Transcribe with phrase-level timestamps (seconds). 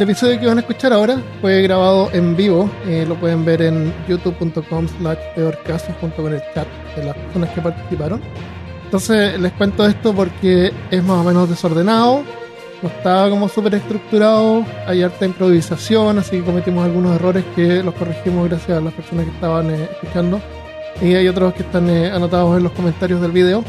[0.00, 2.70] El episodio que van a escuchar ahora fue grabado en vivo.
[2.86, 6.66] eh, lo pueden ver en youtube.com slash peorcaso junto con el chat
[6.96, 8.22] de las personas que participaron.
[8.86, 12.22] Entonces les cuento esto porque es más o menos desordenado.
[12.80, 14.64] No estaba como súper estructurado.
[14.86, 19.26] Hay harta improvisación, así que cometimos algunos errores que los corregimos gracias a las personas
[19.26, 20.40] que estaban eh, escuchando.
[21.02, 23.62] Y hay otros que están eh, anotados en los comentarios del video.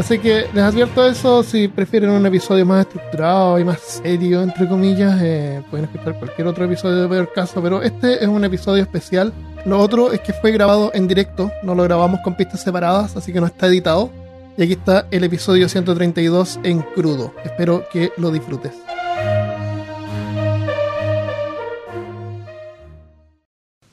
[0.00, 4.66] Así que les advierto eso, si prefieren un episodio más estructurado y más serio, entre
[4.66, 8.82] comillas, eh, pueden escuchar cualquier otro episodio de Peor Caso, pero este es un episodio
[8.82, 9.30] especial.
[9.66, 13.30] Lo otro es que fue grabado en directo, no lo grabamos con pistas separadas, así
[13.30, 14.10] que no está editado.
[14.56, 17.34] Y aquí está el episodio 132 en crudo.
[17.44, 18.72] Espero que lo disfrutes.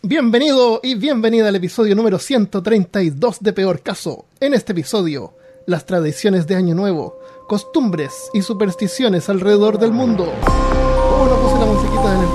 [0.01, 4.23] Bienvenido y bienvenida al episodio número 132 de Peor Caso.
[4.39, 5.33] En este episodio,
[5.67, 10.25] las tradiciones de Año Nuevo, costumbres y supersticiones alrededor del mundo.
[10.25, 12.27] No puse la musiquita en el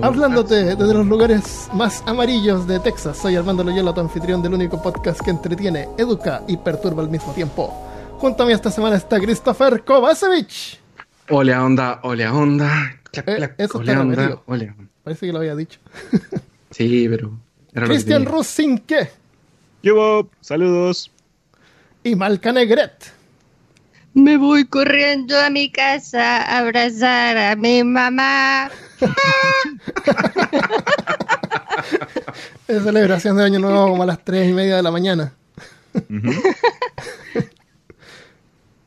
[0.02, 4.80] Hablándote desde los lugares más amarillos de Texas, soy Armando Loyola, tu anfitrión del único
[4.82, 7.74] podcast que entretiene, educa y perturba al mismo tiempo.
[8.18, 10.80] Junto a mí esta semana está Christopher Kovacevic.
[11.28, 13.00] Hola onda, hola onda.
[13.12, 14.40] Clac, eh, eso está onda.
[15.04, 15.78] Parece que lo había dicho.
[16.70, 17.32] sí, pero
[17.72, 18.36] era lo que Christian tenía.
[18.36, 19.10] Rusinke
[19.82, 21.10] Yo, saludos.
[22.04, 23.12] y Malca Negret.
[24.12, 28.70] Me voy corriendo a mi casa a abrazar a mi mamá.
[32.68, 35.32] Es celebración de Año Nuevo como a las 3 y media de la mañana.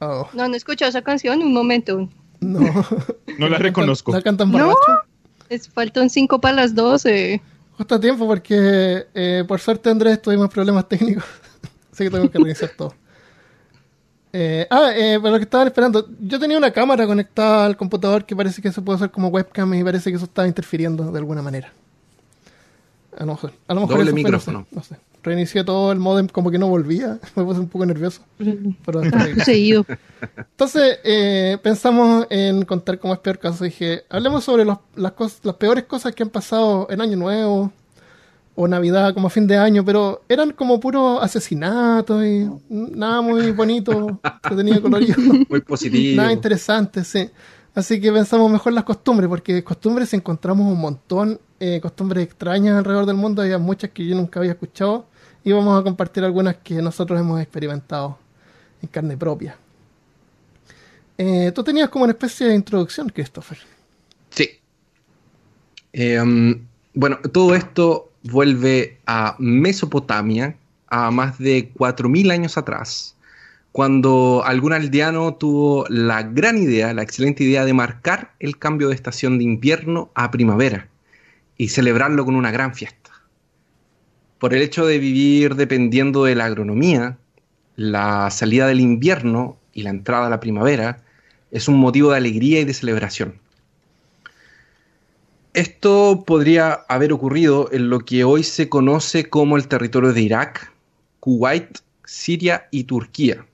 [0.06, 2.10] Oh, No, no escucho esa canción, un momento.
[2.42, 2.60] no.
[3.38, 4.12] No la reconozco.
[4.12, 4.58] ¿La cantan No.
[4.66, 5.08] borracho?
[5.50, 7.42] Es, faltan cinco para las doce.
[7.78, 11.24] Justo a tiempo porque eh, por suerte Andrés tuvimos problemas técnicos.
[11.92, 12.94] Así que tengo que reiniciar todo.
[14.36, 18.26] Eh, ah, eh, para los que estaban esperando, yo tenía una cámara conectada al computador
[18.26, 21.20] que parece que se puede usar como webcam y parece que eso estaba interfiriendo de
[21.20, 21.72] alguna manera.
[23.16, 24.68] A lo mejor, a lo mejor Doble eso fue, no sé, micrófono.
[24.72, 27.18] No sé, Reinicié todo el modem como que no volvía.
[27.36, 28.22] Me puse un poco nervioso.
[28.38, 29.28] Pero Ah.
[30.38, 33.64] Entonces eh, pensamos en contar cómo es peor caso.
[33.64, 37.72] Dije, hablemos sobre los- las, cos- las peores cosas que han pasado en Año Nuevo
[38.56, 44.20] o Navidad, como fin de año, pero eran como puros asesinatos y nada muy bonito,
[44.48, 45.16] que tenía colorido,
[45.50, 46.18] Muy positivo.
[46.22, 47.30] nada interesante, sí.
[47.74, 53.08] Así que pensamos mejor las costumbres, porque costumbres encontramos un montón, eh, costumbres extrañas alrededor
[53.08, 55.08] del mundo, había muchas que yo nunca había escuchado
[55.44, 58.18] y vamos a compartir algunas que nosotros hemos experimentado
[58.82, 59.58] en carne propia.
[61.18, 63.58] Eh, Tú tenías como una especie de introducción, Christopher.
[64.30, 64.50] Sí.
[65.92, 70.56] Eh, um, bueno, todo esto vuelve a Mesopotamia,
[70.88, 73.16] a más de 4.000 años atrás,
[73.72, 78.96] cuando algún aldeano tuvo la gran idea, la excelente idea de marcar el cambio de
[78.96, 80.88] estación de invierno a primavera
[81.58, 83.03] y celebrarlo con una gran fiesta.
[84.44, 87.18] Por el hecho de vivir dependiendo de la agronomía,
[87.78, 91.02] la salida del invierno y la entrada a la primavera
[91.50, 93.40] es un motivo de alegría y de celebración.
[95.54, 100.74] Esto podría haber ocurrido en lo que hoy se conoce como el territorio de Irak,
[101.22, 103.46] Kuwait, Siria y Turquía.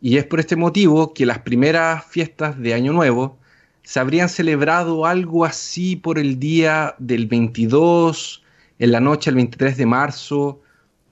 [0.00, 3.36] Y es por este motivo que las primeras fiestas de Año Nuevo
[3.82, 8.42] se habrían celebrado algo así por el día del 22,
[8.78, 10.60] en la noche del 23 de marzo,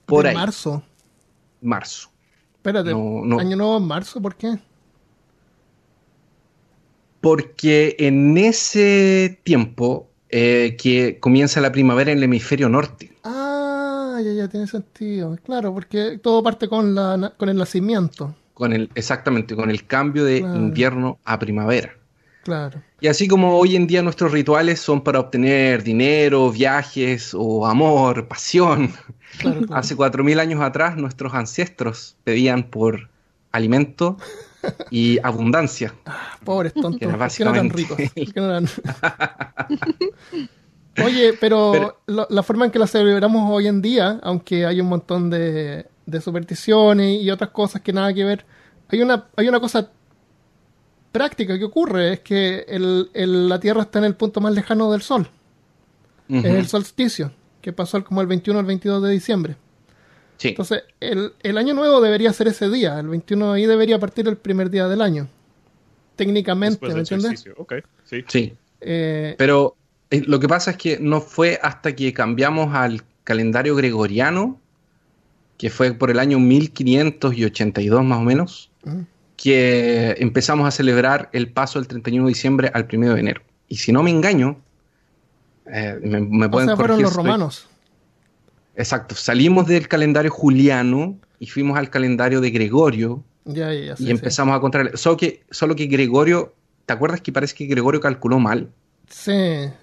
[0.06, 0.34] por de ahí.
[0.37, 0.82] marzo.
[1.62, 2.10] Marzo.
[2.56, 3.38] Espérate, No, no.
[3.38, 4.59] año nuevo en marzo, ¿por qué?
[7.21, 13.12] Porque en ese tiempo eh, que comienza la primavera en el hemisferio norte.
[13.25, 15.37] Ah, ya, ya tiene sentido.
[15.44, 18.34] Claro, porque todo parte con, la, con el nacimiento.
[18.54, 20.56] Con el, exactamente, con el cambio de Claro.
[20.56, 21.94] invierno a primavera.
[22.46, 22.80] Claro.
[23.00, 28.28] Y así como hoy en día nuestros rituales son para obtener dinero, viajes o amor,
[28.28, 28.92] pasión,
[29.38, 29.74] Claro, claro.
[29.74, 33.10] hace 4.000 años atrás nuestros ancestros pedían por
[33.50, 34.16] alimento
[34.92, 35.92] y abundancia.
[36.44, 37.00] Pobres tontos.
[37.00, 37.97] Que era ¿Por qué no eran ricos?
[37.97, 38.68] ¿Por qué no eran-
[41.04, 45.28] Oye, pero, la forma en que la celebramos hoy en día, aunque hay un montón
[45.30, 48.47] de, de supersticiones y otras cosas que nada que ver,
[48.88, 49.91] hay una, hay una cosa
[51.18, 54.91] práctica que ocurre, es que el- el- la Tierra está en el punto más lejano
[54.92, 55.28] del Sol,
[56.28, 59.57] es el solsticio, que pasó como el 21 al 22 de diciembre.
[60.39, 60.48] Sí.
[60.48, 64.36] Entonces, el, el año nuevo debería ser ese día, el 21 ahí debería partir el
[64.36, 65.28] primer día del año.
[66.16, 67.45] Técnicamente, ¿me entiendes?
[68.04, 68.24] sí.
[68.28, 68.53] Sí.
[68.80, 69.77] Eh, Pero
[70.10, 74.60] eh, lo que pasa es que no fue hasta que cambiamos al calendario gregoriano,
[75.59, 79.01] que fue por el año 1582 más o menos, Mm.
[79.36, 83.42] Que empezamos a celebrar el paso del 31 de diciembre al 1 de enero.
[83.68, 84.56] Y si no me engaño,
[85.66, 87.68] eh, me, me O pueden sea, fueron los estoy- romanos.
[88.77, 93.97] Exacto, salimos del calendario juliano y fuimos al calendario de Gregorio Ya, ya, ya.
[93.97, 94.12] sí, y sí.
[94.12, 94.97] empezamos a contar.
[94.98, 96.54] Solo que, solo que Gregorio,
[96.84, 98.68] ¿te acuerdas que parece que Gregorio calculó mal?
[99.09, 99.33] Sí,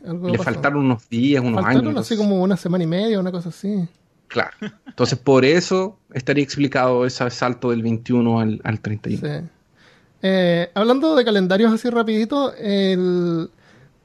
[0.05, 0.43] algo Le pasó.
[0.51, 2.01] faltaron unos días, unos Faltaron años.
[2.01, 3.87] así como una semana y media, una cosa así.
[4.33, 4.51] Claro.
[4.87, 9.21] Entonces, por eso estaría explicado ese salto del 21 al, al 31.
[9.41, 9.45] Sí.
[10.23, 12.51] Eh, hablando de calendarios así rapidito,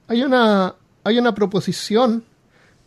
[0.08, 2.24] hay una hay una proposición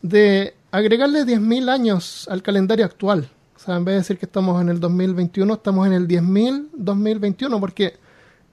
[0.03, 3.27] de agregarle 10.000 años al calendario actual.
[3.55, 6.67] O sea, en vez de decir que estamos en el 2021, estamos en el 10.000
[6.73, 7.95] 2021, porque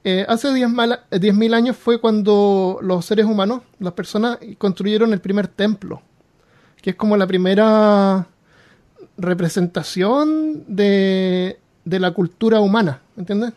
[0.03, 5.13] eh, hace 10.000 mal- eh, 10.000 años fue cuando los seres humanos, las personas, construyeron
[5.13, 6.01] el primer templo,
[6.81, 8.27] que es como la primera
[9.19, 13.53] representación de, de la cultura humana, ¿entiendes?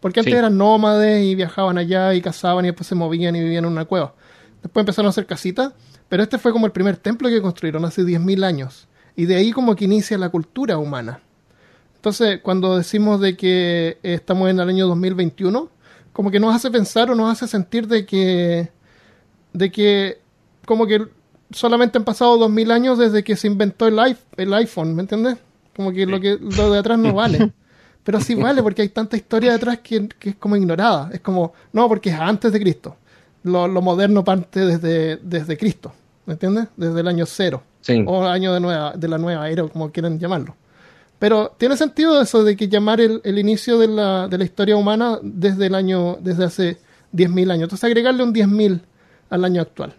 [0.00, 0.38] Porque antes Sí.
[0.38, 3.84] eran nómades y viajaban allá y cazaban y después se movían y vivían en una
[3.84, 4.14] cueva.
[4.62, 5.72] Después empezaron a hacer casitas,
[6.08, 8.88] pero este fue como el primer templo que construyeron hace 10.000 años.
[9.16, 11.20] Y de ahí como que inicia la cultura humana.
[11.96, 15.68] Entonces, cuando decimos de que eh, estamos en el año 2021,
[16.12, 18.70] como que nos hace pensar o nos hace sentir de que,
[19.52, 20.20] de que
[20.66, 21.06] como que
[21.52, 23.98] solamente han pasado 2000 años desde que se inventó el,
[24.36, 25.38] el iPhone, ¿me entiendes?
[25.74, 27.52] Como que lo que lo de atrás no vale.
[28.04, 31.10] Pero sí vale porque hay tanta historia detrás que, que es como ignorada.
[31.12, 32.96] Es como, no, porque es antes de Cristo.
[33.44, 35.92] Lo, lo moderno parte desde, desde Cristo,
[36.26, 36.68] ¿me entiendes?
[36.76, 37.62] Desde el año cero.
[37.80, 38.04] Sí.
[38.06, 40.56] O año de, nueva, de la nueva era, o como quieran llamarlo.
[41.18, 44.76] Pero tiene sentido eso de que llamar el, el inicio de la, de la historia
[44.76, 46.78] humana desde el año, desde hace
[47.12, 47.62] 10.000 años.
[47.64, 48.80] Entonces agregarle un 10.000
[49.30, 49.94] al año actual.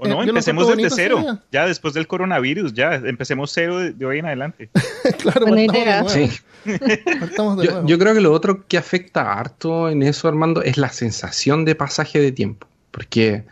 [0.00, 1.38] O Eh, no, lo empecemos desde cero.
[1.52, 4.70] Ya después del coronavirus, ya empecemos cero de, de hoy en adelante.
[5.18, 6.02] claro, Buena idea.
[6.02, 6.08] de nuevo.
[6.08, 6.30] Sí.
[7.86, 11.74] Yo creo que lo otro que afecta harto en eso, Armando, es la sensación de
[11.74, 12.66] pasaje de tiempo.
[12.90, 13.44] Porque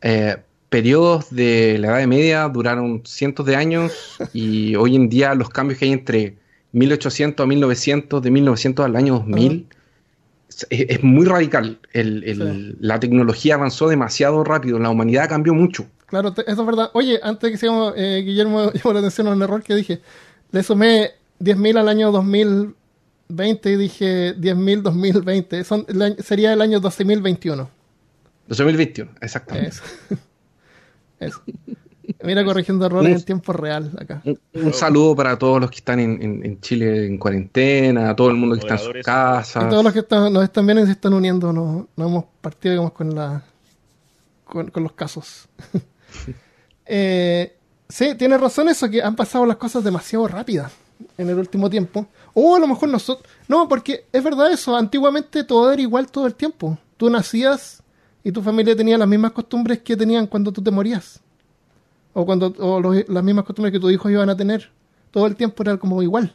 [0.00, 0.36] eh,
[0.68, 5.80] periodos de la Edad Media duraron cientos de años y hoy en día los cambios
[5.80, 6.36] que hay entre
[6.70, 9.66] 1800 a 1900, de 1900 al año 2000,
[10.48, 11.78] es, es muy radical.
[11.92, 12.36] El- el-
[12.72, 12.76] Sí.
[12.80, 15.86] La tecnología avanzó demasiado rápido, la humanidad cambió mucho.
[16.06, 16.90] Claro, te- eso es verdad.
[16.94, 20.00] Oye, antes que sigamos, eh, Guillermo llamó la atención a un error que dije.
[20.50, 21.10] Le sumé
[21.40, 25.62] 10.000 al año 2020 y dije 10.000 2020.
[25.64, 27.68] Son, año- sería el año 12.021.
[28.48, 29.68] 2021, exactamente.
[29.68, 29.82] Eso.
[31.20, 31.42] Eso.
[32.24, 34.22] Mira, corrigiendo errores en tiempo real acá.
[34.24, 38.16] Un, un saludo para todos los que están en, en- en Chile en cuarentena, a
[38.16, 39.64] todo el mundo que está en sus casas.
[39.66, 42.24] Y todos los que están, nos están viendo y se están uniendo, nos, nos hemos
[42.40, 43.42] partido digamos, con, la,
[44.44, 45.48] con, con los casos.
[46.86, 47.56] eh,
[47.88, 50.72] sí, tienes razón eso, que han pasado las cosas demasiado rápidas
[51.16, 52.06] en el último tiempo.
[52.34, 53.28] O a lo mejor nosotros...
[53.48, 56.78] No, porque es verdad eso, antiguamente todo era igual todo el tiempo.
[56.96, 57.82] Tú nacías
[58.24, 61.20] y tu familia tenía las mismas costumbres que tenían cuando tú te morías.
[62.20, 64.70] O, cuando, o los- las mismas costumbres que tus hijos iban a tener.
[65.12, 66.34] Todo el tiempo era como igual.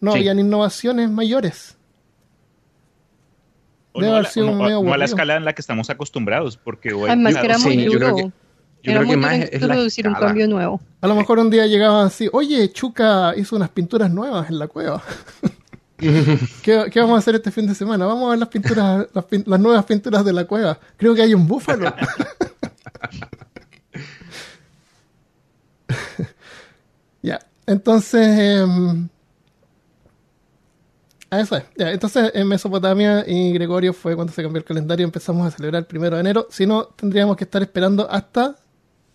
[0.00, 0.18] No Sí.
[0.20, 1.76] habían innovaciones mayores.
[3.92, 5.60] O Debe no, haber la, sido no- medio no a la escala en la que
[5.60, 7.10] estamos acostumbrados, porque hoy...
[7.10, 10.08] Además que era sí, muy yo creo que- Yo era creo que más es introducir
[10.08, 10.80] un cambio nuevo.
[11.02, 14.68] A lo mejor un día llegaban así, oye, Chuca hizo unas pinturas nuevas en la
[14.68, 15.02] cueva.
[15.98, 18.06] ¿Qué, qué vamos a hacer este fin de semana?
[18.06, 20.78] Vamos a ver las pinturas, las, pin- las nuevas pinturas de la cueva.
[20.96, 21.94] Creo que hay un búfalo.
[27.22, 28.68] ya, entonces...
[31.30, 31.64] a eso es.
[31.76, 35.50] Ya, entonces en Mesopotamia y Gregorio fue cuando se cambió el calendario y empezamos a
[35.56, 36.48] celebrar el primero de enero.
[36.50, 38.56] Si no, tendríamos que estar esperando hasta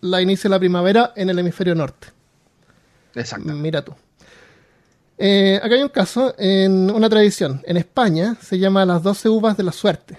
[0.02, 2.08] la inicio de la primavera en el hemisferio norte.
[3.16, 3.54] Exacto.
[3.54, 3.94] Mira tú.
[5.18, 7.62] Eh, acá hay un caso, en una tradición.
[7.66, 10.18] En España se llama las 12 uvas de la suerte.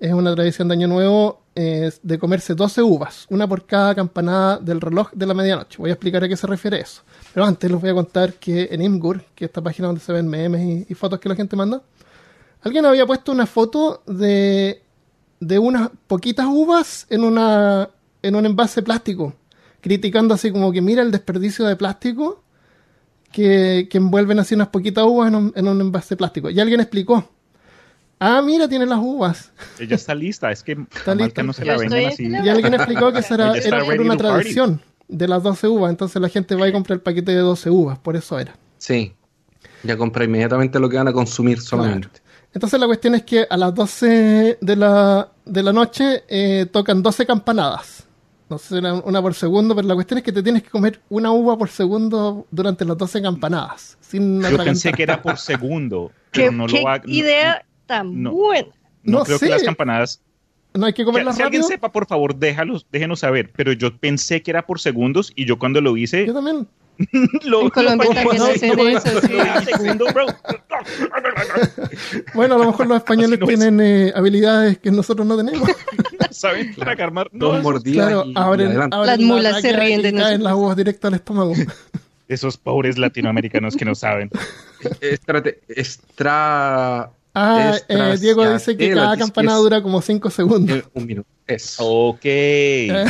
[0.00, 4.58] Es una tradición de Año Nuevo eh, de comerse 12 uvas, una por cada campanada
[4.58, 5.78] del reloj de la medianoche.
[5.78, 7.00] Voy a explicar a qué se refiere eso.
[7.32, 10.12] Pero antes les voy a contar que en Imgur, que es esta página donde se
[10.12, 11.80] ven memes y, fotos que la gente manda,
[12.60, 14.82] alguien había puesto una foto de,
[15.40, 17.88] de unas poquitas uvas en, una,
[18.20, 19.32] en un envase plástico,
[19.80, 22.42] criticando así como que mira el desperdicio de plástico
[23.32, 26.50] que, que envuelven así unas poquitas uvas en un, en un envase plástico.
[26.50, 27.30] Y alguien explicó,
[28.18, 29.52] ah, mira, tiene las uvas.
[29.78, 31.28] Ella está lista, es que lista.
[31.30, 32.28] que no se la estoy así.
[32.28, 35.90] Y alguien explicó que esa era, está por una tradición de las 12 uvas.
[35.90, 38.56] Entonces la gente va y compra el paquete de 12 uvas, por eso era.
[38.78, 39.14] Sí.
[39.82, 42.20] Ya compra inmediatamente lo que van a consumir solamente.
[42.52, 47.02] Entonces la cuestión es que a las 12 de la, de la noche eh, tocan
[47.02, 48.04] 12 campanadas.
[48.48, 50.70] No sé si era una por segundo, pero la cuestión es que te tienes que
[50.70, 53.98] comer una uva por segundo durante las 12 campanadas.
[54.00, 56.12] Sin Yo pensé que era por segundo.
[56.30, 57.04] ¿Qué, Pero no qué lo hago.
[57.08, 58.32] idea tan no.
[58.32, 58.68] buena?
[59.02, 59.46] No, No creo sé.
[59.46, 60.20] que las campanadas.
[60.74, 63.50] No hay que Que- comerlas si alguien sepa, por favor, déjalos, déjenos saber.
[63.56, 66.66] Pero yo pensé que era por segundos y yo cuando lo hice, Yo también.
[67.44, 69.72] lo, En Colombia lo- también no, hacen no, eso, sí.
[69.76, 70.26] segundo, bro.
[72.34, 75.68] Bueno, a lo mejor los españoles no tienen eh, habilidades que nosotros no tenemos.
[76.30, 76.74] ¿Saben?
[76.74, 80.18] Tragar no, Dos mordidas Claro, abren, abren Las la mulas se ríen de y caen
[80.22, 80.40] nosotros.
[80.42, 81.54] las uvas directo al estómago.
[82.28, 84.30] Esos pobres latinoamericanos que no saben.
[85.00, 87.10] Estrate- extra...
[87.38, 90.84] Ah, eh, Diego dice que cada campanada es- dura como 5 segundos.
[90.94, 91.28] Un minuto.
[91.46, 91.76] Es.
[91.78, 92.20] Ok.
[92.24, 93.04] Eh,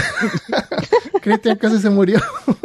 [1.23, 2.21] Cristian casi se murió.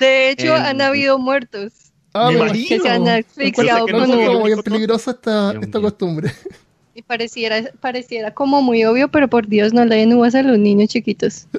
[0.00, 1.72] De hecho, han habido muertos
[2.12, 5.88] Ah, que se han asfixiado con el como bien peligrosa esta, Dios esta mío.
[5.88, 6.32] costumbre.
[6.94, 10.58] Y pareciera, pareciera como muy obvio, pero por Dios, no le den uvas a los
[10.58, 11.46] niños chiquitos.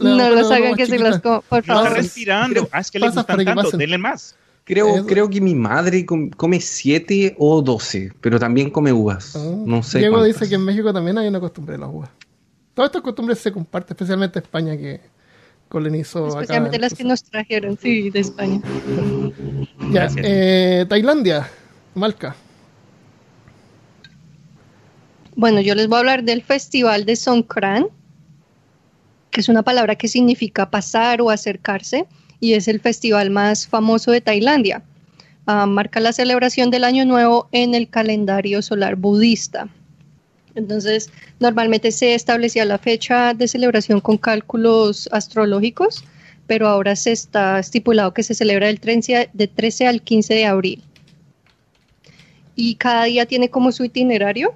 [0.00, 1.10] No los hagan que se chiquita.
[1.10, 1.92] las coman, por Está favor.
[1.94, 2.68] respirando.
[2.70, 3.76] Ah, es que le gustan tanto.
[3.78, 4.36] Denle más.
[4.68, 9.34] Creo, creo que mi madre com- come 7 o 12, pero también come uvas.
[9.34, 9.98] Ah, No sé.
[9.98, 10.34] Diego cuántas.
[10.40, 12.10] dice que en México también hay una costumbre de las uvas.
[12.74, 15.00] Todas estas costumbres se comparten, especialmente España que
[15.70, 16.40] colonizó acá.
[16.42, 18.60] Especialmente las que nos trajeron, sí, de España.
[19.90, 21.48] Ya, eh, Tailandia,
[21.94, 22.36] Malca.
[25.34, 27.86] Bueno, yo les voy a hablar del festival de Songkran,
[29.30, 32.06] que es una palabra que significa pasar o acercarse,
[32.40, 34.82] y es el festival más famoso de Tailandia.
[35.46, 39.68] Ah, marca la celebración del Año Nuevo en el calendario solar budista.
[40.54, 46.04] Entonces, normalmente se establecía la fecha de celebración con cálculos astrológicos,
[46.46, 50.46] pero ahora se está estipulado que se celebra del 13, de 13 al 15 de
[50.46, 50.82] abril.
[52.56, 54.52] Y cada día tiene como su itinerario.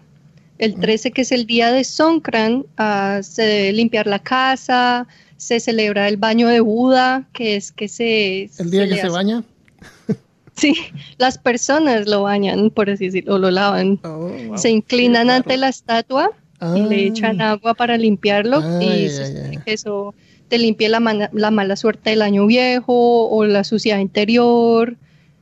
[0.59, 5.07] El 13, que es el día de Songkran, ah, se debe limpiar la casa,
[5.43, 8.49] se celebra el baño de Buda, que es que se...
[8.59, 9.43] El día que se hace- baña.
[10.55, 10.75] Sí,
[11.17, 13.99] las personas lo bañan, por así decirlo, o lo lavan.
[14.05, 14.59] Oh, wow.
[14.59, 16.31] Se inclinan ante la estatua
[16.61, 16.75] y Ah.
[16.77, 20.15] le echan agua para limpiarlo Ay, y se supone que eso
[20.49, 24.95] te limpia la, la mala suerte del año viejo o la suciedad interior.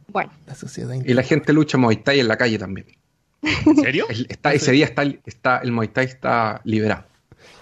[0.09, 2.87] Bueno, La sociedad Y la gente lucha Muay Thai en la calle también.
[3.43, 4.07] ¿En serio?
[4.09, 7.05] El- está, ese día está, está, el Muay Thai está liberado.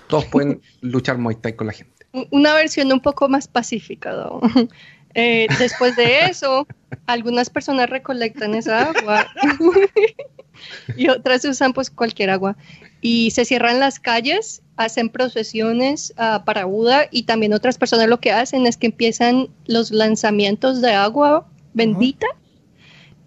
[0.07, 1.98] Todos pueden luchar Muay Thai con la gente.
[2.31, 4.13] Una versión un poco más pacífica.
[4.13, 4.41] ¿no?
[5.15, 6.69] Eh, después de eso,
[7.07, 9.27] algunas personas recolectan esa agua
[10.97, 12.57] y otras usan pues cualquier agua.
[13.01, 18.21] Y se cierran las calles, hacen procesiones ah, para Buda y también otras personas lo
[18.21, 22.27] que hacen es que empiezan los lanzamientos de agua bendita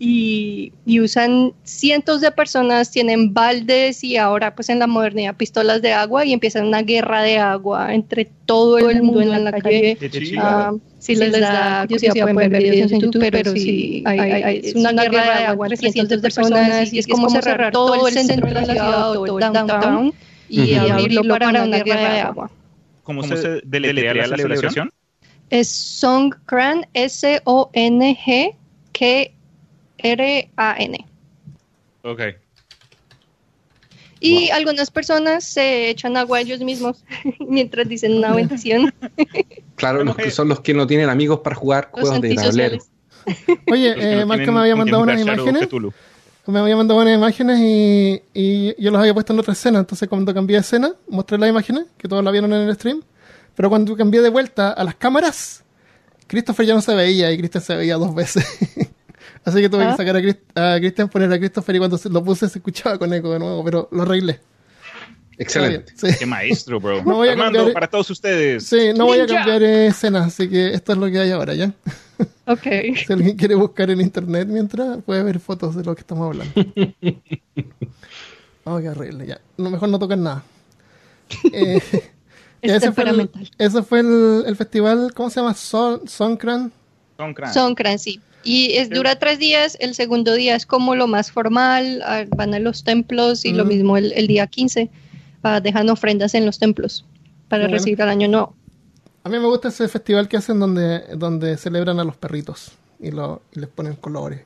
[0.03, 5.83] y, y usan cientos de personas, tienen baldes y ahora pues en la modernidad pistolas
[5.83, 9.95] de agua y empiezan una guerra de agua entre todo el mundo en la calle.
[10.09, 10.41] Chido.
[10.43, 14.61] Ah, si les, da curiosidad pueden ver videos en YouTube, pero sí, hay, hay- hay-
[14.63, 18.13] es una guerra de agua entre cientos de personas y es como cerrar todo el
[18.15, 20.13] centro de la ciudad o todo el downtown
[20.49, 20.93] y Ujú.
[20.93, 22.51] abrirlo para una guerra de agua.
[23.03, 24.89] ¿Cómo se deletrea la celebración?
[25.51, 26.87] Es Songkran,
[30.03, 31.05] S-O-N-G-K-R-A-N.
[32.03, 32.21] Ok.
[34.19, 37.03] Y algunas personas se echan agua ellos mismos
[37.39, 38.93] mientras dicen una bendición.
[39.75, 42.77] Claro, los que son los que no tienen amigos para jugar Los juegos de tablero.
[43.71, 45.67] Oye, Los que eh, tienen me había mandado unas imágenes.
[46.45, 49.79] Me había mandado unas imágenes y, y yo las había puesto en otra escena.
[49.79, 53.01] Entonces, cuando cambié de escena, mostré las imágenes, que todos la vieron en el stream.
[53.55, 55.63] Pero cuando cambié de vuelta a las cámaras,
[56.27, 58.45] Christopher ya no se veía y Christian se veía dos veces.
[59.43, 59.91] Así que tuve Ah.
[59.91, 62.97] que sacar a, Chris- a Christian, poner a Christopher y cuando lo puse se escuchaba
[62.97, 64.39] con eco de nuevo, pero lo arreglé.
[65.37, 65.93] Excelente.
[65.95, 66.07] Sí.
[66.19, 66.97] Qué maestro, bro.
[67.03, 68.63] No voy a Armando, cambiar- para todos ustedes.
[68.67, 71.53] Sí, no voy a cambiar eh, escenas, así que esto es lo que hay ahora,
[71.55, 71.73] ¿ya?
[72.45, 72.63] Ok.
[73.07, 76.53] Si alguien quiere buscar en internet mientras, puede ver fotos de lo que estamos hablando.
[78.63, 79.41] Oh, qué horrible, ya.
[79.57, 80.43] No, mejor no tocan nada.
[81.53, 81.79] Eh,
[82.61, 83.49] ya, Es ese fue, el, temperamental.
[83.57, 85.55] ese fue el, el festival, ¿cómo se llama?
[85.55, 86.71] Son, Songkran.
[87.17, 87.53] Songkran.
[87.53, 88.21] Songkran, sí.
[88.43, 92.53] Y es, dura tres días, el segundo día es como lo más formal, ah, van
[92.53, 94.89] a los templos y lo mismo el, el día 15,
[95.43, 97.05] ah, dejan ofrendas en los templos
[97.49, 97.77] para Bueno.
[97.77, 98.55] recibir el año nuevo.
[99.23, 103.11] A mí me gusta ese festival que hacen donde, donde celebran a los perritos y,
[103.11, 104.41] lo, y les ponen colores.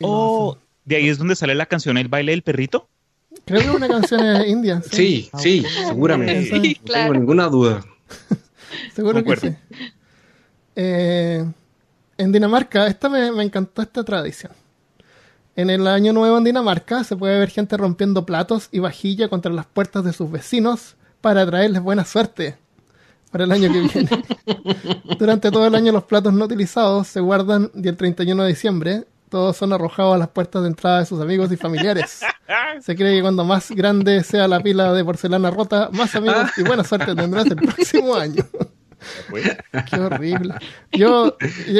[0.00, 2.88] Oh, de ahí es donde sale la canción El baile del perrito.
[3.44, 4.82] Creo que es una canción es india.
[4.90, 6.44] Sí, sí, seguramente.
[6.44, 7.02] Sí, no claro.
[7.04, 7.84] tengo ninguna duda.
[8.94, 9.54] Seguro que sí.
[10.76, 11.44] Eh,
[12.18, 14.52] en Dinamarca, esta me, me encantó esta tradición.
[15.56, 19.52] En el año nuevo en Dinamarca se puede ver gente rompiendo platos y vajilla contra
[19.52, 22.58] las puertas de sus vecinos para traerles buena suerte
[23.30, 24.24] para el año que viene.
[25.18, 29.04] Durante todo el año los platos no utilizados se guardan y el 31 de diciembre
[29.28, 32.20] todos son arrojados a las puertas de entrada de sus amigos y familiares.
[32.80, 36.62] Se cree que cuando más grande sea la pila de porcelana rota, más amigos y
[36.62, 38.44] buena suerte tendrás el próximo año.
[39.90, 40.54] Qué horrible.
[40.92, 41.36] Yo,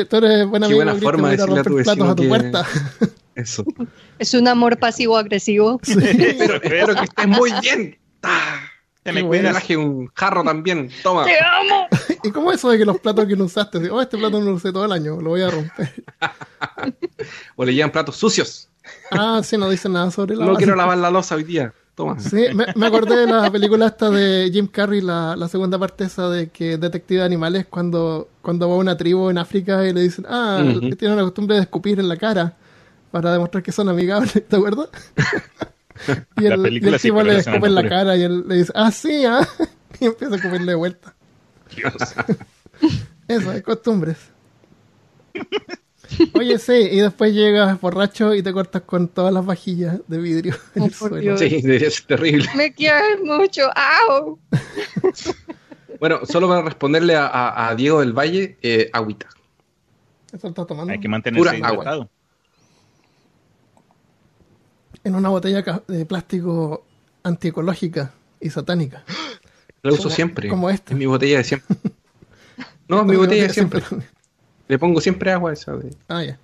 [0.08, 2.10] tú eres buen Qué amigo, buena Cristian, forma de decirle a tu romper platos vecino
[2.10, 2.66] a tu que- puerta.
[3.34, 3.64] Eso.
[4.18, 5.80] Es un amor pasivo-agresivo.
[5.86, 7.98] Pero espero que estés muy bien.
[8.20, 8.28] Te
[9.04, 9.28] Qué me bueno.
[9.42, 9.52] cuidas.
[9.52, 10.90] Traje un jarro también.
[11.04, 11.24] Toma.
[11.24, 11.86] ¡Te amo!
[12.24, 13.78] ¿Y cómo eso de que los platos que no usaste?
[13.90, 16.04] Oh, este plato no lo usé todo el año, lo voy a romper.
[17.56, 18.68] O le llevan platos sucios.
[19.12, 20.64] Ah, sí, no dice nada sobre la No base.
[20.64, 21.72] quiero lavar la losa hoy día.
[21.98, 22.20] Toma.
[22.20, 26.04] Sí, me, me acordé de la película esta de Jim Carrey, la, la segunda parte
[26.04, 29.92] esa de que detective de animales cuando, cuando va a una tribu en África y
[29.92, 30.90] le dicen, ah, Ujú.
[30.94, 32.56] tienen la costumbre de escupir en la cara
[33.10, 34.90] para demostrar que son amigables, ¿te acuerdas?
[36.36, 38.22] y La el, y película el sí, tipo le la escupe en la cara y
[38.22, 39.44] él le dice, ah, sí, ah,
[40.00, 41.16] y empieza a escupirle de vuelta.
[41.74, 41.94] Dios.
[43.26, 44.18] Eso, es costumbres.
[46.34, 50.56] Oye, sí, y después llegas borracho y te cortas con todas las vajillas de vidrio
[50.74, 51.16] en Oh, el suelo.
[51.16, 51.40] Dios.
[51.40, 52.48] Sí, debería ser terrible.
[52.56, 53.62] Me quieres mucho.
[53.74, 54.38] ¡Au!
[56.00, 59.28] Bueno, solo para responderle a, a- a Diego del Valle, eh, agüita.
[60.32, 60.92] Eso estás tomando.
[60.92, 61.82] Hay que mantenerse Pura agua.
[61.82, 62.10] hidratado.
[65.04, 66.84] en una botella de plástico
[67.22, 69.04] antiecológica y satánica.
[69.82, 70.48] La uso Como- siempre.
[70.48, 70.92] como esta.
[70.92, 71.76] Es mi botella de siempre.
[72.88, 73.82] No, mi botella de siempre.
[74.68, 75.72] Le pongo siempre agua a esa.
[75.76, 76.38] de- Ah, ya.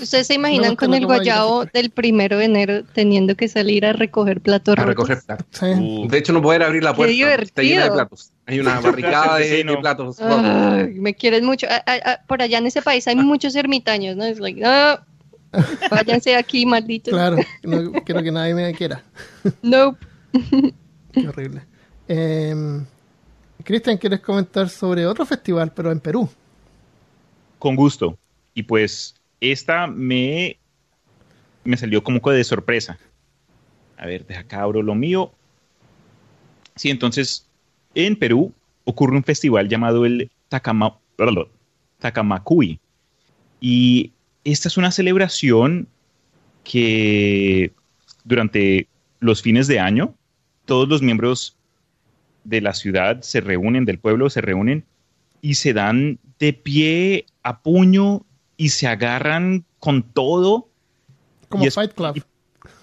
[0.00, 4.40] ¿Ustedes se imaginan con el guayabo del primero de enero teniendo que salir a recoger
[4.40, 4.88] platos A rotos?
[5.08, 5.46] recoger platos.
[5.50, 5.66] Sí.
[5.66, 7.14] Uh, De hecho, no poder abrir la Qué puerta.
[7.14, 8.32] porque Está llena de platos.
[8.46, 10.18] Hay una barricada de, platos.
[10.20, 11.66] Ay, me quieres mucho.
[11.70, 14.24] Ah, ah, ah, por allá en ese país hay muchos ermitaños, ¿no?
[14.24, 14.98] Es like, no,
[15.90, 17.12] váyanse aquí, malditos.
[17.12, 19.02] Claro, no quiero que nadie me quiera.
[19.60, 19.98] Nope.
[21.12, 21.62] Qué horrible.
[22.08, 22.80] Eh,
[23.62, 26.28] Cristian, ¿quieres comentar sobre otro festival, pero en Perú?
[27.62, 28.18] Con gusto.
[28.54, 30.58] Y pues esta me,
[31.62, 32.98] me salió como de sorpresa.
[33.96, 35.32] A ver, deja acá abro lo mío.
[36.74, 37.48] Sí, entonces
[37.94, 41.46] en Perú ocurre un festival llamado el Takama, perdón,
[42.00, 42.80] Takamacui.
[43.60, 44.10] Y
[44.42, 45.86] esta es una celebración
[46.64, 47.70] que
[48.24, 48.88] durante
[49.20, 50.16] los fines de año
[50.64, 51.56] todos los miembros
[52.42, 54.84] de la ciudad se reúnen, del pueblo se reúnen
[55.42, 58.24] y se dan de pie a puño
[58.56, 60.68] y se agarran con todo.
[61.50, 62.24] Como es- Fight Club.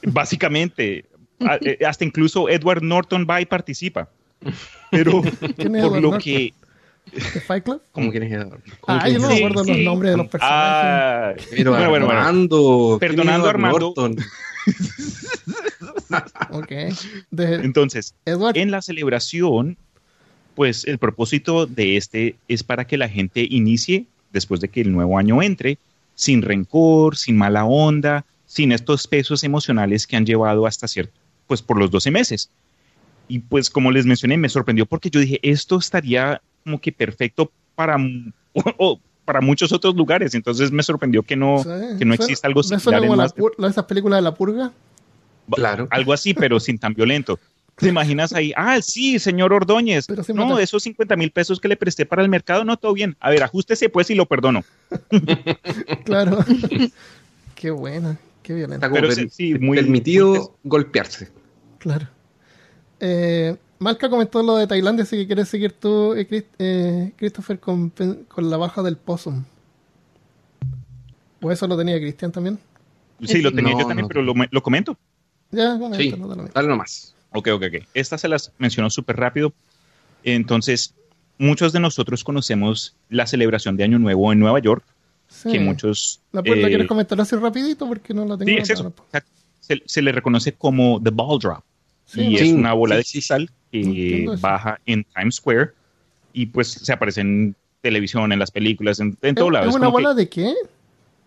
[0.03, 1.05] Básicamente,
[1.39, 4.09] a- eh, hasta incluso Edward Norton va y participa.
[4.91, 6.19] Pero ¿Quién es por Edward lo Norton?
[6.21, 6.53] que...
[7.11, 7.81] ¿De Fight Club?
[7.91, 8.49] ¿Cómo quieres Ah,
[8.81, 10.51] ¿Cómo yo no me Sí, acuerdo los nombres de los personajes.
[10.51, 12.19] Ah, Pero bueno, bueno, bueno.
[12.21, 12.97] Armando.
[12.99, 13.79] ¿quién Perdonando a Armando.
[13.79, 14.15] Norton?
[16.51, 16.69] Ok.
[17.31, 18.57] De Entonces, Edward.
[18.57, 19.77] en la celebración,
[20.59, 24.91] pues el propósito de este es para que la gente inicie, después de que el
[24.91, 25.77] nuevo año entre,
[26.15, 31.13] sin rencor, sin mala onda, sin estos pesos emocionales que han llevado hasta cierto,
[31.47, 32.49] pues por los 12 meses.
[33.29, 37.49] Y pues como les mencioné, me sorprendió porque yo dije, esto estaría como que perfecto
[37.75, 38.33] para, m-
[38.77, 40.33] o para muchos otros lugares.
[40.35, 41.69] Entonces me sorprendió que no, Sí,
[41.99, 44.17] que no suena- exista algo similar en como la más de- pur- la- esas películas
[44.17, 44.73] de la purga.
[45.53, 45.87] Claro.
[45.89, 47.39] algo así, pero sin tan violento.
[47.79, 48.51] ¿Te imaginas ahí?
[48.55, 50.05] Ah, sí, señor Ordóñez.
[50.07, 52.93] Pero sí no, esos 50 mil pesos que le presté para el mercado, no, todo
[52.93, 53.15] bien.
[53.19, 54.63] A ver, ajustese pues y lo perdono.
[56.05, 56.39] Claro.
[57.55, 58.89] qué buena, qué violenta.
[58.91, 61.29] Pero per- sí, sí, muy- permitido muy- golpearse.
[61.77, 62.07] Claro.
[62.99, 67.59] Eh, Malca comentó lo de Tailandia, así que quieres seguir tú, eh, Chris- eh, Christopher,
[67.59, 67.93] con,
[68.37, 69.43] la baja del possum.
[71.41, 72.59] ¿O eso lo tenía Cristian también?
[73.23, 74.07] Sí, lo tenía No, yo también, no.
[74.09, 74.97] pero lo, lo comento.
[75.51, 76.51] Ya, Sí, coméntalo, dale, dale.
[76.53, 77.15] dale nomás.
[77.31, 77.83] Ok, ok, ok.
[77.93, 79.53] Esta se las mencionó súper rápido.
[80.23, 80.93] Entonces,
[81.37, 84.83] muchos de nosotros conocemos la celebración de Año Nuevo en Nueva York,
[85.27, 85.51] Sí.
[85.51, 86.21] que muchos...
[86.31, 87.87] ¿La, pu- la eh, quieres comentar así rapidito?
[87.87, 88.93] Porque no la tengo Sí, es eso.
[89.59, 91.63] Se, se le reconoce como The Ball Drop.
[92.05, 92.39] Sí, y no.
[92.39, 95.69] es una bola sí, de cristal que baja en Times Square
[96.33, 99.65] y pues se aparece en televisión, en las películas, en, en ¿Es, todo lado.
[99.65, 100.55] ¿Es Es una que bola de qué?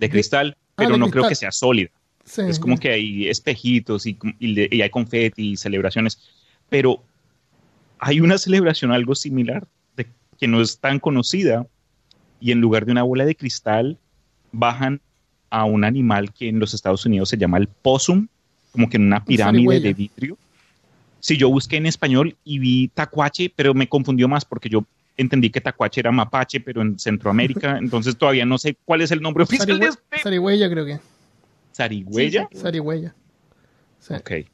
[0.00, 1.90] de cristal, Ah, pero de no creo que sea sólida.
[2.24, 6.18] Sí, Es como que hay espejitos y, y hay confeti y celebraciones.
[6.68, 7.02] Pero
[7.98, 10.06] hay una celebración algo similar de,
[10.38, 11.66] que no es tan conocida
[12.40, 13.98] y en lugar de una bola de cristal
[14.52, 15.00] bajan
[15.50, 18.26] a un animal que en los Estados Unidos se llama el possum,
[18.72, 20.38] como que en una pirámide de vidrio.
[21.20, 24.84] Sí, yo busqué en español y vi tacuache, pero me confundió más porque yo
[25.16, 29.20] entendí que tacuache era mapache, pero en Centroamérica, entonces todavía no sé cuál es el
[29.20, 30.22] nombre oficial Zarigüe- este.
[30.70, 30.98] Creo que.
[31.74, 32.48] ¿Zarigüeya?
[32.54, 33.14] Zarigüeya.
[33.98, 34.14] Sí.
[34.14, 34.30] Ok.
[34.30, 34.46] Es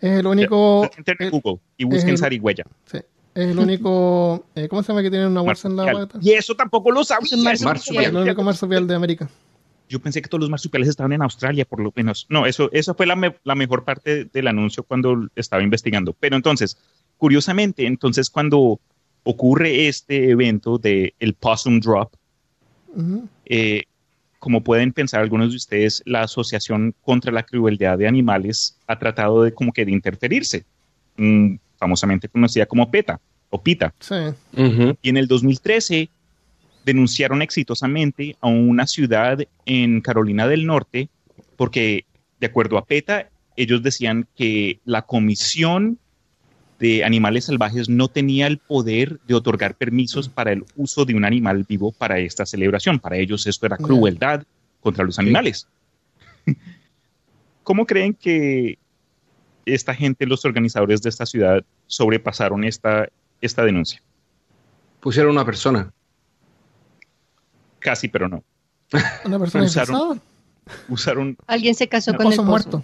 [0.00, 0.88] el único.
[0.96, 2.64] Entren Google y busquen el- zarigüeya.
[2.86, 2.98] sí,
[3.34, 4.46] es el único.
[4.54, 6.08] eh, ¿Cómo se llama que tiene una bolsa en la Marsupial.
[6.08, 6.18] pata?
[6.22, 7.28] Y eso tampoco lo sabía.
[7.32, 7.64] Es marsupial.
[7.74, 8.04] Marsupial.
[8.16, 9.28] El único marsupial de América.
[9.88, 12.26] Yo pensé que todos los marsupiales estaban en Australia, por lo menos.
[12.28, 16.12] No, eso, eso fue la, me- la mejor parte del anuncio cuando estaba investigando.
[16.12, 16.76] Pero entonces,
[17.16, 18.80] curiosamente, entonces cuando
[19.24, 22.12] ocurre este evento de el Possum Drop,
[22.94, 23.28] Ujú.
[23.46, 23.84] eh,
[24.38, 29.42] como pueden pensar algunos de ustedes, la Asociación contra la Crueldad de Animales ha tratado
[29.42, 30.64] de como que de interferirse,
[31.16, 33.20] mm, famosamente conocida como PETA
[33.50, 33.94] o PITA.
[33.98, 34.14] Sí.
[35.02, 36.08] Y en el 2013
[36.84, 41.08] denunciaron exitosamente a una ciudad en Carolina del Norte
[41.56, 42.04] porque,
[42.40, 45.98] de acuerdo a PETA, ellos decían que la Comisión
[46.78, 51.24] de Animales Salvajes no tenía el poder de otorgar permisos para el uso de un
[51.24, 53.00] animal vivo para esta celebración.
[53.00, 54.44] Para ellos esto era crueldad
[54.80, 55.66] contra los animales.
[57.64, 58.78] ¿Cómo creen que
[59.66, 63.08] esta gente, los organizadores de esta ciudad, sobrepasaron esta,
[63.40, 64.00] esta denuncia?
[65.00, 65.92] Pusieron una persona.
[67.80, 68.42] Casi, pero no.
[69.24, 70.20] Una persona Usaron-.
[70.88, 72.82] Usaron, Alguien se casó con el muerto.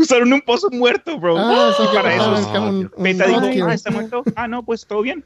[0.00, 1.36] Usaron un pozo muerto, bro.
[1.38, 2.52] Ah, eso que para eso.
[2.52, 4.22] Cam- un- un Peta dijo, ah, está muerto.
[4.36, 5.24] Ah, no, pues todo bien.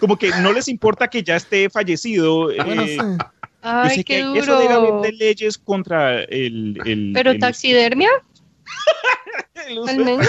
[0.00, 2.46] Como que no les importa que ya esté fallecido.
[2.64, 3.06] Bueno, eh, sí.
[3.62, 5.02] Ay, sé qué que eso debe haber duro.
[5.02, 6.78] de leyes contra el.
[6.84, 8.10] el Pero el- taxidermia,
[9.68, 10.26] el al menos.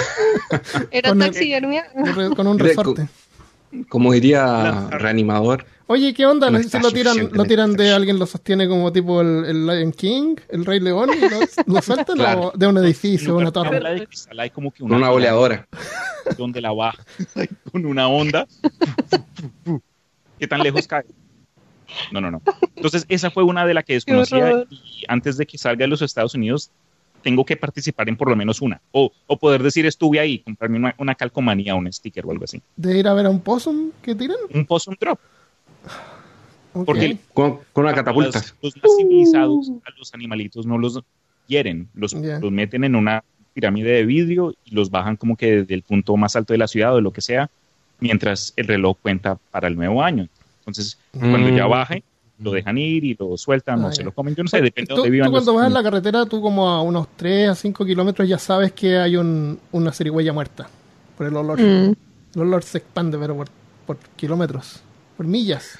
[0.91, 1.85] Era Con el- taxidermia.
[2.15, 3.07] Re- Con un resorte.
[3.89, 5.65] Como diría reanimador.
[5.89, 6.49] Oye, ¿qué onda?
[6.51, 9.93] No está lo tiran, lo tiran de alguien, lo sostiene como tipo el, el Lion
[9.93, 11.39] King, el Rey León, y lo,
[11.75, 12.51] lo sueltan Claro.
[12.55, 13.79] de un edificio, en una una torre.
[13.79, 15.65] de hay como que una boleadora.
[16.37, 17.01] donde la baja
[17.71, 18.45] con una onda.
[20.37, 21.05] ¿Qué tan lejos cae?
[22.11, 22.41] No, no, no.
[22.75, 26.01] Entonces, esa fue una de las que desconocía y antes de que salga de los
[26.01, 26.69] Estados Unidos,
[27.23, 28.81] tengo que participar en por lo menos una.
[28.91, 32.61] O, o poder decir, estuve ahí, comprarme una, una calcomanía, un sticker o algo así.
[32.75, 34.37] De ir a ver a un possum que tiran.
[34.53, 35.17] Un possum drop.
[36.73, 36.85] Ok.
[36.85, 38.39] Porque Con, con una catapulta.
[38.39, 40.99] Las- los más civilizados a los animalitos no los
[41.47, 42.39] hieren, los, Ya.
[42.39, 43.23] los meten en una
[43.53, 46.67] pirámide de vidrio y los bajan como que desde el punto más alto de la
[46.67, 47.49] ciudad o de lo que sea,
[47.99, 50.27] mientras el reloj cuenta para el nuevo año.
[50.59, 51.69] Entonces, cuando ya Mm.
[51.69, 52.03] baje,
[52.39, 54.03] lo dejan ir y lo sueltan Ah, o se ya.
[54.05, 54.35] lo comen.
[54.35, 56.25] Yo no sé, depende de Tú, dónde tú vivan cuando los- vas en la carretera,
[56.27, 60.33] tú como a unos 3 a 5 kilómetros ya sabes que hay un, una cirigüeya
[60.33, 60.69] muerta.
[61.17, 61.59] Por el olor.
[61.59, 61.95] Mm.
[62.35, 63.47] El olor se expande, pero por,
[63.87, 64.83] por kilómetros,
[65.17, 65.77] por millas.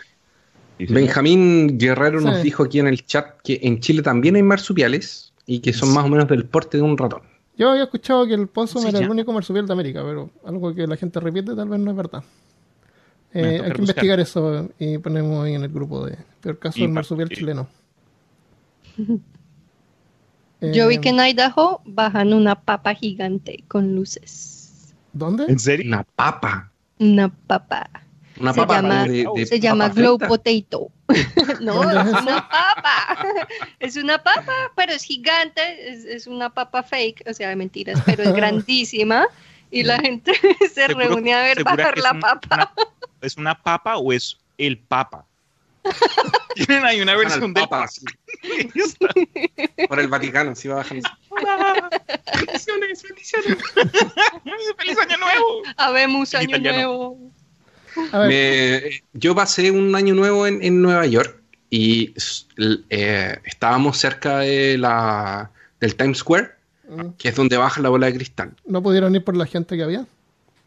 [0.80, 5.60] Benjamín Guerrero nos dijo aquí en el chat que en Chile también hay marsupiales y
[5.60, 5.96] que son Sí.
[5.96, 7.22] más o menos del porte de un ratón.
[7.58, 10.76] Yo había escuchado que el possum Sí, era el único marsupial de América, pero algo
[10.76, 12.24] que la gente repite tal vez no es verdad.
[13.34, 13.80] Eh, hay que buscar.
[13.80, 17.68] investigar eso y ponemos ahí en el grupo de peor caso del marsupial chileno.
[20.62, 24.94] Yo vi Eh, que en Idaho bajan una papa gigante con luces.
[25.14, 25.46] ¿Dónde?
[25.48, 25.88] ¿En serio?
[25.88, 26.72] Una papa.
[27.00, 27.90] Una papa.
[28.40, 30.92] Una Se papa llama- de, de Se papa llama glow potato.
[31.62, 33.26] no, ¿Dónde es una papa.
[33.80, 35.90] Es una papa, pero es gigante.
[35.92, 39.28] Es, es una papa fake, o sea, mentiras, pero es grandísima.
[39.72, 42.48] Y la gente se ¿Seguro- reúne a ver bajar la un- papa.
[42.56, 42.72] una-
[43.22, 45.26] ¿Es una papa o es el papa?
[46.56, 48.04] Tienen ahí una versión del papa, así,
[49.88, 51.10] por el Vaticano, así va bajando.
[52.36, 53.58] Bendiciones, bendiciones.
[54.78, 55.62] ¡Feliz año nuevo!
[55.78, 57.18] Habemos año nuevo.
[58.24, 62.14] Me- yo pasé un año nuevo en, en Nueva York y
[62.90, 66.52] eh, estábamos cerca de la, del Times Square,
[66.90, 68.54] mm, que es donde baja la bola de cristal.
[68.66, 70.06] no pudieron ir por la gente que había.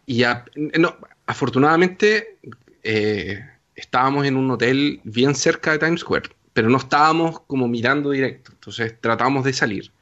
[0.06, 2.38] Y a- no, afortunadamente
[2.82, 3.40] eh,
[3.74, 8.52] estábamos en un hotel bien cerca de Times Square, pero no estábamos como mirando directo,
[8.52, 9.92] entonces tratamos de salir.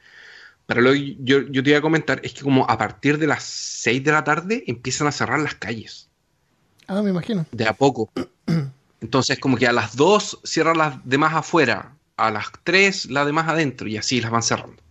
[0.67, 3.27] Pero lo que yo, yo te iba a comentar es que como a partir de
[3.27, 6.08] las 6 de la tarde empiezan a cerrar las calles,
[6.89, 7.47] Ah, me imagino.
[7.53, 8.11] de a poco.
[9.01, 13.47] Entonces como que a las 2 cierran las demás afuera, a las 3 las demás
[13.49, 14.83] adentro y así las van cerrando.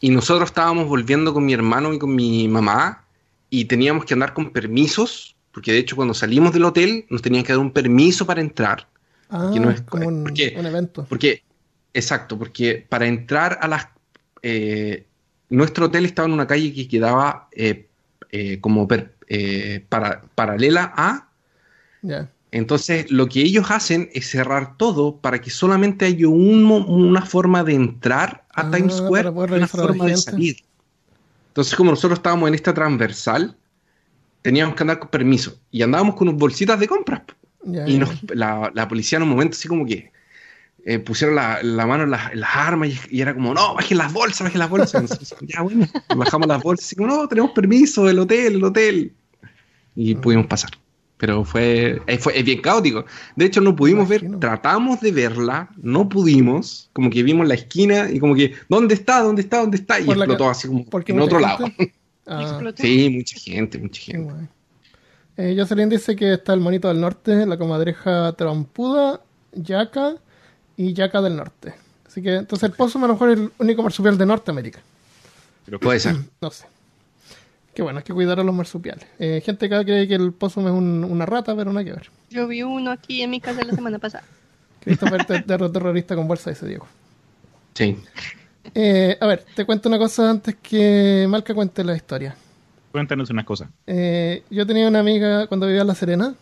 [0.00, 3.04] Y nosotros estábamos volviendo con mi hermano y con mi mamá
[3.50, 7.44] y teníamos que andar con permisos, porque de hecho cuando salimos del hotel nos tenían
[7.44, 8.88] que dar un permiso para entrar.
[9.28, 10.54] Ah, no es- como un, ¿por qué?
[10.58, 11.06] un evento.
[11.08, 11.42] Porque,
[11.94, 13.88] exacto, porque para entrar a las...
[14.42, 15.06] eh,
[15.50, 17.86] nuestro hotel estaba en una calle que quedaba eh,
[18.30, 21.28] eh, como per- eh, para- paralela a...
[22.52, 27.62] Entonces lo que ellos hacen es cerrar todo para que solamente haya un una forma
[27.62, 30.56] de entrar a Ah, Times Square y una forma de salir.
[31.48, 33.56] Entonces como nosotros estábamos en esta transversal,
[34.42, 37.22] teníamos que andar con permiso y andábamos con unas bolsitas de compras.
[37.86, 40.10] Y nos- la, la policía en un momento así como que
[40.86, 43.74] eh, pusieron la, la mano en las, en las armas y, y era como, no,
[43.74, 44.94] bajen las bolsas, bajen las bolsas.
[44.94, 48.64] Y nosotros, ya, bueno, bajamos las bolsas y como, no, tenemos permiso, el hotel, el
[48.64, 49.12] hotel.
[49.94, 50.70] Y pudimos pasar.
[51.20, 53.04] Pero fue, eh, fue es bien caótico.
[53.36, 58.10] De hecho, no pudimos ver, tratamos de verla, no pudimos, como que vimos la esquina
[58.10, 59.20] y como que, ¿dónde está?
[59.20, 59.58] ¿Dónde está?
[59.58, 60.00] ¿Dónde está?
[60.00, 61.66] Y Por la explotó así como en otro lado.
[62.32, 62.60] Ah.
[62.76, 64.32] Sí, mucha gente, mucha gente.
[65.36, 69.20] Eh, Jocelyn dice que está el monito del norte, la comadreja trompuda,
[69.52, 70.14] yaca
[70.76, 71.74] y yaca del norte.
[72.06, 74.80] Así que entonces el pozo a lo mejor es el único marsupial de Norteamérica.
[75.66, 76.16] Que Puede ser.
[76.40, 76.66] No sé.
[77.74, 79.06] Qué bueno, hay que cuidar a los marsupiales.
[79.18, 81.92] Eh, gente acá cree que el pozo es un- una rata, pero no hay que
[81.92, 82.10] ver.
[82.28, 84.24] Yo vi uno aquí en mi casa la semana pasada.
[84.80, 86.86] Christopher te- terror terrorista con bolsa, dice Diego.
[87.74, 87.96] Sí.
[88.74, 92.34] Eh, a ver, te cuento una cosa antes que Malca cuente la historia.
[92.92, 93.70] Cuéntanos una cosa.
[93.86, 96.34] Eh, yo tenía una amiga cuando vivía en La Serena,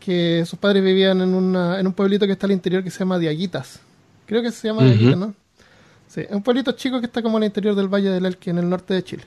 [0.00, 2.98] que sus padres vivían en, una, en un pueblito que está al interior que se
[2.98, 3.80] llama Diaguitas.
[4.26, 4.82] Creo que se llama.
[4.84, 5.34] Diaguitas, ¿no?
[6.08, 8.58] Sí, es un pueblito chico que está como al interior del Valle del Elqui, en
[8.58, 9.24] el norte de Chile.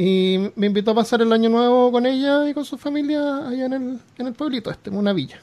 [0.00, 3.66] Y me invitó a pasar el año nuevo con ella y con su familia allá
[3.66, 5.40] en el, en el pueblito este, en una villa.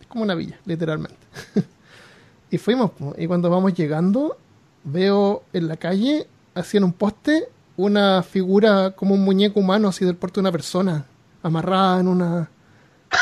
[0.00, 1.16] Es como una villa, literalmente.
[2.50, 4.38] y fuimos, y cuando vamos llegando,
[4.82, 10.04] veo en la calle, así en un poste, una figura como un muñeco humano, así
[10.04, 11.06] del porte de una persona,
[11.42, 12.50] amarrada en una...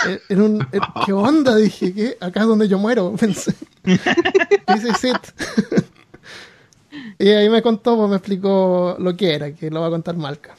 [0.08, 1.56] eh, En un, eh, ¿Qué onda?
[1.56, 2.16] Dije, ¿qué?
[2.20, 3.54] Acá es donde yo muero, pensé.
[3.84, 4.88] Dice
[7.18, 10.16] y ahí me contó, pues me explicó lo que era, que lo va a contar
[10.16, 10.56] Malca.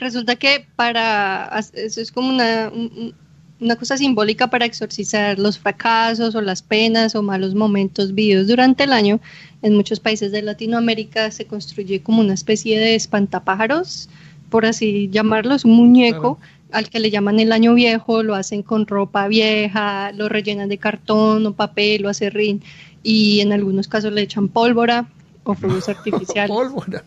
[0.00, 3.14] Resulta que para eso es como una, un-
[3.60, 8.84] una cosa simbólica para exorcizar los fracasos o las penas o malos momentos vividos durante
[8.84, 9.18] el año.
[9.62, 14.08] En muchos países de Latinoamérica se construye como una especie de espantapájaros,
[14.50, 16.38] por así llamarlos, un muñeco
[16.70, 20.78] al que le llaman el año viejo, lo hacen con ropa vieja, lo rellenan de
[20.78, 22.62] cartón o papel o acerrín
[23.02, 25.08] y en algunos casos le echan pólvora
[25.44, 26.50] o fuegos artificiales.
[26.54, 27.02] Pólvora.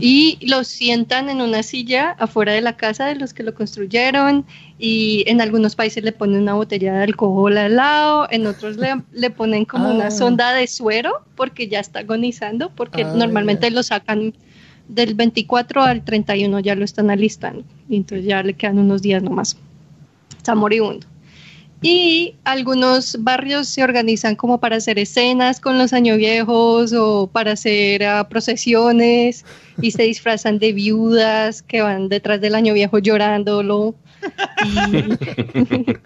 [0.00, 4.44] Y lo sientan en una silla afuera de la casa de los que lo construyeron
[4.78, 9.02] y en algunos países le ponen una botella de alcohol al lado, en otros le,
[9.12, 9.94] le ponen como Ah.
[9.94, 14.32] una sonda de suero porque ya está agonizando, porque Ah, normalmente lo sacan
[14.88, 19.22] del 24 al 31, ya lo están alistando y entonces ya le quedan unos días
[19.22, 19.56] nomás.
[20.36, 21.06] Está moribundo.
[21.82, 27.52] Y algunos barrios se organizan como para hacer escenas con los año viejos o para
[27.52, 29.46] hacer ah, procesiones
[29.80, 33.94] y se disfrazan de viudas que van detrás del año viejo llorándolo.
[34.66, 35.96] Y,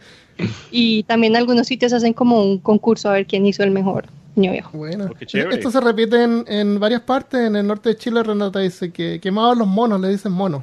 [0.71, 4.07] y también algunos sitios hacen como un concurso a ver quién hizo el mejor
[4.37, 4.71] año viejo.
[4.77, 7.41] Bueno, Oh, esto se repite en, en varias partes.
[7.41, 10.63] En el norte de Chile, Renata dice que quemaban los monos, le dicen monos.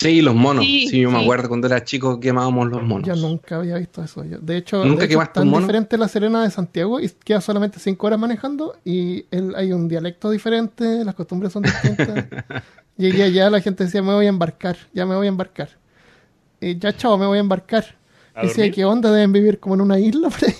[0.00, 0.64] Sí, los monos.
[0.64, 3.06] Sí, Sí, yo me acuerdo cuando era chico quemábamos los monos.
[3.06, 4.24] Yo nunca había visto eso.
[4.24, 5.60] Yo- De hecho, ¿Nunca de hecho, es tan un mono?
[5.66, 9.88] diferente la Serena de Santiago y queda solamente cinco horas manejando y él, hay un
[9.88, 12.24] dialecto diferente, las costumbres son distintas.
[12.96, 15.68] Llegué allá, la gente decía, me voy a embarcar, ya me voy a embarcar.
[16.60, 17.96] Y ya, chao, me voy a embarcar.
[18.34, 18.74] ¿A Y decía, dormir?
[18.74, 19.10] ¿qué onda?
[19.12, 20.54] Deben vivir como en una isla por ahí.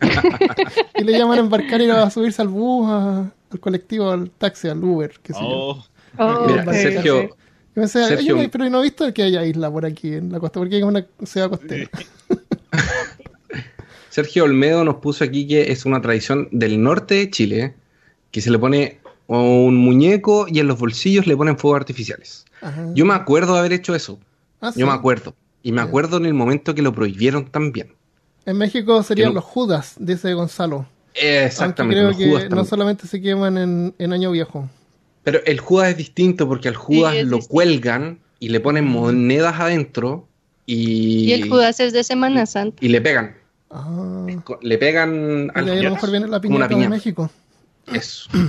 [0.98, 4.68] y le llaman a embarcar y a subirse al bus, a- al colectivo, al taxi,
[4.68, 5.46] al Uber, qué sé yo.
[5.58, 5.84] Oh,
[6.18, 7.36] Oh, Mira, ok, Sergio.
[7.76, 10.32] Y me decía, Sergio- "Oye, pero no he visto que haya isla por aquí en
[10.32, 11.90] la costa, porque es una ciudad costera.
[14.10, 17.74] Sergio Olmedo nos puso aquí que es una tradición del norte de Chile,
[18.30, 22.44] que se le pone un muñeco y en los bolsillos le ponen fuegos artificiales.
[22.62, 22.86] Ajá.
[22.94, 24.18] Yo me acuerdo de haber hecho eso.
[24.60, 25.34] Ah, Yo me acuerdo.
[25.62, 27.92] Y me acuerdo en el momento que lo prohibieron también.
[28.46, 30.86] En México serían no- los Judas, dice Gonzalo.
[31.14, 32.00] Exactamente.
[32.00, 34.70] Aunque los creo Judas que no solamente se queman en, en Año Viejo.
[35.26, 37.48] Pero el Judas es distinto porque al Judas Sí, lo distinto.
[37.48, 40.28] cuelgan y le ponen monedas adentro
[40.66, 42.78] y, Y el Judas es de Semana Santa.
[42.80, 43.34] y le pegan.
[43.70, 44.24] Ah,
[44.62, 45.94] Le pegan al ahí a lo piñata.
[45.96, 46.90] mejor viene la Como una piñata de piñata.
[46.94, 47.30] México.
[47.92, 48.30] Eso.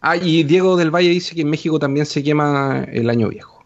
[0.00, 3.64] Ah, y Diego del Valle dice que en México también se quema el año viejo.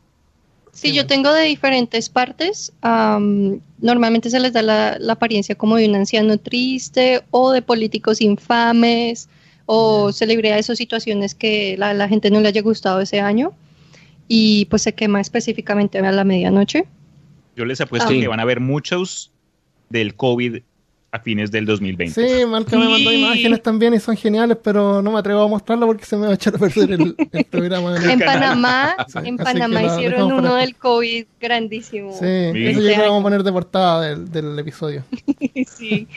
[0.73, 2.73] Sí, yo tengo de diferentes partes.
[2.81, 7.61] am, normalmente se les da la, la apariencia como de un anciano triste o de
[7.61, 9.29] políticos infames
[9.67, 13.53] o celebridades o situaciones que la, la gente no le haya gustado ese año.
[14.29, 16.85] Y pues se quema específicamente a la medianoche.
[17.57, 18.13] yo les apuesto Ah.
[18.13, 19.31] que van a haber muchos
[19.91, 20.63] del COVID
[21.15, 22.15] a fines del 2020.
[22.39, 23.17] Sí, Malca me mandó Sí.
[23.17, 26.33] imágenes también y son geniales, pero no me atrevo a mostrarlo porque se me va
[26.33, 27.95] a echar a perder el, el programa.
[28.11, 32.13] En Panamá, Sí, en Panamá la hicieron uno del COVID grandísimo.
[32.19, 32.57] Sí, Bien.
[32.69, 35.05] eso yo Este creo que vamos a poner de portada del, del episodio.
[35.67, 36.09] sí.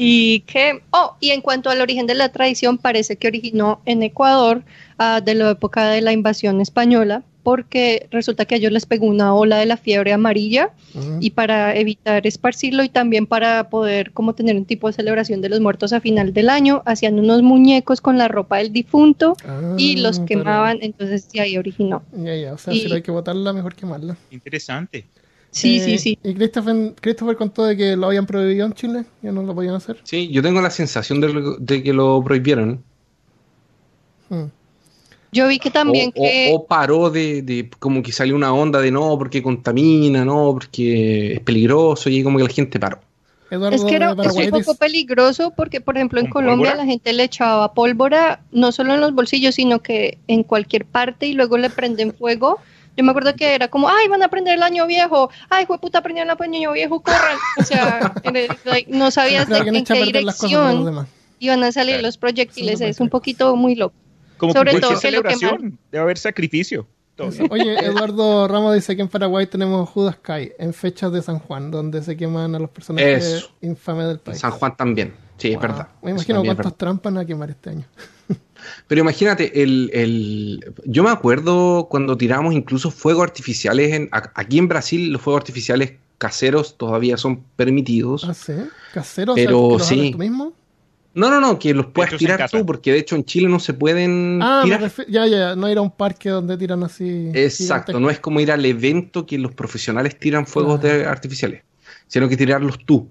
[0.00, 4.04] Y que, oh, y en cuanto al origen de la tradición, parece que originó en
[4.04, 4.62] Ecuador
[4.96, 9.06] ah, de la época de la invasión española, porque resulta que a ellos les pegó
[9.06, 10.70] una ola de la fiebre amarilla
[11.18, 15.48] y para evitar esparcirlo y también para poder como tener un tipo de celebración de
[15.48, 19.34] los muertos a final del año, hacían unos muñecos con la ropa del difunto
[19.78, 22.02] y Ah, los pero- quemaban, entonces de ahí originó.
[22.12, 24.16] Ya, ya, o sea, Y- si no hay que botarla, mejor quemarla.
[24.30, 25.06] Interesante.
[25.50, 26.18] Sí, Eh, sí, sí.
[26.22, 29.74] Y Christopher, Christopher contó de que lo habían prohibido en Chile, ya no lo podían
[29.74, 29.98] hacer.
[30.04, 32.82] Sí, yo tengo la sensación de, lo- de que lo prohibieron.
[34.28, 34.44] Mm.
[35.30, 36.50] Yo vi que también o, que...
[36.54, 41.34] o paró de, de- como que salió una onda de no, porque contamina, no, porque
[41.34, 43.00] es peligroso, y como que la gente paró.
[43.50, 46.84] Eduardo Es que era es un poco peligroso porque, por ejemplo, en ¿Con Colombia pólvora?
[46.84, 51.26] la gente le echaba pólvora no solo en los bolsillos, sino que en cualquier parte
[51.26, 52.58] y luego le prenden fuego.
[52.98, 55.78] Yo me acuerdo que era como, ay, van a prender el año viejo, ay, fue
[55.78, 57.38] puta, prendieron el año viejo, corran.
[57.58, 61.06] O sea, el- like, no sabías de, que no en qué dirección
[61.38, 62.06] iban a salir Claro.
[62.08, 62.78] los proyectiles.
[62.80, 63.94] Sí, no Es un poquito muy loco.
[64.36, 65.38] Como Sobre que todo que lo queman.
[65.38, 66.86] celebración debe haber sacrificio.
[67.50, 71.70] Oye, Eduardo Ramos dice que en Paraguay tenemos Judas Kai en fechas de San Juan,
[71.70, 73.50] donde se queman a los personajes Eso.
[73.60, 74.38] infames del país.
[74.38, 75.62] San Juan también, sí, es Wow.
[75.62, 75.88] verdad.
[76.02, 77.84] Me imagino es cuántas trampas van a quemar este año.
[78.86, 84.68] Pero imagínate, el, el- yo me acuerdo cuando tiramos incluso fuegos artificiales, en, aquí en
[84.68, 88.24] Brasil los fuegos artificiales caseros todavía son permitidos.
[88.28, 88.52] Ah, sí.
[88.92, 90.10] Casero, Pero o sea, sí.
[90.12, 90.52] tú mismo.
[91.14, 93.74] No, no, no, que los puedas tirar tú, porque de hecho en Chile no se
[93.74, 94.92] pueden Ah, tirar.
[95.08, 97.30] ya, ya, no ir a un parque donde tiran así.
[97.34, 101.62] Exacto, no es como ir al evento que los profesionales tiran fuegos de- artificiales,
[102.06, 103.08] sino que tirarlos tú.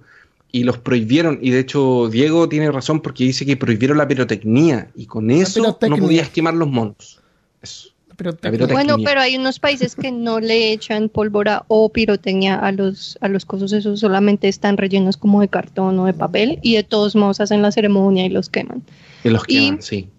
[0.58, 4.89] Y los prohibieron, y de hecho Diego tiene razón porque dice que prohibieron la pirotecnia,
[4.96, 7.20] y con eso no podías quemar los monos.
[7.62, 7.89] Eso.
[8.15, 8.74] Pero La pirotecnia.
[8.74, 13.28] Bueno, pero hay unos países que no le echan pólvora o pirotecnia a los, a
[13.28, 17.15] los cosos, esos solamente están rellenos como de cartón o de papel y de todos
[17.15, 18.82] modos hacen la ceremonia y los queman.
[19.22, 20.10] Que los Y- queman, sí.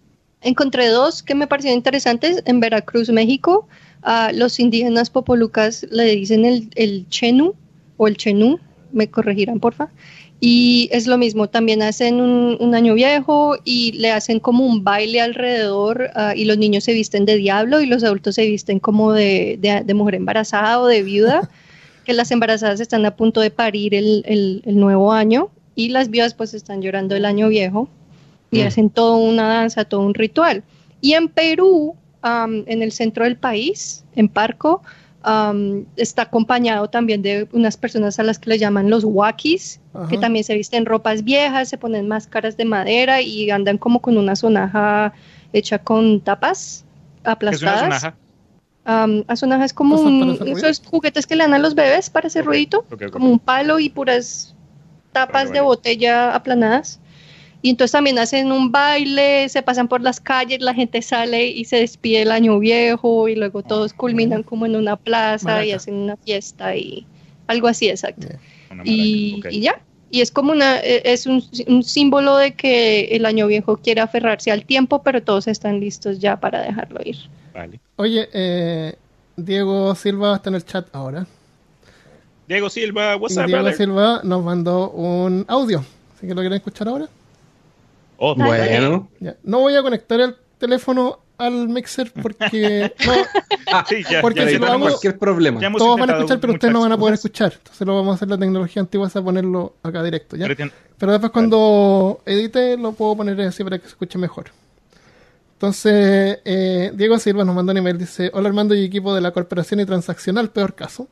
[0.40, 2.44] Encontré dos que me parecieron interesantes.
[2.46, 3.66] En Veracruz, México,
[4.02, 7.54] a los indígenas popolucas le dicen el, el chenu
[7.96, 8.60] o el chenú,
[8.92, 9.88] me corregirán porfa.
[10.40, 14.84] Y es lo mismo, también hacen un, un año viejo y le hacen como un
[14.84, 18.78] baile alrededor ah, y los niños se visten de diablo y los adultos se visten
[18.78, 21.50] como de, de- de mujer embarazada o de viuda,
[22.04, 26.08] que las embarazadas están a punto de parir el, el- el nuevo año y las
[26.08, 27.88] viudas pues están llorando el año viejo
[28.52, 28.66] y Mm.
[28.66, 30.62] hacen toda una danza, todo un ritual.
[31.00, 34.82] Y en Perú, am, en el centro del país, en Parco,
[35.22, 40.08] am, está acompañado también de unas personas a las que le llaman los wakis, Ajá.
[40.08, 44.16] que también se visten ropas viejas, se ponen máscaras de madera y andan como con
[44.16, 45.12] una sonaja
[45.52, 46.84] hecha con tapas
[47.22, 47.80] ¿Qué es una aplastadas.
[47.80, 48.14] sonaja?
[49.28, 52.08] La sonaja es como ¿Cosas para un, esos juguetes que le dan a los bebés
[52.08, 54.54] para hacer Ok, ruidito, como un palo y puras
[55.12, 55.62] tapas Vale, de vale.
[55.62, 56.98] botella aplanadas.
[57.60, 61.64] Y entonces también hacen un baile, se pasan por las calles, la gente sale y
[61.64, 65.76] se despide el año viejo y luego todos culminan como en una plaza y Maraca.
[65.76, 67.04] hacen una fiesta y
[67.48, 68.28] algo así, exacto.
[68.84, 69.52] Y, maraca, ok.
[69.54, 69.80] y ya.
[70.10, 74.00] Y es como una, e- es un, un símbolo de que el año viejo quiere
[74.00, 77.16] aferrarse al tiempo, pero todos están listos ya para dejarlo ir.
[77.52, 77.80] Vale.
[77.96, 78.94] Oye, eh,
[79.36, 81.26] Diego Silva está en el chat ahora.
[82.46, 83.76] Diego Silva, what's Y up, Diego brother?
[83.76, 85.84] Silva nos mandó un audio.
[86.16, 87.08] Así que lo quieren escuchar ahora.
[88.18, 88.34] Oh.
[88.34, 89.36] Bueno, Ya.
[89.44, 94.52] No voy a conectar el teléfono al mixer porque no, sí, ya, Porque ya, si
[94.54, 95.60] ya lo hago- cualquier problema.
[95.78, 97.52] todos van a escuchar, pero ustedes no van a poder escuchar.
[97.56, 100.36] Entonces lo vamos a hacer la tecnología antigua, es a ponerlo acá directo.
[100.36, 100.48] ¿ya?
[100.98, 104.46] Pero después cuando edite lo puedo poner así para que se escuche mejor.
[105.54, 109.32] Entonces, eh, Diego Silva nos manda un email, dice, hola Armando y equipo de la
[109.32, 111.08] Corporación y Transaccional, peor caso.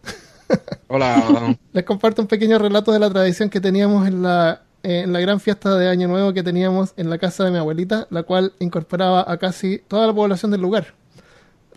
[0.86, 1.56] Hola.
[1.72, 5.40] Les comparto un pequeño relato de la tradición que teníamos en la, en la gran
[5.40, 9.24] fiesta de Año Nuevo que teníamos en la casa de mi abuelita, la cual incorporaba
[9.26, 10.94] a casi toda la población del lugar.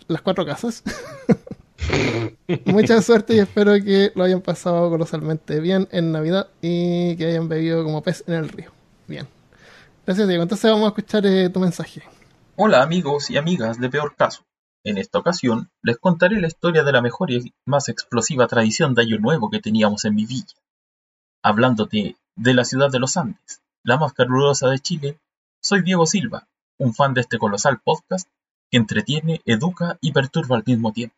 [0.06, 0.84] Las cuatro casas.
[2.66, 7.48] Mucha suerte y espero que lo hayan pasado colosalmente bien en Navidad y que hayan
[7.48, 8.70] bebido como pez en el río.
[9.08, 9.26] Bien.
[10.06, 10.44] Gracias, Diego.
[10.44, 12.02] Entonces vamos a escuchar eh, tu mensaje.
[12.54, 14.44] Hola amigos y amigas de Peor Caso.
[14.84, 19.02] En esta ocasión les contaré la historia de la mejor y más explosiva tradición de
[19.02, 20.54] Año Nuevo que teníamos en mi villa.
[21.42, 25.18] Hablándote de la ciudad de los Andes, la más calurosa de Chile,
[25.62, 28.28] soy Diego Silva, un fan de este colosal podcast
[28.70, 31.16] que entretiene, educa y perturba al mismo tiempo.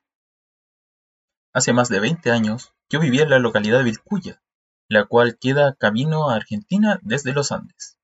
[1.52, 4.42] Hace más de 20 años yo vivía en la localidad de Vilcuya,
[4.88, 7.98] la cual queda camino a Argentina desde los Andes.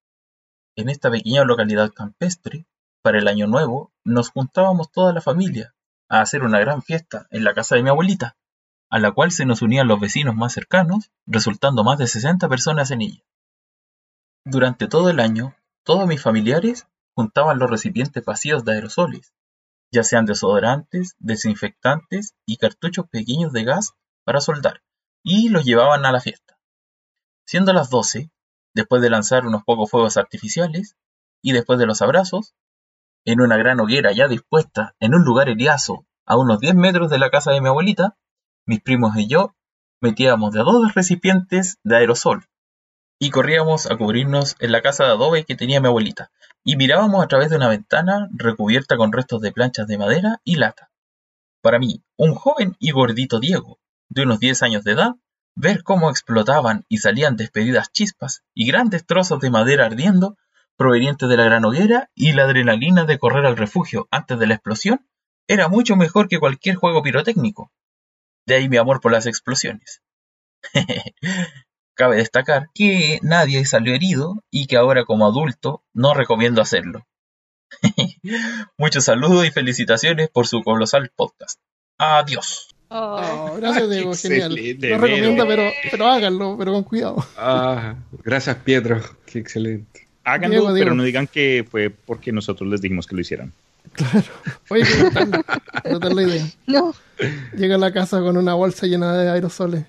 [0.76, 2.66] En esta pequeña localidad campestre,
[3.02, 5.74] para el año nuevo, nos juntábamos toda la familia
[6.08, 8.36] a hacer una gran fiesta en la casa de mi abuelita,
[8.90, 12.90] a la cual se nos unían los vecinos más cercanos, resultando más de 60 personas
[12.90, 13.24] en ella.
[14.44, 19.34] Durante todo el año, todos mis familiares juntaban los recipientes vacíos de aerosoles,
[19.90, 24.82] ya sean desodorantes, desinfectantes y cartuchos pequeños de gas para soldar,
[25.22, 26.58] y los llevaban a la fiesta.
[27.46, 28.30] Siendo las doce,
[28.74, 30.96] después de lanzar unos pocos fuegos artificiales,
[31.42, 32.54] y después de los abrazos,
[33.24, 37.18] en una gran hoguera ya dispuesta en un lugar heriazo a unos 10 metros de
[37.18, 38.16] la casa de mi abuelita,
[38.68, 39.54] mis primos y yo
[40.00, 42.44] metíamos de a dos recipientes de aerosol
[43.18, 46.30] y corríamos a cubrirnos en la casa de adobe que tenía mi abuelita,
[46.62, 50.56] y mirábamos a través de una ventana recubierta con restos de planchas de madera y
[50.56, 50.90] lata.
[51.62, 55.14] Para mí, un joven y gordito Diego, de unos 10 años de edad,
[55.56, 60.36] ver cómo explotaban y salían despedidas chispas y grandes trozos de madera ardiendo
[60.76, 64.54] provenientes de la gran hoguera y la adrenalina de correr al refugio antes de la
[64.54, 65.08] explosión
[65.48, 67.72] era mucho mejor que cualquier juego pirotécnico.
[68.48, 70.00] De ahí mi amor por las explosiones.
[71.94, 77.06] Cabe destacar que nadie salió herido y que ahora como adulto no recomiendo hacerlo.
[78.78, 81.60] Muchos saludos y felicitaciones por su colosal podcast.
[81.98, 82.74] Adiós.
[82.88, 84.54] Oh, gracias, Diego, genial.
[84.54, 87.16] Lo recomiendo, pero, pero háganlo, pero con cuidado.
[87.36, 89.02] Ah, gracias, Pietro.
[89.26, 90.08] Qué excelente.
[90.24, 90.94] Háganlo, Diego, pero Diego.
[90.94, 93.52] no digan que fue porque nosotros les dijimos que lo hicieran.
[94.70, 95.44] Oye, que brutal,
[95.84, 96.46] brutal la idea.
[96.66, 96.94] No,
[97.56, 99.84] Llega a la casa con una bolsa llena de aerosoles.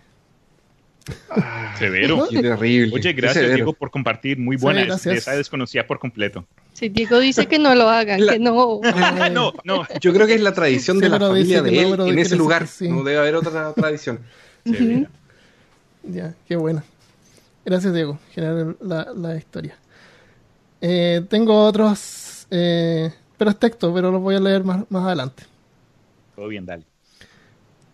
[1.78, 2.28] Severo.
[2.30, 2.96] Qué terrible.
[2.96, 3.56] Oye, gracias severo.
[3.56, 4.38] Diego por compartir.
[4.38, 4.84] Muy Sí, buena.
[4.86, 5.18] gracias.
[5.18, 6.46] Esa desconocía por completo.
[6.74, 8.80] si Diego dice que no lo hagan, La- que no.
[9.32, 9.88] No, no.
[10.02, 12.36] Yo creo que es la tradición Sí, de la familia de no, él en ese
[12.36, 12.68] lugar.
[12.68, 12.88] sí.
[12.90, 14.20] No debe haber otra tradición.
[16.04, 16.84] Ya, qué buena.
[17.66, 18.20] Gracias, Diego.
[18.34, 19.76] Generar la, la historia.
[20.82, 25.44] Eh, tengo otros, eh, pero es texto, pero los voy a leer más, más adelante.
[26.36, 26.84] Todo bien, dale.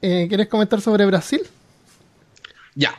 [0.02, 1.42] Eh, ¿Quieres comentar sobre Brasil?
[2.74, 2.96] Ya.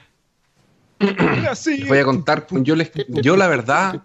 [1.00, 2.46] Les voy a contar.
[2.62, 4.00] Yo, les, yo la verdad,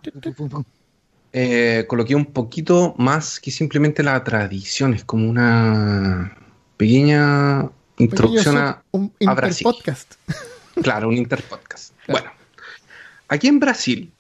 [1.32, 4.96] eh, coloqué un poquito más que simplemente la tradición.
[4.96, 6.36] Es como una
[6.78, 7.70] pequeña
[8.00, 9.68] introducción a, un a Brasil.
[9.68, 10.16] interpodcast.
[10.82, 11.94] Claro, un interpodcast.
[12.08, 12.24] Claro.
[12.24, 12.32] Bueno,
[13.28, 14.12] aquí en Brasil,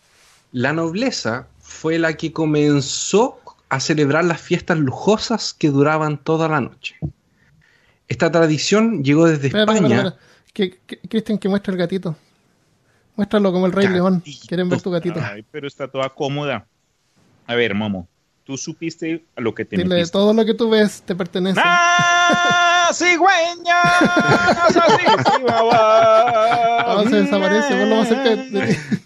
[0.51, 3.41] la nobleza fue la que comenzó
[3.71, 6.97] a celebrar las fiestas lujosas que duraban toda la noche.
[8.09, 9.87] Esta tradición llegó desde Espera, España.
[9.95, 10.25] espera, espera.
[10.53, 12.15] Que, que- Cristian, que muestra el gatito.
[13.15, 14.03] Muéstralo como el Rey Gatito.
[14.03, 14.23] León.
[14.47, 15.21] Quieren ver tu gatito.
[15.23, 16.65] Ay, pero está toda cómoda.
[17.47, 18.09] A ver, Momo,
[18.43, 20.11] tú supiste a lo que te Dile, metiste.
[20.11, 21.61] todo lo que tú ves te pertenece.
[21.63, 23.81] ¡Ah, cigüeña!
[23.81, 25.45] ¡Así, sí!
[25.49, 28.77] Ah, se desaparece, más cerca de ti.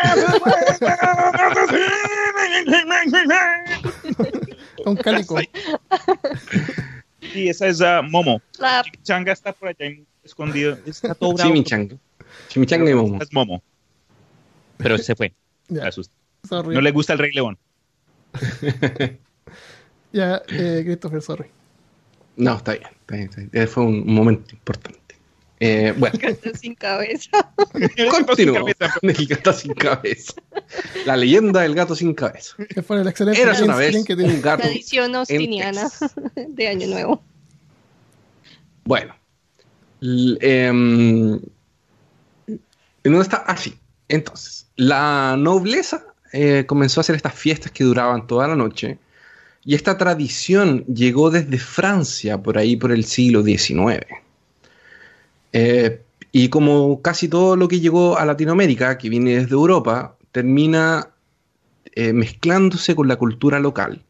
[4.84, 5.38] Un cálico.
[7.32, 8.40] Sí, esa es ah, Momo.
[8.58, 9.86] La- Changa está por allá
[10.24, 10.78] escondido.
[10.86, 11.50] Está todo bravo.
[11.50, 11.96] Chimichanga.
[12.48, 13.18] Chimichanga y Momo.
[13.20, 13.62] Es Momo.
[14.78, 15.32] Pero se fue.
[15.72, 16.12] Ya, asusta.
[16.48, 16.74] sorry.
[16.74, 17.56] No le gusta el Rey León.
[20.12, 21.46] Ya, eh, Christopher, sorry.
[22.34, 22.88] No, está bien.
[23.00, 23.68] Está bien, está bien.
[23.68, 24.99] Fue un momento importante.
[25.62, 27.52] Eh, bueno, Gato sin cabeza.
[28.10, 28.70] continúo con
[29.10, 30.32] el gato sin cabeza.
[31.04, 32.54] La leyenda del gato sin cabeza.
[32.68, 34.32] Que fue el excelente Eras una vez que tiene.
[34.34, 34.62] un gato.
[34.62, 35.90] Tradición austiniana
[36.34, 37.22] de Año Nuevo.
[38.84, 39.14] Bueno.
[40.00, 41.42] L- ¿En
[43.04, 43.44] dónde está?
[43.46, 43.74] Ah, sí.
[44.08, 48.98] Entonces, la nobleza eh, comenzó a hacer estas fiestas que duraban toda la noche.
[49.64, 54.06] Y esta tradición llegó desde Francia, por ahí por el siglo XIX.
[55.52, 61.08] Eh, y como casi todo lo que llegó a Latinoamérica, que viene desde Europa, termina
[61.94, 64.04] eh, mezclándose con la cultura local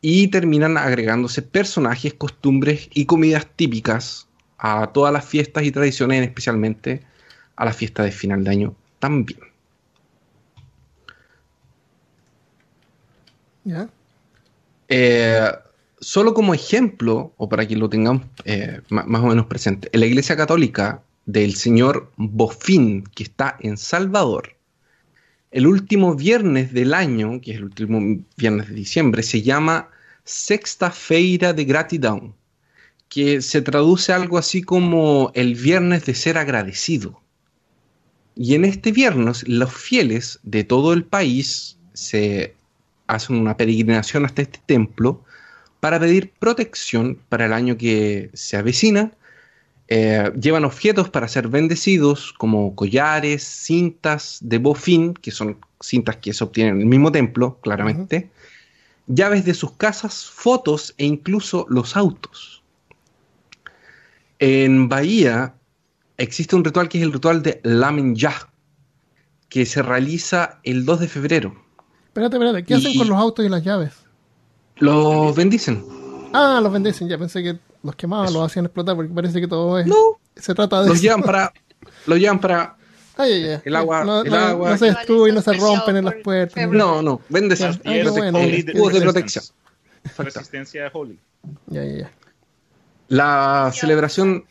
[0.00, 7.02] y terminan agregándose personajes, costumbres y comidas típicas a todas las fiestas y tradiciones, especialmente
[7.56, 9.40] a la fiesta de final de año también.
[13.64, 13.88] Ya.
[14.88, 15.50] Eh,
[16.00, 20.06] solo como ejemplo, o para que lo tengamos eh, más o menos presente, en la
[20.06, 24.56] Iglesia Católica del señor Bofín, que está en Salvador,
[25.50, 29.88] el último viernes del año, que es el último viernes de diciembre, se llama
[30.24, 32.34] Sexta Feira de Gratidão,
[33.08, 37.22] que se traduce algo así como el viernes de ser agradecido.
[38.36, 42.54] Y en este viernes los fieles de todo el país se
[43.06, 45.24] hacen una peregrinación hasta este templo
[45.80, 49.12] para pedir protección para el año que se avecina.
[49.88, 56.34] Eh, llevan objetos para ser bendecidos como collares, cintas de bofín, que son cintas que
[56.34, 58.30] se obtienen en el mismo templo, claramente,
[59.06, 62.62] llaves de sus casas, fotos e incluso los autos.
[64.38, 65.54] En Bahía
[66.18, 68.50] existe un ritual que es el ritual de Laminjah,
[69.48, 71.64] que se realiza el 2 de febrero.
[72.08, 72.64] Espérate, espérate.
[72.64, 74.07] ¿Qué hacen con los autos y las llaves?
[74.80, 75.84] Los bendicen.
[76.32, 79.78] Ah, los bendicen, ya pensé que los quemaban, los hacían explotar, porque parece que todo
[79.78, 79.86] es.
[79.86, 81.02] No, Se trata de los eso.
[81.02, 81.52] llevan para.
[82.06, 82.76] Los llevan para.
[83.16, 83.60] Ay, ay, ay.
[83.64, 86.68] el agua- No, el no- agua- no se destruyen, no se rompen en las puertas.
[86.70, 87.80] No, no, bendecen.
[87.84, 88.38] Ah, bueno.
[88.38, 89.44] Escudos de protección.
[90.16, 91.18] Resistencia a Holy.
[91.66, 92.10] Ya, ya, ya.
[93.08, 94.44] La celebración.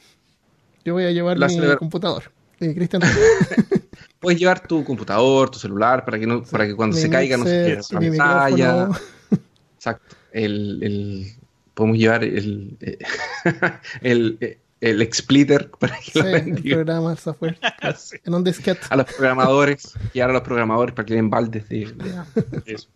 [0.83, 2.23] Yo voy a llevar La mi celebra- computador.
[2.59, 3.01] Eh, Cristian,
[4.19, 7.37] Puedes llevar tu computador, tu celular, para que no, para que cuando mi se caiga
[7.37, 8.89] no se pierda la pantalla.
[9.75, 10.15] Exacto.
[10.31, 11.25] El, el-
[11.73, 12.97] podemos llevar el, eh,
[14.01, 16.75] el, el explitter para que Sí, lo el bendiga.
[16.77, 17.57] programa, el software.
[17.97, 18.81] Sí, En un disquete.
[18.89, 22.87] A los programadores, y ahora a los programadores para que den baldes de, de- eso.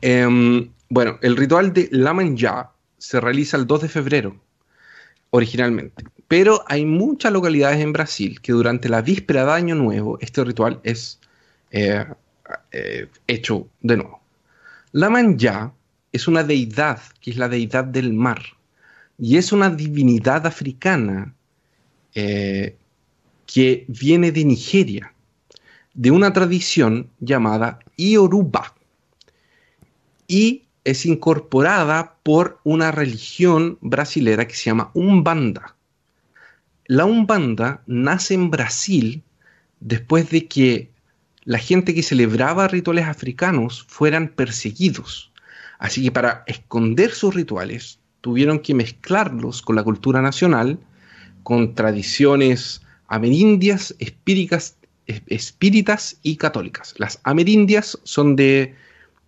[0.00, 4.36] Em, bueno, el ritual de Lamanja se realiza el 2 de febrero,
[5.30, 6.04] originalmente.
[6.28, 10.80] Pero hay muchas localidades en Brasil que durante la víspera de Año Nuevo este ritual
[10.82, 11.18] es
[11.70, 12.04] eh,
[12.72, 14.20] eh, hecho de nuevo.
[14.92, 15.72] Lamanja
[16.12, 18.42] es una deidad, que es la deidad del mar,
[19.18, 21.34] y es una divinidad africana
[22.14, 22.76] eh,
[23.46, 25.12] que viene de Nigeria,
[25.94, 28.74] de una tradición llamada Ioruba
[30.28, 35.74] y es incorporada por una religión brasilera que se llama Umbanda.
[36.86, 39.22] La Umbanda nace en Brasil
[39.80, 40.90] después de que
[41.48, 45.32] la gente que celebraba rituales africanos fueran perseguidos.
[45.78, 50.78] Así que para esconder sus rituales tuvieron que mezclarlos con la cultura nacional,
[51.42, 54.76] con tradiciones amerindias, espíricas,
[55.06, 56.94] es- espíritas y católicas.
[56.98, 58.74] Las amerindias son de,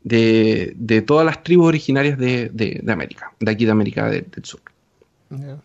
[0.05, 4.45] de, de todas las tribus originarias de, de- América, de aquí de América de- del
[4.45, 4.61] Sur.
[5.31, 5.57] Ya.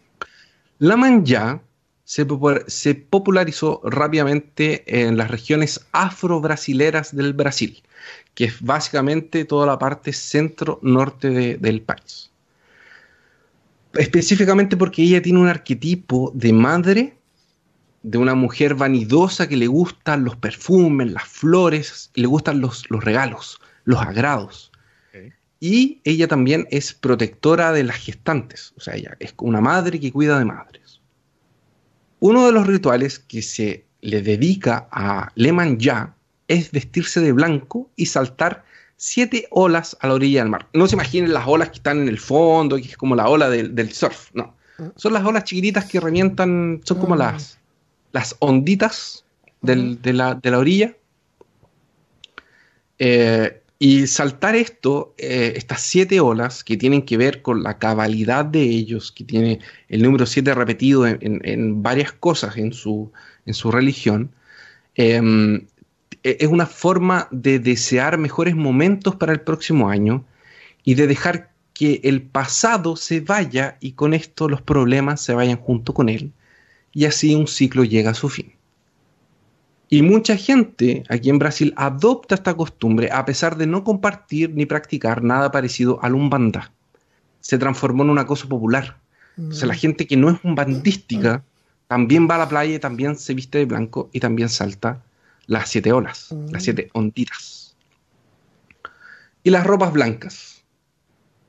[0.79, 1.61] La manja
[2.05, 7.81] se, popu- se popularizó rápidamente en las regiones afro-brasileras del Brasil,
[8.35, 12.29] que es básicamente toda la parte centro-norte de- del país.
[13.93, 17.17] Específicamente porque ella tiene un arquetipo de madre,
[18.03, 23.03] de una mujer vanidosa que le gustan los perfumes, las flores, le gustan los, los
[23.03, 24.71] regalos, los agrados.
[25.59, 30.11] Y ella también es protectora de las gestantes, o sea, ella es una madre que
[30.11, 30.84] cuida de madres.
[32.19, 36.15] Uno de los rituales que se le dedica a Leman Ya
[36.47, 38.63] es vestirse de blanco y saltar
[38.97, 40.67] siete olas a la orilla del mar.
[40.73, 43.49] No se imaginen las olas que están en el fondo, que es como la ola
[43.49, 44.55] del, del surf, no.
[44.95, 47.17] Son las olas chiquititas que revientan, son como Ah.
[47.17, 47.59] las,
[48.11, 49.25] las onditas
[49.61, 50.95] del- de, la, de la orilla.
[52.99, 58.45] Eh, y saltar esto, eh, estas siete olas que tienen que ver con la cabalidad
[58.45, 59.59] de ellos, que tiene
[59.89, 63.11] el número siete repetido en, en- varias cosas en su,
[63.45, 64.31] en su religión,
[66.23, 70.25] eh, es una forma de desear mejores momentos para el próximo año
[70.83, 75.57] y de dejar que el pasado se vaya y con esto los problemas se vayan
[75.57, 76.33] junto con él
[76.93, 78.54] y así un ciclo llega a su fin.
[79.95, 84.65] Y mucha gente aquí en Brasil adopta esta costumbre a pesar de no compartir ni
[84.65, 86.73] practicar nada parecido al umbanda.
[87.39, 88.97] Se transformó en una cosa popular.
[89.37, 91.45] O sea, la gente que no es umbandística
[91.87, 95.01] también va a la playa también se viste de blanco y también salta
[95.47, 96.51] las siete olas, Mm.
[96.51, 97.77] las siete onditas.
[99.43, 100.61] Y las ropas blancas.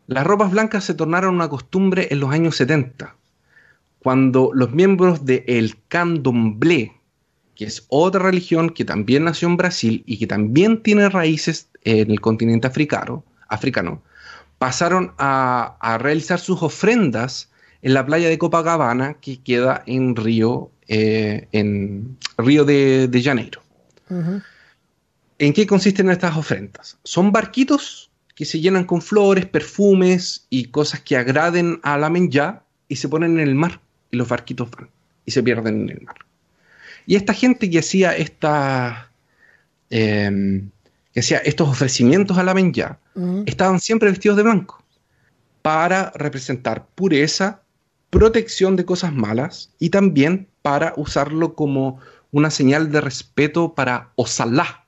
[0.07, 3.17] Las ropas blancas se tornaron una costumbre en los años 70,
[3.99, 6.93] cuando los miembros de el candomblé,
[7.57, 12.11] que es otra religión que también nació en Brasil y que también tiene raíces en
[12.11, 14.03] el continente africano, africano
[14.59, 17.51] pasaron a, a realizar sus ofrendas
[17.83, 23.63] en la playa de Copacabana, que queda en Río, eh, en Río de, de Janeiro.
[25.39, 26.99] ¿En qué consisten estas ofrendas?
[27.05, 32.63] Son barquitos que se llenan con flores, perfumes y cosas que agraden a la menja
[32.89, 33.81] y se ponen en el mar
[34.11, 34.89] y los barquitos van
[35.25, 36.17] y se pierden en el mar.
[37.07, 39.11] Y esta gente que hacía esta,
[39.91, 40.63] eh,
[41.13, 43.45] que hacía estos ofrecimientos a la menja Ujú.
[43.47, 44.83] estaban siempre vestidos de blanco
[45.63, 47.63] para representar pureza,
[48.11, 52.01] protección de cosas malas y también para usarlo como
[52.33, 54.85] una señal de respeto para Osalá,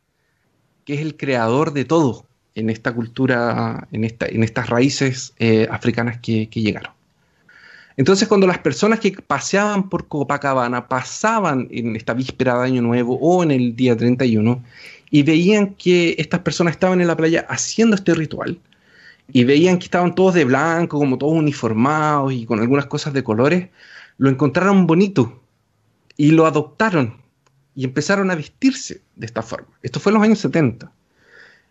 [0.85, 5.69] que es el creador de todo en esta cultura, en, esta, en estas raíces eh,
[5.71, 6.93] africanas que, que llegaron.
[7.99, 13.19] Entonces, cuando las personas que paseaban por Copacabana pasaban en esta víspera de Año Nuevo
[13.21, 14.63] o en el día 31
[15.11, 18.61] y veían que estas personas estaban en la playa haciendo este ritual
[19.33, 23.25] y veían que estaban todos de blanco, como todos uniformados y con algunas cosas de
[23.25, 23.69] colores,
[24.17, 25.43] lo encontraron bonito
[26.17, 27.21] y lo adoptaron
[27.75, 29.77] y empezaron a vestirse de esta forma.
[29.83, 30.93] Esto fue en los años 70.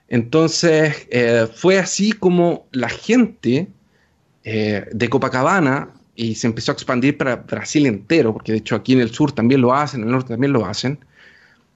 [0.09, 3.69] Entonces, eh, fue así como la gente
[4.43, 8.93] eh, de Copacabana, y se empezó a expandir para Brasil entero, porque de hecho aquí
[8.93, 10.99] en el sur también lo hacen, en el norte también lo hacen,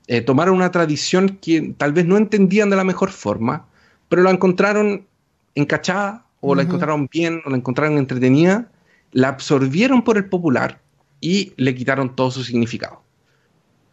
[0.08, 3.68] eh, tomaron una tradición que tal vez no entendían de la mejor forma,
[4.10, 5.06] pero la encontraron
[5.54, 8.68] encachada, o la encontraron bien, o la encontraron entretenida,
[9.12, 10.82] la absorbieron por el popular
[11.22, 13.04] y le quitaron todo su significado.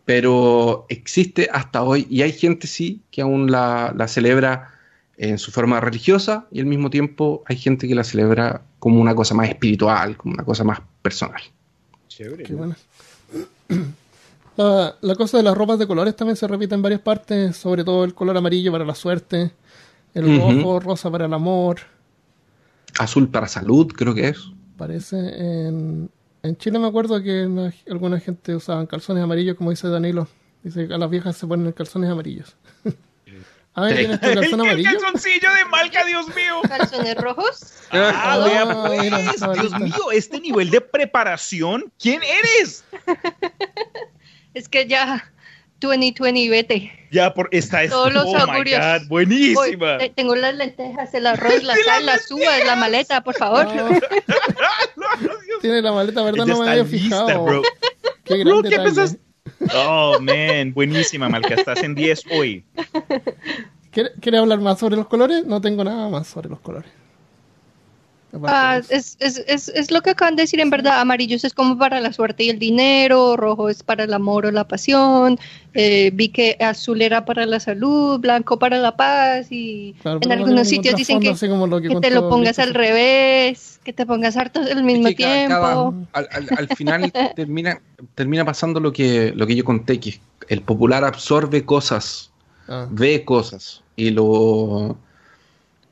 [0.06, 4.70] Pero existe hasta hoy, y hay gente sí que aún la, la celebra
[5.18, 9.14] en su forma religiosa, y al mismo tiempo hay gente que la celebra como una
[9.14, 11.40] cosa más espiritual, como una cosa más personal.
[12.08, 12.44] Chévere.
[12.44, 12.76] Qué buena.
[14.56, 17.84] La, la cosa de las ropas de colores también se repite en varias partes, sobre
[17.84, 19.52] todo el color amarillo para la suerte,
[20.14, 21.78] el rojo, rosa para el amor.
[22.98, 24.48] Azul para salud, creo que es.
[24.76, 25.16] Parece
[25.68, 26.10] en,
[26.42, 30.26] en Chile me acuerdo que una- alguna gente usaban calzones amarillos, como dice Danilo.
[30.64, 32.56] Dice que a las viejas se ponen calzones amarillos.
[33.84, 34.90] Ah, ¿tienes tu calzón el amarillo?
[34.92, 36.60] calzoncillo de Malca, Dios mío.
[36.68, 37.60] ¿Calzones rojos?
[37.90, 38.66] Ah, Ah, vea,
[39.46, 42.84] pues, Dios mío, este nivel de preparación, ¿quién eres?
[44.54, 45.30] Es que ya
[45.80, 47.08] 2020, vete.
[47.12, 47.90] Ya, por esta es.
[47.90, 48.80] Todos los oh my augurios.
[48.80, 49.98] God, Voy, buenísima.
[49.98, 53.66] te- tengo las lentejas, el arroz, la sal, las uvas, la maleta, por favor.
[54.96, 55.12] No,
[55.60, 56.44] tiene la maleta, ¿verdad?
[56.46, 57.44] Ella No me había lista, fijado.
[57.44, 57.62] bro.
[58.24, 59.18] Qué Bro, gran ¿qué pensaste?
[59.74, 61.54] Oh, man, buenísima, Malca.
[61.54, 62.64] Estás en 10 hoy.
[63.90, 65.44] ¿Quiere, quiere hablar más sobre los colores?
[65.46, 66.90] No tengo nada más sobre los colores.
[68.50, 71.00] Ah, es, es, es, es lo que acaban de decir en verdad.
[71.00, 74.50] Amarillos es como para la suerte y el dinero, rojo es para el amor o
[74.50, 75.38] la pasión.
[75.74, 80.32] eh, vi que azul era para la salud, blanco para la paz y Claro, en
[80.32, 84.36] algunos sitios dicen que, lo que que te lo pongas al revés, que te pongas
[84.36, 85.54] hartos al mismo tiempo.
[85.54, 85.76] cada-
[86.12, 87.80] al, al- al final termina,
[88.14, 92.30] termina pasando lo que, lo que yo conté, que el popular absorbe cosas,
[92.70, 94.98] Ah, ve cosas y lo,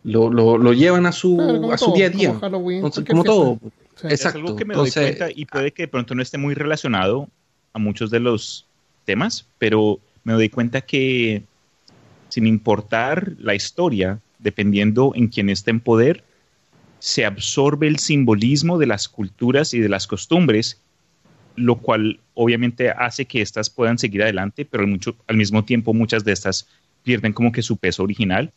[0.06, 2.28] lo, lo- lo llevan a su, claro, a su todo, día a día.
[2.28, 3.58] Como Halloween, Entonces, como todo.
[3.96, 4.06] Sí.
[4.08, 4.38] Es Exacto.
[4.38, 7.28] algo que me doy Entonces, cuenta y puede que de pronto no esté muy relacionado
[7.72, 8.66] a muchos de los
[9.04, 11.42] temas, pero me doy cuenta que
[12.28, 16.24] sin importar la historia, dependiendo en quién esté en poder,
[16.98, 20.80] se absorbe el simbolismo de las culturas y de las costumbres,
[21.56, 25.94] lo cual obviamente hace que éstas puedan seguir adelante, pero al, mucho- al mismo tiempo
[25.94, 26.66] muchas de estas
[27.02, 28.52] pierden como que su peso original.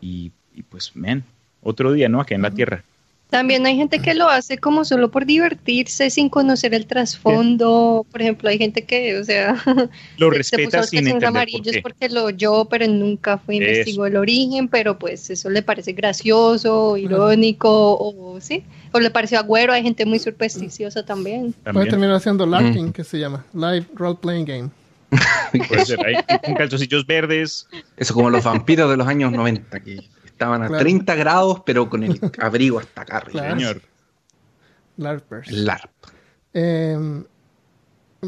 [0.00, 1.24] Y, y pues, man,
[1.62, 2.20] otro día, ¿no?
[2.20, 2.82] Acá en la Tierra.
[3.30, 8.06] También hay gente que lo hace como solo por divertirse sin conocer el trasfondo.
[8.12, 9.56] Por ejemplo, hay gente que, o sea,
[10.18, 11.82] Lo se- se puso sin entender por amarillos qué.
[11.82, 16.96] porque lo oyó, pero nunca fue investigó el origen, pero pues eso le parece gracioso,
[16.96, 21.52] irónico, o sí, o le pareció agüero, hay gente muy supersticiosa también.
[21.54, 21.88] Puedes También.
[21.88, 24.70] terminar haciendo LARPing, que se llama Live Role Playing Game.
[25.68, 27.66] Puede ser, ahí, con calzoncillos verdes.
[27.96, 30.00] Eso como los vampiros de los años 90, que
[30.34, 30.82] estaban a Claro.
[30.82, 33.40] 30 grados, pero con el abrigo hasta acá arriba.
[33.40, 33.58] Claro.
[33.58, 33.82] Señor.
[34.96, 35.50] LARPers.
[35.50, 35.90] LARP.
[36.52, 37.22] Eh,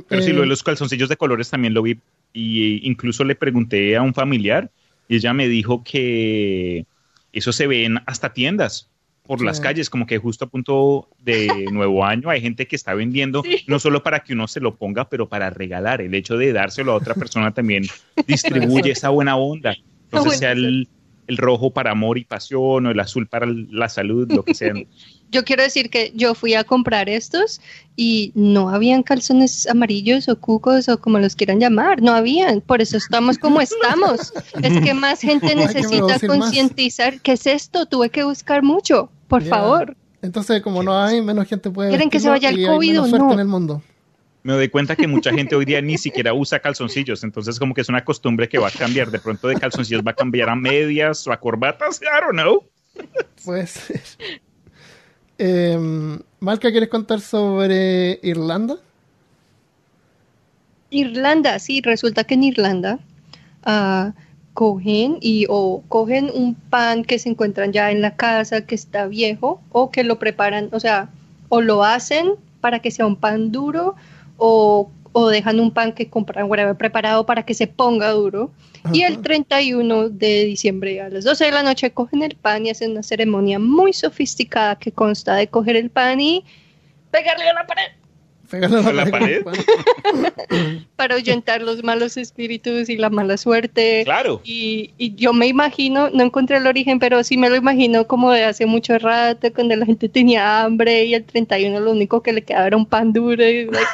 [0.08, 1.98] Pero sí, eh, lo de los calzoncillos de colores también lo vi.
[2.32, 4.70] Y eh, incluso le pregunté a un familiar
[5.08, 6.84] y ella me dijo que
[7.32, 8.88] eso se ve en hasta tiendas
[9.22, 9.62] por las Sí.
[9.62, 13.64] calles, como que justo a punto de nuevo año hay gente que está vendiendo, Sí.
[13.66, 16.00] no solo para que uno se lo ponga, pero para regalar.
[16.00, 17.84] El hecho de dárselo a otra persona también
[18.26, 19.74] distribuye esa buena onda.
[20.10, 20.88] Entonces, sea el,
[21.26, 24.74] el rojo para amor y pasión o el azul para la salud, lo que sea.
[25.32, 27.60] Yo quiero decir que yo fui a comprar estos
[27.96, 32.80] y no habían calzones amarillos o cucos o como los quieran llamar, no habían, por
[32.80, 34.32] eso estamos como estamos.
[34.62, 39.96] Es que más gente necesita concientizar qué es esto, tuve que buscar mucho, por favor.
[40.22, 41.88] Entonces, como no hay, menos gente puede.
[41.88, 43.32] ¿Quieren que se vaya el COVID o no?
[43.32, 43.82] en el mundo.
[44.46, 47.80] Me doy cuenta que mucha gente hoy día ni siquiera usa calzoncillos, entonces como que
[47.80, 49.10] es una costumbre que va a cambiar.
[49.10, 52.64] De pronto de calzoncillos va a cambiar a medias o a corbatas, I don't know.
[53.44, 54.00] Puede ser.
[55.38, 58.76] Eh, Malca, ¿quieres contar sobre Irlanda?
[60.90, 63.00] Irlanda, sí, resulta que en Irlanda
[63.64, 64.14] ah,
[64.54, 69.06] cogen y o cogen un pan que se encuentran ya en la casa que está
[69.08, 71.10] viejo o que lo preparan, o sea,
[71.48, 73.96] o lo hacen para que sea un pan duro
[74.36, 78.50] o, o dejan un pan que compran preparado para que se ponga duro.
[78.92, 79.22] Y el Ajá.
[79.22, 83.02] 31 de diciembre a las 12 de la noche cogen el pan y hacen una
[83.02, 86.44] ceremonia muy sofisticada que consta de coger el pan y
[87.10, 87.90] pegarle a la pared
[88.50, 90.86] Pégale ¿A la pared con el pan.
[90.96, 94.02] para ahuyentar los malos espíritus y la mala suerte.
[94.04, 94.40] Claro.
[94.44, 98.30] Y, y yo me imagino, no encontré el origen, pero sí me lo imagino como
[98.30, 102.32] de hace mucho rato, cuando la gente tenía hambre y el 31 lo único que
[102.32, 103.42] le quedaba era un pan duro.
[103.46, 103.86] y, like,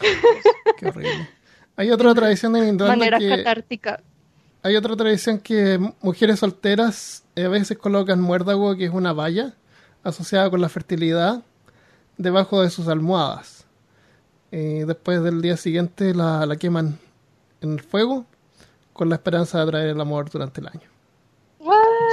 [0.78, 1.28] Qué horrible.
[1.76, 4.00] Hay otra tradición en Irlanda manera que, catártica.
[4.62, 9.54] hay otra tradición que mujeres solteras eh, a veces colocan muérdago, que es una valla
[10.04, 11.42] asociada con la fertilidad,
[12.16, 13.64] debajo de sus almohadas.
[14.50, 16.98] Eh, después del día siguiente la, la queman
[17.62, 18.26] en el fuego
[18.92, 20.80] con la esperanza de atraer el amor durante el año.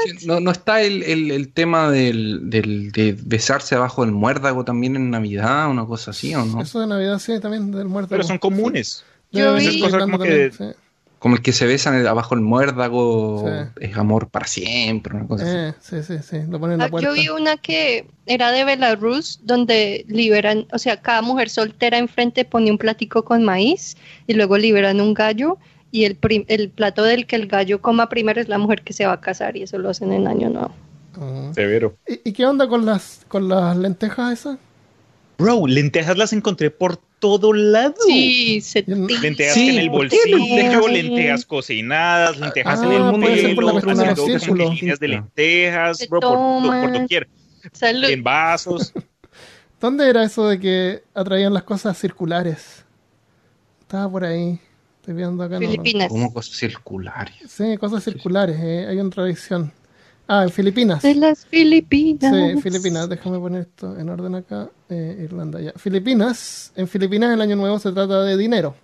[0.05, 4.63] Sí, No, no está el, el- el tema del, del- de besarse abajo del muérdago
[4.63, 6.61] también en Navidad, una cosa así, ¿o no?
[6.61, 8.09] Eso de Navidad sí, también del muérdago.
[8.11, 9.03] Pero son comunes.
[9.31, 10.79] Debe Yo vi- cosas como que- también, sí.
[11.19, 13.71] Como el que se besan abajo del muérdago, Sí.
[13.81, 15.53] es amor para siempre, una cosa así.
[15.57, 17.07] Eh, sí, sí, sí, lo ponen en Ah, la puerta.
[17.09, 22.45] Yo vi una que era de Belarus, donde liberan, o sea, cada mujer soltera enfrente
[22.45, 23.97] pone un platico con maíz
[24.27, 25.57] y luego liberan un gallo
[25.91, 28.93] y el, prim- el plato del que el gallo coma primero es la mujer que
[28.93, 30.71] se va a casar y eso lo hacen en Año Nuevo.
[31.19, 31.51] Ah.
[31.53, 31.95] Severo.
[32.07, 34.57] ¿Y, y qué onda con las con las lentejas esas?
[35.37, 37.93] Bro, lentejas las encontré por todo lado.
[38.07, 40.91] Sí, se no- Lentejas Sí, en el ¿por qué bolsillo, lentejas?
[40.91, 44.75] lentejas cocinadas, lentejas Ah, en el pelo, cuestión de los haciendo como que círculos.
[44.81, 47.29] líneas de lentejas, bro, por, por, doquier,
[47.73, 48.09] Salud.
[48.09, 48.93] en vasos.
[49.81, 52.83] ¿Dónde era eso de que atraían las cosas circulares?
[53.81, 54.59] Estaba por ahí.
[54.99, 55.59] Estoy viendo acá.
[55.59, 56.09] no- Filipinas.
[56.09, 57.35] Como cosas circulares.
[57.47, 58.57] Sí, cosas circulares.
[58.59, 59.71] eh, hay una tradición.
[60.31, 61.01] Ah, en Filipinas.
[61.01, 62.31] De las Filipinas.
[62.31, 63.09] Sí, Filipinas.
[63.09, 64.69] Déjame poner esto en orden acá.
[64.87, 65.73] Eh, Irlanda, ya.
[65.75, 66.71] Filipinas.
[66.75, 68.75] En Filipinas el año nuevo se trata de dinero.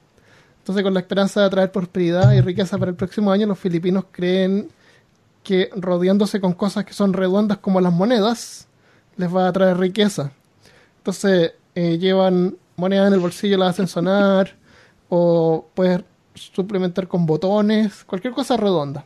[0.57, 4.05] Entonces, con la esperanza de atraer prosperidad y riqueza para el próximo año, los filipinos
[4.11, 4.69] creen
[5.43, 8.67] que rodeándose con cosas que son redondas como las monedas,
[9.15, 10.31] les va a traer riqueza.
[10.97, 14.55] Entonces, eh, llevan monedas en el bolsillo, las hacen sonar,
[15.09, 16.01] o puedes
[16.33, 19.05] suplementar con botones, cualquier cosa redonda.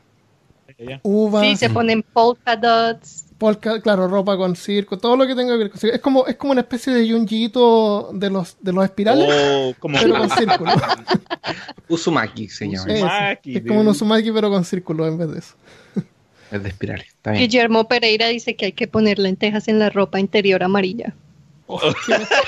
[1.03, 3.25] Uvas, Sí, se ponen polka dots.
[3.38, 5.95] polka, claro, ropa con circo, todo lo que tenga que ver con circo.
[5.95, 9.97] Es como, es como una especie de yunjito de los, de los espirales, O como
[9.99, 10.71] pero con círculo.
[11.89, 12.93] Uzumaki se llama.
[12.93, 13.05] Eso.
[13.05, 15.55] Uzumaki, Es como un uzumaki, pero con círculo en vez de eso.
[16.51, 17.07] Es de espirales.
[17.07, 17.43] Está bien.
[17.43, 21.13] Guillermo Pereira dice que hay que poner lentejas en la ropa interior amarilla.
[21.67, 21.84] Vamos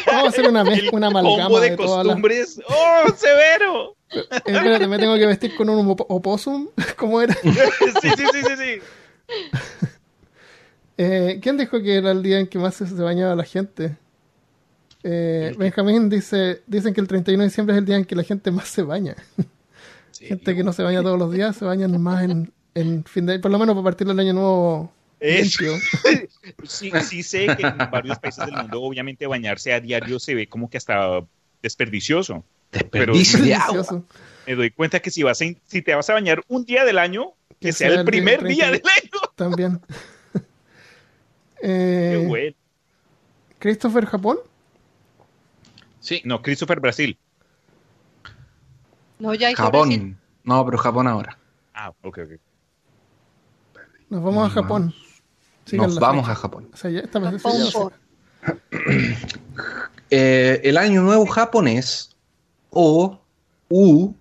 [0.08, 1.86] a hacer una mezcla, una amalgama combo de, de las...
[1.88, 2.60] costumbres.
[2.68, 3.96] ¡Oh, severo!
[4.14, 7.36] Eh, espérate, me tengo que vestir con un op- opossum, ¿cómo era?
[7.44, 8.82] Sí, sí, sí, sí, sí.
[10.98, 13.98] Eh, ¿Quién dijo que era el día en que más se, bañaba la gente?
[15.04, 18.24] Eh, Benjamín dice, dicen que el 31 de diciembre es el día en que la
[18.24, 19.16] gente más se baña.
[20.20, 23.40] gente que no se baña todos los días se bañan más en, en fin de
[23.40, 25.74] por lo menos para partir del año nuevo limpio.
[26.68, 30.48] Sí, sí sé que en varios países del mundo obviamente bañarse a diario se ve
[30.48, 31.22] como que hasta
[31.64, 32.44] desperdicioso.
[32.72, 33.68] Desperdicio de agua.
[33.74, 34.06] Delicioso.
[34.48, 36.98] Me doy cuenta que si vas a, si te vas a bañar un día del
[36.98, 38.48] año, que, Que sea, sea el día primer 30.
[38.56, 39.20] día del año.
[39.36, 39.82] También.
[40.34, 40.44] Qué
[41.64, 42.56] Eh, bueno.
[43.60, 44.40] Christopher Japón.
[46.00, 46.22] Sí.
[46.26, 47.18] No, Christopher Brasil.
[49.20, 49.56] No, ya Brasil.
[49.58, 50.18] Japón.
[50.44, 51.38] No, pero Japón ahora.
[51.76, 52.32] Ah, ok, ok.
[54.10, 54.96] Nos vamos a Nos Japón.
[55.66, 56.32] Sigan Nos vamos fecha.
[56.32, 56.70] a Japón.
[56.74, 59.18] O sea, ya esta vez Japón, ya lo por- sé.
[60.10, 62.11] Eh, el año nuevo japonés
[62.72, 63.20] o
[63.70, 64.14] u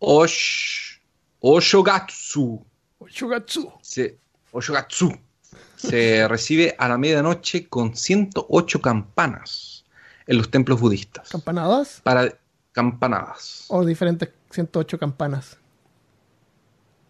[0.00, 0.98] osh,
[1.40, 2.64] oshogatsu
[2.98, 3.72] Oshogatsu.
[3.82, 4.18] se,
[4.52, 5.12] oshogatsu
[5.76, 9.84] se recibe a la medianoche con 108 campanas
[10.26, 12.00] en los templos budistas ¿Campanadas?
[12.02, 12.32] para
[12.72, 13.66] campanadas.
[13.68, 15.58] O diferentes 108 campanas.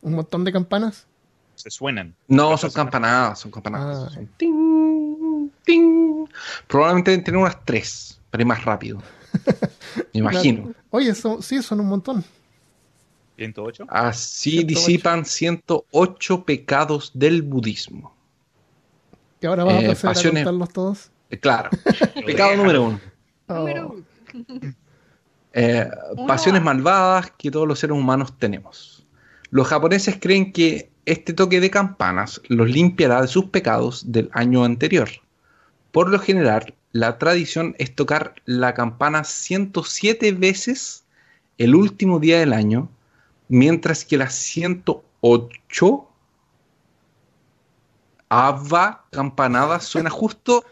[0.01, 1.07] Un montón de campanas.
[1.55, 2.15] Se suenan.
[2.27, 4.09] No, son campanadas, son campanadas.
[4.09, 4.15] Ah.
[4.15, 6.27] Son ting, ting.
[6.67, 9.01] Probablemente deben tener unas tres, pero es más rápido.
[10.13, 10.73] Me imagino.
[10.91, 12.25] Oye, son- sí, son un montón.
[13.37, 13.87] 108.
[13.89, 14.67] Así 108.
[14.67, 18.15] disipan 108 pecados del budismo.
[19.41, 21.11] Y ahora vas a Eh, proceder a contarlos todos.
[21.31, 21.71] Eh, Claro.
[22.27, 23.01] Pecado número uno.
[23.49, 23.67] Oh,
[25.55, 26.27] Eh, Uno.
[26.27, 29.07] pasiones malvadas que todos los seres humanos tenemos.
[29.51, 34.65] Los japoneses creen que este toque de campanas los limpiará de sus pecados del año
[34.65, 35.11] anterior.
[35.91, 41.05] Por lo general, la tradición es tocar la campana 107 veces
[41.59, 42.89] el último día del año,
[43.49, 46.09] mientras que las 108
[48.29, 50.65] ava campanadas suena justo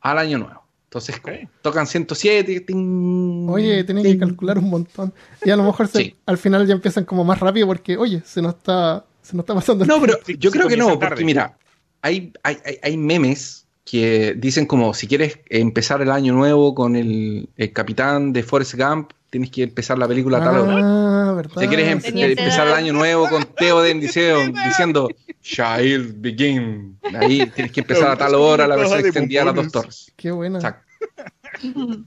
[0.00, 0.62] al año nuevo.
[0.84, 1.20] Entonces,
[1.60, 2.60] tocan 107.
[2.60, 5.12] ting, Oye, tienen que calcular un montón.
[5.44, 6.16] Y a lo mejor se- Sí.
[6.26, 9.54] al final ya empiezan como más rápido porque, oye, se nos está, se nos está
[9.54, 11.58] pasando el No, pero yo creo que no, porque mira,
[12.00, 17.48] hay, hay, hay memes que dicen como si quieres empezar el año nuevo con el,
[17.56, 20.80] el capitán de Forrest Gump, tienes que empezar la película tal hora.
[20.80, 21.60] Ah, verdad.
[21.60, 25.08] Si quieres em- empezar el año nuevo con Theoden diciendo, diciendo
[25.42, 26.98] Child Begin.
[27.18, 30.12] Ahí tienes que empezar a tal hora la versión de extendida de las dos torres.
[30.16, 30.58] Qué buena.
[30.58, 30.84] Exacto.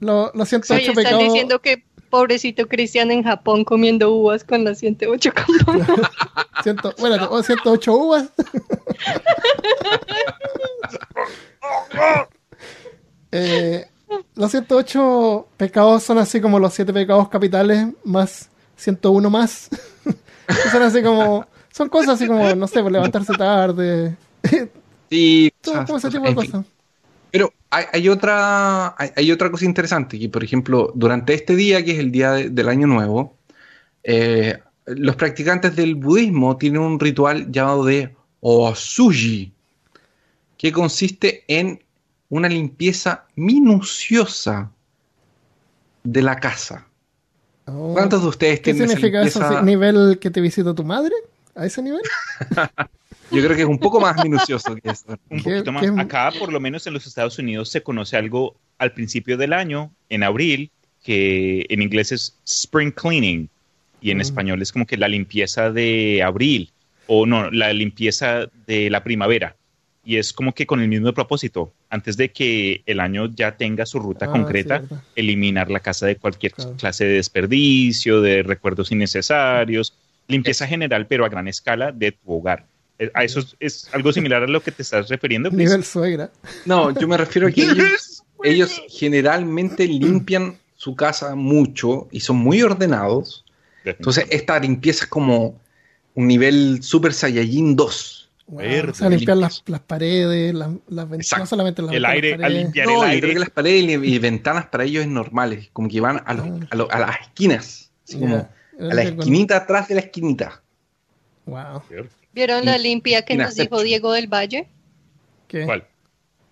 [0.00, 5.32] Lo- 108 Oye, están diciendo que Pobrecito Cristian en Japón comiendo uvas con las 108
[5.32, 5.88] campanas.
[6.62, 8.30] Ciento, bueno, oh, 108 uvas.
[13.30, 13.86] Eh,
[14.36, 18.48] los 108 pecados son así como los 7 pecados capitales más
[18.78, 19.68] 101 más.
[20.72, 21.46] son así como.
[21.70, 24.16] Son cosas así como, no sé, por levantarse tarde.
[25.10, 26.66] Sí, Todo o sea, como ese tipo de cosas.
[27.70, 31.92] Hay, hay otra, hay, hay otra cosa interesante, que por ejemplo, durante este día, que
[31.92, 33.36] es el día de- del Año Nuevo,
[34.04, 39.52] eh, los practicantes del budismo tienen un ritual llamado de Osuji,
[40.56, 41.82] que consiste en
[42.30, 44.70] una limpieza minuciosa
[46.04, 46.86] de la casa.
[47.66, 47.92] Oh.
[47.92, 49.62] ¿Cuántos de ustedes ¿Qué tienen esa significa eso?
[49.62, 51.12] ¿Nivel que te visita tu madre?
[51.54, 52.00] ¿A ese nivel?
[53.30, 55.06] Yo creo que es un poco más minucioso que eso.
[55.30, 55.86] Un ¿Qué- poquito más.
[55.98, 59.92] Acá, por lo menos en los Estados Unidos, se conoce algo al principio del año,
[60.08, 60.70] en abril,
[61.02, 63.48] que en inglés es spring cleaning
[64.00, 64.22] y en Mm.
[64.22, 66.70] español es como que la limpieza de abril
[67.06, 69.56] o no, la limpieza de la primavera.
[70.04, 73.84] Y es como que con el mismo propósito, antes de que el año ya tenga
[73.84, 76.76] su ruta Ah, concreta, sí, eliminar la casa de cualquier Claro.
[76.76, 79.94] clase de desperdicio, de recuerdos innecesarios,
[80.28, 82.66] limpieza general, pero a gran escala de tu hogar.
[82.98, 85.50] Eh, A eso es, es algo similar a lo que te estás refiriendo.
[85.50, 85.58] Chris?
[85.68, 86.30] Nivel suegra.
[86.66, 92.36] No, yo me refiero a que ellos, ellos generalmente limpian su casa mucho y son
[92.36, 93.44] muy ordenados.
[93.84, 95.60] Entonces, esta limpieza es como
[96.14, 98.30] un nivel Super Saiyajin 2.
[98.48, 102.14] Wow, Verde, o sea, limpiar las, paredes, las, las ventanas, no solamente las El ventanas,
[102.14, 102.62] aire, las al paredes.
[102.64, 103.20] limpiar No, el yo aire.
[103.20, 106.32] creo que las paredes y, y ventanas para ellos es normales, como que van a,
[106.34, 106.66] los- Ah.
[106.70, 110.62] a, lo- a las esquinas, así como a la esquinita atrás de la esquinita.
[111.44, 111.82] Wow.
[112.38, 113.82] ¿Vieron la limpia que nos dijo.
[113.82, 114.68] Diego del Valle?
[115.48, 115.64] ¿Qué?
[115.64, 115.84] ¿Cuál?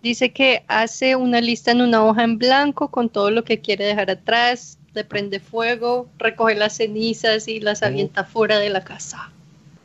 [0.03, 3.85] Dice que hace una lista en una hoja en blanco con todo lo que quiere
[3.85, 9.31] dejar atrás, le prende fuego, recoge las cenizas y las avienta fuera de la casa.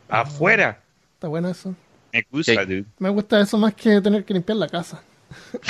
[0.08, 0.82] Afuera.
[1.14, 1.72] Está bueno eso.
[2.12, 2.58] Me gusta, Sí.
[2.66, 2.84] dude.
[2.98, 5.04] Me gusta eso más que tener que limpiar la casa.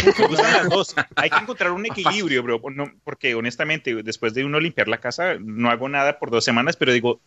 [0.03, 0.95] Me gustan las dos.
[1.15, 2.59] Hay que encontrar un equilibrio, bro.
[2.75, 6.77] No, porque honestamente, después de uno limpiar la casa, no hago nada por dos semanas,
[6.77, 7.21] pero digo,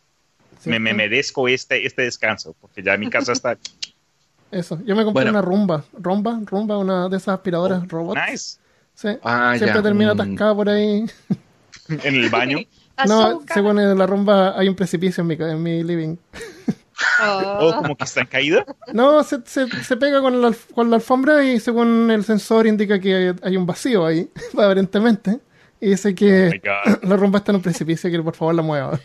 [0.66, 3.57] me, me merezco este, este descanso, porque ya mi casa está
[4.51, 4.80] Eso.
[4.86, 5.32] Yo me compré Bueno.
[5.32, 5.84] una rumba.
[5.93, 8.22] Rumba, rumba, una de esas aspiradoras robots.
[8.30, 8.57] nice.
[8.93, 9.09] Sí.
[9.24, 9.84] Ah, Siempre ya.
[9.84, 10.22] termina Mm.
[10.22, 11.05] atascada por ahí.
[11.89, 12.59] En el baño.
[13.07, 16.16] No, según la rumba hay un precipicio en mi, ca- en mi living.
[17.59, 18.66] O como que está en caída.
[18.93, 22.68] No, se, se, se pega con la, alf- con la alfombra y según el sensor
[22.68, 25.39] indica que hay, hay un vacío ahí, aparentemente.
[25.82, 26.61] Y dice Oh que
[27.03, 28.97] la rumba está en un precipicio y que por favor la mueva.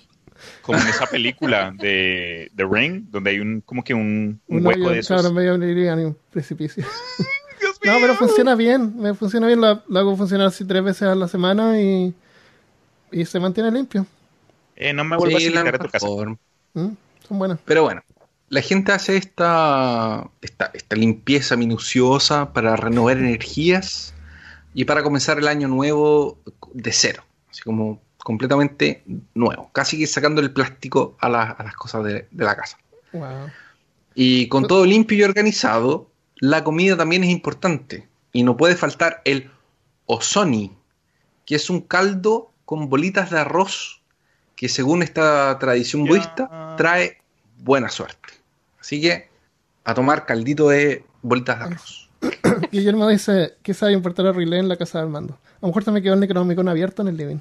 [0.62, 4.66] Como en esa película de The Ring, donde hay un como que un, un Un
[4.66, 5.20] hueco de esos.
[5.20, 6.84] claro, medio abriría ni un precipicio.
[7.60, 11.14] Dios No, pero funciona bien, me funciona bien, la hago funcionar así tres veces a
[11.14, 12.14] la semana y,
[13.12, 14.06] y se mantiene limpio.
[14.76, 16.06] Eh, no me vuelvas Sí, a la invitar a tu casa.
[16.74, 16.88] ¿Mm?
[17.28, 17.58] Son buenas.
[17.66, 18.02] Pero bueno,
[18.48, 24.14] la gente hace esta, esta, esta limpieza minuciosa para renovar energías
[24.72, 26.38] y para comenzar el año nuevo
[26.72, 29.02] de cero, así como completamente
[29.34, 32.78] nuevo, casi que sacando el plástico a, la- a las cosas de, de la casa.
[33.12, 33.50] Wow.
[34.14, 39.20] Y con todo limpio y organizado, la comida también es importante y no puede faltar
[39.24, 39.50] el
[40.06, 40.72] osoni,
[41.44, 44.00] que es un caldo con bolitas de arroz
[44.54, 47.18] que según esta tradición budista trae
[47.58, 48.28] buena suerte.
[48.80, 49.28] Así que
[49.84, 52.08] a tomar caldito de bolitas de arroz.
[52.70, 55.34] Guillermo dice que sabe importar a Riley en la casa del mando.
[55.34, 57.38] A lo mejor me quedó el Necronomicon abierto en el living.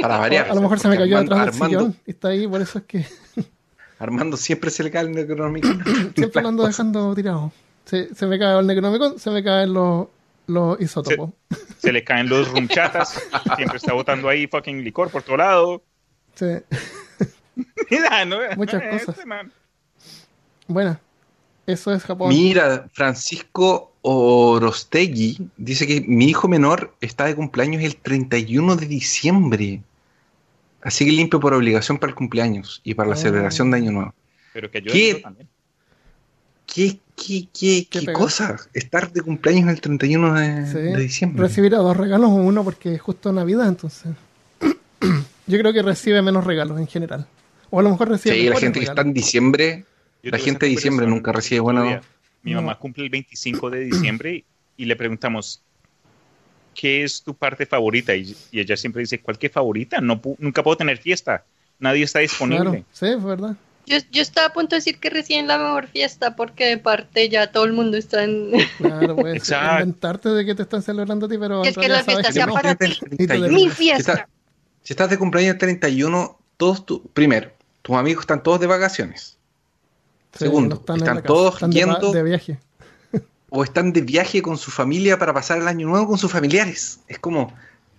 [0.00, 0.50] Para variar.
[0.50, 2.60] a lo mejor se me cayó Armando, detrás del Armando, sillón y está ahí, por
[2.62, 3.06] eso es que
[3.98, 5.68] Armando siempre se le cae el necronómico.
[6.16, 7.52] siempre lo ando dejando tirado.
[7.84, 10.06] Se, se me cae el Necronomicon, se me caen los,
[10.46, 11.30] los isótopos.
[11.78, 13.20] Se le caen los rumchatas.
[13.56, 15.82] Siempre está botando ahí fucking licor por todo lado.
[16.34, 16.46] Sí.
[17.90, 18.36] Mira, ¿no?
[18.56, 19.26] Muchas Este cosas.
[19.26, 19.52] man.
[20.68, 21.00] Bueno,
[21.66, 22.28] eso es Japón.
[22.28, 29.82] Mira, Francisco Orostegui dice que mi hijo menor está de cumpleaños el 31 de diciembre.
[30.82, 33.18] Así que limpio por obligación para el cumpleaños y para la Oh.
[33.18, 34.14] celebración de Año Nuevo.
[34.54, 35.14] Pero que ayude ¿Qué?
[35.22, 35.48] también.
[36.66, 38.56] ¿Qué, qué, qué, Qué cosa?
[38.72, 40.78] Estar de cumpleaños el 31 de, Sí.
[40.78, 41.42] de diciembre.
[41.42, 44.12] Recibirá dos regalos o uno porque es justo Navidad, entonces.
[45.46, 47.26] Yo creo que recibe menos regalos en general.
[47.70, 49.08] O a lo mejor recibe Sí, la gente que está regalos.
[49.08, 49.84] en diciembre,
[50.22, 52.02] Yo la gente de diciembre nunca recibe día.
[52.42, 52.62] Mi No.
[52.62, 54.44] mamá cumple el 25 de diciembre
[54.76, 55.62] y le preguntamos,
[56.74, 58.14] ¿qué es tu parte favorita?
[58.14, 60.00] Y, y ella siempre dice, ¿cuál que favorita?
[60.00, 61.44] No, nunca puedo tener fiesta.
[61.78, 62.64] Nadie está disponible.
[62.70, 63.56] Claro, sí, es verdad.
[63.86, 67.28] Yo, yo estaba a punto de decir que recién la mejor fiesta porque de parte
[67.28, 68.52] ya todo el mundo está en...
[68.78, 69.74] Claro, Exacto.
[69.82, 72.52] inventarte de que te están celebrando a ti, pero Es que la fiesta sea no.
[72.54, 72.84] para ti.
[72.86, 73.54] Imagínate el Y tú de 31.
[73.58, 74.28] Mi ¿Qué fiesta.
[74.82, 77.50] Si estás de cumpleaños el 31, todos tu, primero,
[77.82, 79.38] tus amigos están todos de vacaciones.
[80.32, 82.58] Sí, Segundo, no están todos están de, yendo- de viaje.
[83.52, 87.00] O están de viaje con su familia para pasar el año nuevo con sus familiares.
[87.08, 87.52] Es como,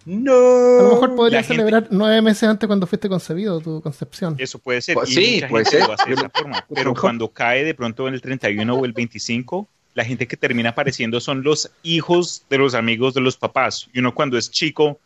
[0.05, 0.31] no.
[0.33, 4.35] A lo mejor podrías gente- celebrar nueve meses antes cuando fuiste concebido, tu concepción.
[4.37, 4.95] Eso puede ser.
[4.95, 5.87] Pues y sí, mucha puede gente ser.
[5.87, 6.65] lo hace de esa forma.
[6.73, 10.69] Pero cuando cae de pronto en el 31 o el 25, la gente que termina
[10.69, 13.89] apareciendo son los hijos de los amigos de los papás.
[13.93, 14.99] Y uno cuando es chico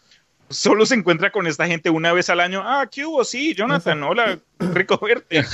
[0.49, 2.61] solo se encuentra con esta gente una vez al año.
[2.63, 3.23] Ah, ¿qué hubo?
[3.23, 5.45] Sí, Jonathan, hola, rico verte.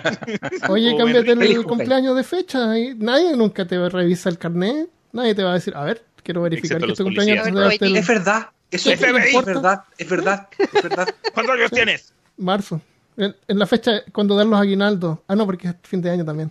[0.68, 2.16] Oye, cámbiate el cumpleaños.
[2.16, 2.78] de fecha.
[2.78, 4.88] y nadie nunca te revisa el carnet.
[5.12, 8.02] Nadie te va a decir, a ver, quiero verificar Excepto que tu cumpleaños policías.
[8.02, 8.50] Es verdad.
[8.70, 9.36] Eso es, FBI.
[9.36, 9.84] es verdad.
[9.96, 10.48] Es verdad.
[10.58, 11.08] Es verdad.
[11.34, 12.12] ¿Cuántos años tienes?
[12.36, 12.80] marzo.
[13.16, 15.20] En, en la fecha cuando dan los aguinaldos.
[15.26, 16.50] Ah, no, porque es fin de año también.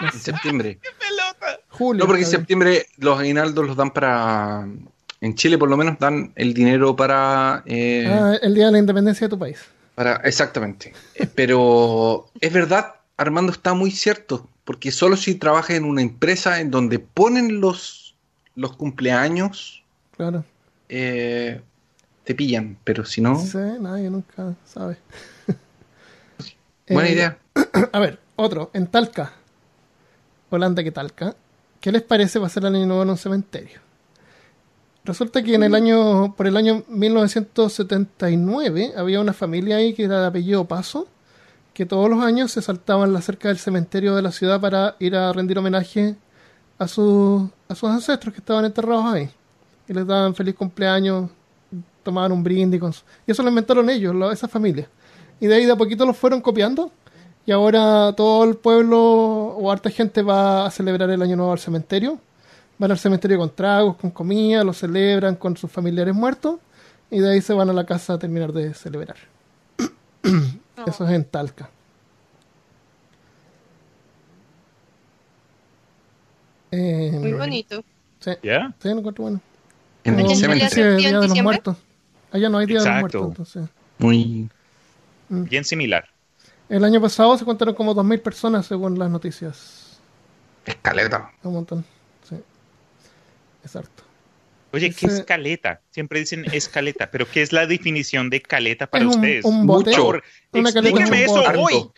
[0.00, 0.78] En septiembre.
[0.80, 1.60] Pelota.
[1.68, 2.02] Julio.
[2.02, 4.66] No, porque en septiembre los aguinaldos los dan para.
[5.20, 7.62] En Chile, por lo menos, dan el dinero para.
[7.66, 9.58] eh, Ah, el día de la independencia de tu país.
[9.94, 10.94] para exactamente.
[11.14, 14.48] Eh, Pero es verdad, Armando está muy cierto.
[14.64, 18.14] Porque solo si trabajas en una empresa en donde ponen los,
[18.54, 19.82] los cumpleaños,
[20.16, 20.44] Claro.
[20.88, 21.60] eh,
[22.24, 22.78] te pillan.
[22.84, 24.96] Pero si no, Sí, nadie nunca sabe.
[26.88, 27.38] buena Eh, idea.
[27.92, 29.32] A ver, otro, en Talca.
[30.50, 31.34] Holanda que Talca.
[31.80, 33.80] ¿Qué les parece pasar el año nuevo en un cementerio?
[35.10, 40.20] Resulta que en el año, por el año 1979 había una familia ahí que era
[40.20, 41.08] de apellido Paso,
[41.74, 45.16] que todos los años se saltaban la cerca del cementerio de la ciudad para ir
[45.16, 46.14] a rendir homenaje
[46.78, 49.28] a, sus a sus ancestros que estaban enterrados ahí.
[49.88, 51.28] Y les daban feliz cumpleaños,
[52.04, 52.78] tomaban un brindis.
[52.78, 54.88] Con su- Y eso lo inventaron ellos, lo- esa familia.
[55.40, 56.92] Y de ahí de a poquito los fueron copiando.
[57.46, 61.58] Y ahora todo el pueblo o harta gente va a celebrar el año nuevo al
[61.58, 62.20] cementerio.
[62.80, 66.60] Van al cementerio con tragos, con comida, lo celebran con sus familiares muertos.
[67.10, 69.18] Y de ahí se van a la casa a terminar de celebrar.
[70.86, 71.68] Eso es en Talca.
[76.70, 77.84] Eh, Muy bonito.
[78.18, 78.74] Sí, ¿Ya?
[78.78, 79.40] sí, lo encuentro bueno.
[80.04, 80.84] En el cementerio.
[80.84, 81.42] de ¿En Día de los?
[81.42, 81.76] Muertos.
[82.32, 82.98] Allá no hay Día de los.
[83.00, 83.68] Muertos, entonces.
[83.98, 84.48] Muy.
[85.28, 86.08] Bien similar.
[86.70, 90.00] El año pasado se contaron como 2.000 personas según las noticias.
[90.64, 91.30] Escaleta.
[91.42, 91.84] Un montón.
[93.62, 94.04] Exacto.
[94.72, 95.80] Oye, ¿qué es caleta?
[95.90, 99.44] Siempre dicen escaleta, pero ¿qué es la definición de caleta para Es un- ustedes?
[99.44, 99.90] un bote.
[99.90, 101.90] Por favor, Una explíquenme un eso hoy.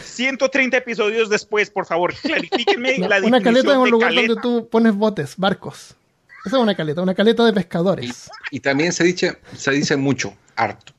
[0.00, 4.28] 130 episodios después, por favor, clarifíquenme No, la una definición caleta es un lugar caleta.
[4.34, 5.96] donde tú pones botes, barcos.
[6.44, 8.30] Esa es una caleta, una caleta de pescadores.
[8.50, 10.92] Y también se dice, se dice mucho, harto,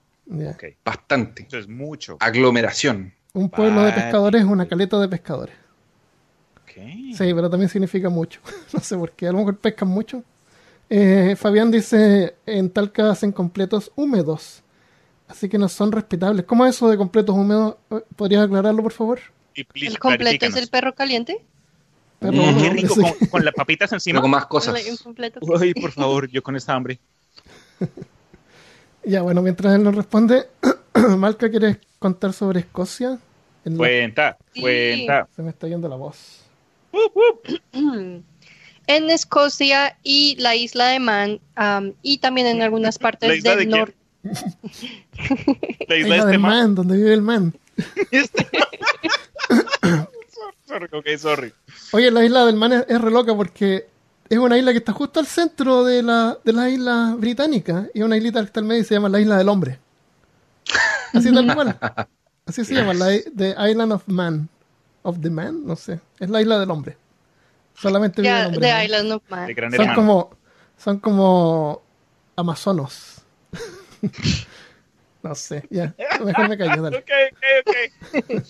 [0.86, 1.44] bastante.
[1.48, 2.18] eso es mucho.
[2.20, 3.14] Aglomeración.
[3.34, 5.56] Un pueblo de pescadores es una caleta de pescadores.
[6.76, 7.16] Ok.
[7.18, 8.40] Sí, pero también significa mucho.
[8.74, 10.24] no sé por qué, a lo mejor pescan mucho.
[10.90, 14.62] Eh, Fabián dice, en Talca hacen completos húmedos,
[15.28, 16.46] así que no son respetables.
[16.46, 17.76] ¿Cómo es eso de completos húmedos?
[17.92, 19.20] Eh, ¿Podrías aclararlo, por favor?
[19.56, 21.38] Y please, ¿El completo es el perro caliente?
[22.20, 24.22] Perro Mm, Qué rico, con, con las papitas encima.
[24.22, 24.76] Con más cosas.
[25.42, 27.00] Uy, por favor, yo con esta hambre.
[29.06, 30.48] Ya, bueno, mientras él nos responde,
[31.18, 33.20] Malca, ¿quieres contar sobre Escocia?
[33.66, 34.62] En la- Cuenta, Sí.
[34.62, 35.28] cuenta.
[35.36, 36.43] Se me está yendo la voz.
[38.88, 41.40] En Escocia y la isla de Man,
[42.02, 43.70] y también en algunas ¿La partes de del quién?
[43.80, 43.96] norte.
[45.88, 46.52] La isla Isla este del man.
[46.52, 47.54] man, donde vive el man.
[50.68, 51.54] sorry, ok, sorry.
[51.92, 53.88] Oye, la isla del man es, es re loca porque
[54.30, 58.00] es una isla que está justo al centro de la, de la isla británica y
[58.00, 59.80] es una islita que está al medio y se llama la isla del hombre.
[61.14, 61.78] Así tal cual.
[62.46, 64.50] Así se llama, la The Island of Man.
[65.04, 66.00] Of the Man, no sé.
[66.20, 66.98] Es la isla del hombre.
[67.76, 68.68] Solamente vive el Ya, hombre.
[68.68, 68.84] de ¿no?
[68.84, 69.48] Island of Man.
[69.48, 69.96] De gran Son hermano.
[70.02, 70.30] como,
[70.78, 71.82] son como
[72.36, 73.22] amazonos.
[75.24, 75.94] no sé, ya.
[76.24, 76.98] Mejor me callo, dale.
[77.04, 77.12] Ok,
[77.66, 78.44] ok, ok.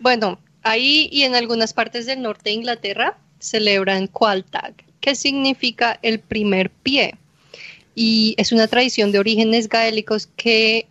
[0.00, 6.20] Bueno, ahí y en algunas partes del norte de Inglaterra celebran Qualtag, que significa el
[6.20, 7.14] primer pie.
[7.94, 10.86] Y es una tradición de orígenes gaélicos que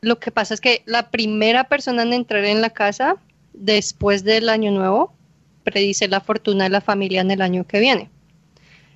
[0.00, 3.16] lo que pasa es que la primera persona en entrar en la casa
[3.56, 5.12] después del año nuevo
[5.64, 8.08] predice la fortuna de la familia en el año que viene.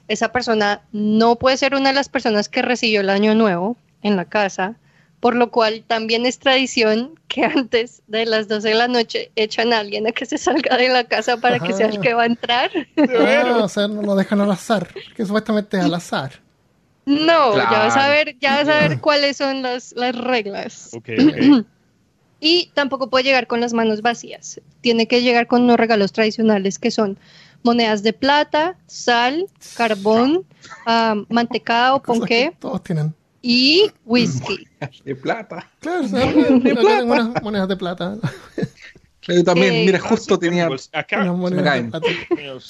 [0.07, 4.17] Esa persona no puede ser una de las personas que recibió el año nuevo en
[4.17, 4.77] la casa,
[5.19, 9.73] por lo cual también es tradición que antes de las 12 de la noche echan
[9.73, 12.23] a alguien a que se salga de la casa para que sea el que va
[12.23, 12.71] a entrar.
[12.97, 16.41] Ah, o sea, no lo dejan al azar, que supuestamente es al azar.
[17.07, 20.91] No, ya vas a ver, ya vas a ver cuáles son las, las reglas.
[20.93, 21.67] Ok, ok.
[22.41, 24.61] Y tampoco puede llegar con las manos vacías.
[24.81, 27.19] Tiene que llegar con unos regalos tradicionales que son
[27.63, 30.45] monedas de plata, sal, carbón,
[30.87, 32.55] ah, mantecado, ponqué.
[32.59, 33.15] todos tienen.
[33.43, 34.67] y whisky.
[35.05, 35.71] De plata.
[35.81, 38.17] Claro, tengo unas monedas de plata.
[39.23, 40.69] Yo también, Eh, mira, justo tenía.
[40.93, 41.23] Acá.
[41.23, 42.07] Unas monedas de plata.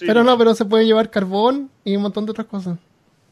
[0.01, 2.77] Pero no, pero se puede llevar carbón y un montón de otras cosas.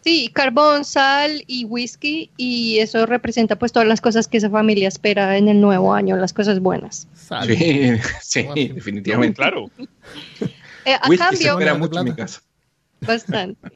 [0.04, 4.88] Sí, carbón, sal y whisky y eso representa pues todas las cosas que esa familia
[4.88, 7.08] espera en el nuevo año, las cosas buenas.
[7.14, 7.48] Sal.
[7.48, 7.90] Sí,
[8.22, 9.36] sí, definitivamente.
[9.36, 9.70] Claro.
[10.84, 12.40] Eh, a Whisky se cambio, espera de mucho en mi casa.
[13.00, 13.70] Bastante.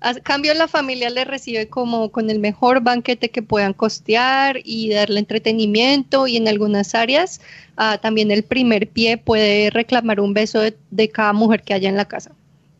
[0.00, 4.90] A cambio, la familia le recibe como con el mejor banquete que puedan costear y
[4.90, 7.40] darle entretenimiento y en algunas áreas
[7.78, 11.88] ah, también el primer pie puede reclamar un beso de, de cada mujer que haya
[11.88, 12.32] en la casa.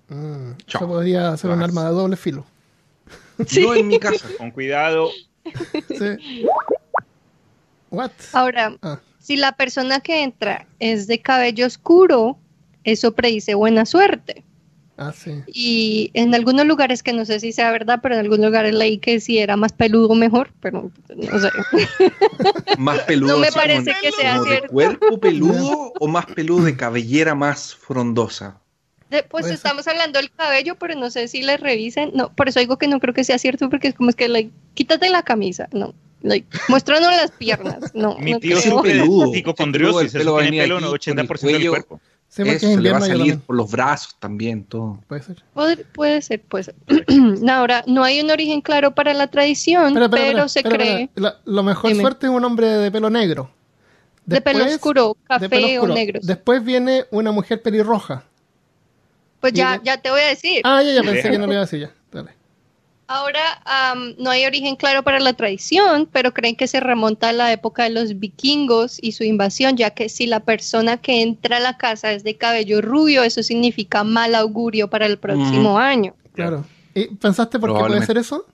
[0.09, 0.51] Mm,
[0.87, 2.45] podría ser un arma de doble filo.
[3.39, 4.29] No en mi casa.
[4.39, 5.11] Con cuidado.
[5.89, 6.45] Sí.
[7.91, 8.11] What?
[8.33, 12.39] Ahora, Ah, si la persona que entra es de cabello oscuro,
[12.85, 14.43] eso predice buena suerte.
[14.97, 15.43] ah, sí.
[15.47, 18.99] Y en algunos lugares, que no sé si sea verdad, pero en algunos lugares leí
[18.99, 21.51] que si era más peludo mejor, pero no sé.
[22.79, 23.33] Más peludo.
[23.35, 24.69] No me así como- parece que sea como de cierto.
[24.73, 28.61] cuerpo peludo o más peludo de cabellera más frondosa?
[29.23, 29.55] Pues Puede ser.
[29.55, 32.11] estamos hablando del cabello, pero no sé si le revisen.
[32.15, 34.29] No, por eso digo que no creo que sea cierto, porque es como es que,
[34.29, 35.69] like, quítate la camisa.
[35.73, 37.95] No, like, muéstranos las piernas.
[37.95, 39.33] No, Mi no tío de Peludo.
[39.33, 40.15] psicocondriosis.
[40.15, 41.71] El pelo Eso tiene pelo en aquí, 80% por el del cuello.
[41.71, 42.01] cuerpo.
[42.29, 44.99] Sí, porque Eso es le va a salir por los brazos también, todo.
[45.07, 45.45] Puede ser.
[45.55, 46.75] Puede, puede ser, puede ser.
[47.09, 51.11] No, Ahora, no hay un origen claro para la tradición, pero se cree.
[51.15, 52.01] La- lo mejor Dime.
[52.03, 53.51] suerte es un hombre de pelo negro.
[54.27, 56.19] de pelo oscuro, pelo café o negro.
[56.25, 58.25] Después viene una mujer pelirroja.
[59.45, 60.63] Pues ya, ya te voy a decir.
[60.65, 61.91] Ah, ya, ya pensé que no le iba a decir ya.
[62.11, 62.31] Dale.
[63.07, 63.43] Ahora
[64.17, 67.83] no hay origen claro para la tradición, pero creen que se remonta a la época
[67.83, 71.77] de los vikingos y su invasión, ya que si la persona que entra a la
[71.77, 76.15] casa es de cabello rubio, eso significa mal augurio para el próximo año.
[76.33, 76.65] Claro.
[76.95, 78.47] ¿Y pensaste por qué puede ser eso?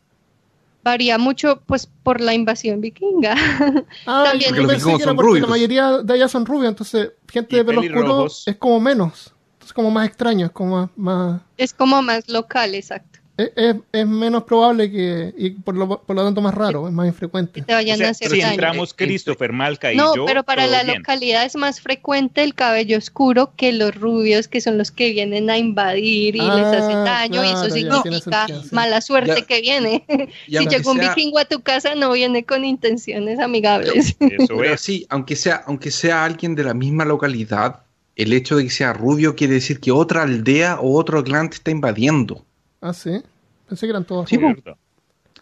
[0.82, 3.36] Varía mucho, pues, por la invasión vikinga.
[4.06, 5.42] Ah, También- yo Porque los pensé vikingos son porque rubios.
[5.42, 9.32] la mayoría de ellas son rubias, entonces gente Y de pelo oscuro es como menos.
[9.70, 10.90] Entonces como más extraño, es como más...
[10.96, 13.20] más- es como más local, exacto.
[13.36, 15.32] es, es- es menos probable que...
[15.38, 17.62] Y por lo, por lo tanto más raro, es más Que infrecuente.
[17.62, 18.50] te vayan O sea, a hacer si daño.
[18.52, 20.98] entramos Christopher, Malca y No, yo, pero para la bien.
[20.98, 25.48] localidad es más frecuente el cabello oscuro que los rubios, que son los que vienen
[25.50, 28.68] a invadir y Ah, les hacen daño, y eso significa tiene sentido, sí.
[28.74, 30.04] mala suerte Ya- que viene.
[30.46, 34.16] Si llega un sea- vikingo a tu casa, no viene con intenciones amigables.
[34.20, 34.80] Eso es.
[34.80, 37.84] sí, aunque sea, aunque sea alguien de la misma localidad,
[38.16, 41.56] el hecho de que sea rubio quiere decir que otra aldea o otro clan te
[41.56, 42.44] está invadiendo.
[42.80, 43.22] Ah, sí.
[43.68, 44.76] Pensé que eran todos Sí, rubios.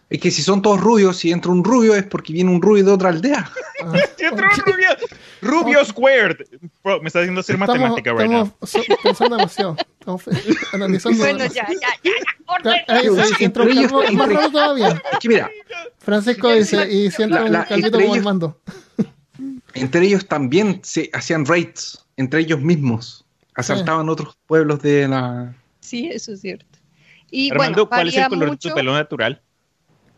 [0.09, 2.83] Es que si son todos rubios, si entra un rubio es porque viene un rubio
[2.83, 3.51] de otra aldea.
[3.83, 4.89] Ah, ¡Y otro rubio!
[5.41, 6.37] ¡Rubio squared!
[6.83, 8.51] Bro, me está haciendo hacer estamos, matemática right now.
[8.61, 9.75] estamos so- pensando demasiado.
[9.99, 10.23] Estamos
[10.73, 11.73] analizando bueno, demasiado.
[11.73, 12.73] ya, ya, ya, ya, corten.
[12.87, 15.01] Ahí, Entre sí, entró un ellos- calvo, es más raro todavía.
[15.13, 15.51] Es que mira,
[15.99, 18.59] Francisco dice, y si entra La- un calvito como el ellos- mando.
[19.75, 23.25] entre ellos también se hacían raids, entre ellos mismos.
[23.55, 25.55] Asaltaban otros pueblos de la...
[25.79, 26.65] Sí, eso es cierto.
[27.31, 29.41] Y Armando, bueno, ¿cuál es el color de tu pelo natural?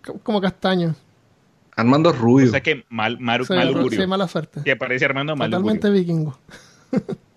[0.05, 0.95] Co- Como castaño.
[1.75, 2.47] Armando es rubio.
[2.47, 4.61] O sea que mal, mal, Sí, mal sí, mala suerte.
[4.63, 6.01] Que aparece Armando mal Totalmente augurio.
[6.03, 6.39] vikingo.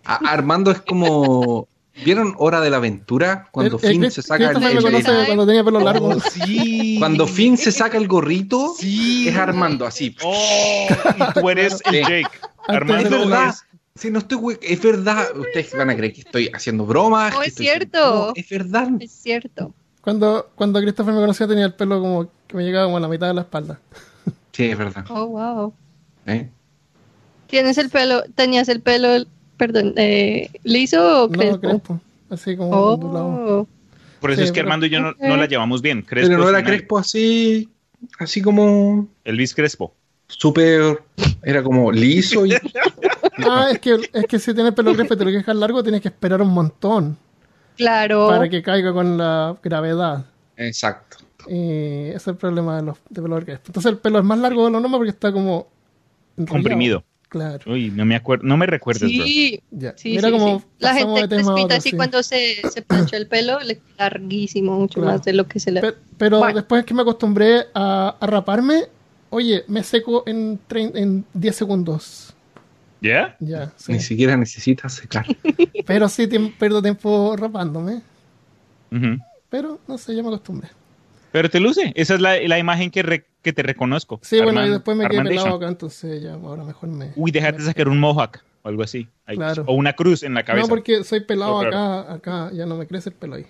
[0.05, 1.69] A- Armando es como...
[2.05, 3.49] ¿Vieron Hora de la Aventura?
[3.53, 6.09] Cuando El- el Finn se saca el, cuando tenía pelo largo.
[6.09, 6.97] Oh, sí.
[6.99, 9.29] Cuando Finn se saca el gorrito, Sí.
[9.29, 10.17] es Armando, así.
[10.25, 10.87] Oh,
[11.17, 12.03] y tú eres el.
[12.03, 12.25] Jake.
[12.67, 13.17] Armando
[13.49, 13.65] es...
[13.97, 15.29] Si no estoy hue- es verdad.
[15.37, 17.33] Ustedes van a creer que estoy haciendo bromas.
[17.33, 17.99] No, es estoy cierto.
[17.99, 18.89] No, es verdad.
[18.99, 19.73] Es cierto.
[20.01, 23.07] Cuando, cuando Christopher me conocía tenía el pelo como que me llegaba como a la
[23.09, 23.79] mitad de la espalda.
[24.53, 25.05] Sí, es verdad.
[25.11, 25.75] Oh, wow.
[26.27, 26.49] ¿Eh?
[27.47, 29.25] ¿Tienes el pelo, tenías el pelo,
[29.57, 31.55] perdón, eh, liso o crespo?
[31.55, 32.01] No, crespo.
[32.31, 33.27] Así como ondulado.
[33.61, 33.69] Oh,
[34.21, 36.03] Por eso Sí, es que pero- Armando y yo no, no la llevamos bien.
[36.03, 37.69] Crespo Pero no era Crespo así,
[38.19, 39.95] así como Elvis Crespo.
[40.27, 41.01] súper,
[41.45, 42.51] era como liso y
[43.49, 45.83] Ah, es que, es que si tienes pelo crespo y te lo quieres dejar largo,
[45.83, 47.17] tienes que esperar un montón
[47.77, 48.29] claro.
[48.29, 50.25] para que caiga con la gravedad.
[50.57, 51.19] exacto.
[51.47, 53.65] Y ese es el problema de los de pelo crespo.
[53.67, 55.67] Entonces el pelo es más largo de lo normal porque está como
[56.39, 56.53] enrollado.
[56.63, 57.05] Comprimido.
[57.29, 57.59] Claro.
[57.71, 59.25] Uy, no me acuerdo, no me recuerdes, bro.
[59.27, 59.93] Sí, Ya.
[59.97, 60.67] sí, Mira sí, cómo sí.
[60.79, 61.97] La gente crespita otro, así sí.
[61.97, 65.17] cuando se, se plancha el pelo, le queda larguísimo, mucho Claro.
[65.19, 65.81] más de lo que se le...
[65.81, 66.55] Pe- Pero Bueno.
[66.55, 68.85] después que me acostumbré a, a raparme,
[69.31, 72.34] oye, me seco en, trein- en 10 segundos.
[73.05, 73.37] ¿Ya?
[73.39, 73.93] Ya, sí.
[73.93, 75.27] Ni siquiera necesitas secar.
[75.87, 78.01] Pero sí tiemp- pierdo tiempo rapándome.
[78.91, 79.19] Ujú.
[79.51, 80.69] Pero no sé, ya me acostumbré.
[81.31, 81.93] Pero te luce.
[81.97, 84.21] Esa es la, la imagen que, re- que te reconozco.
[84.23, 87.13] Sí, bueno, y después me quedé pelado acá, entonces ya ahora mejor me.
[87.17, 89.07] Uy, déjate sacar un mohawk o algo así.
[89.27, 89.37] Ahí.
[89.37, 89.65] Claro.
[89.67, 90.67] O una cruz en la cabeza.
[90.67, 92.13] No, porque soy pelado Oh, acá, claro.
[92.15, 93.45] acá, ya no me crece el pelo ahí.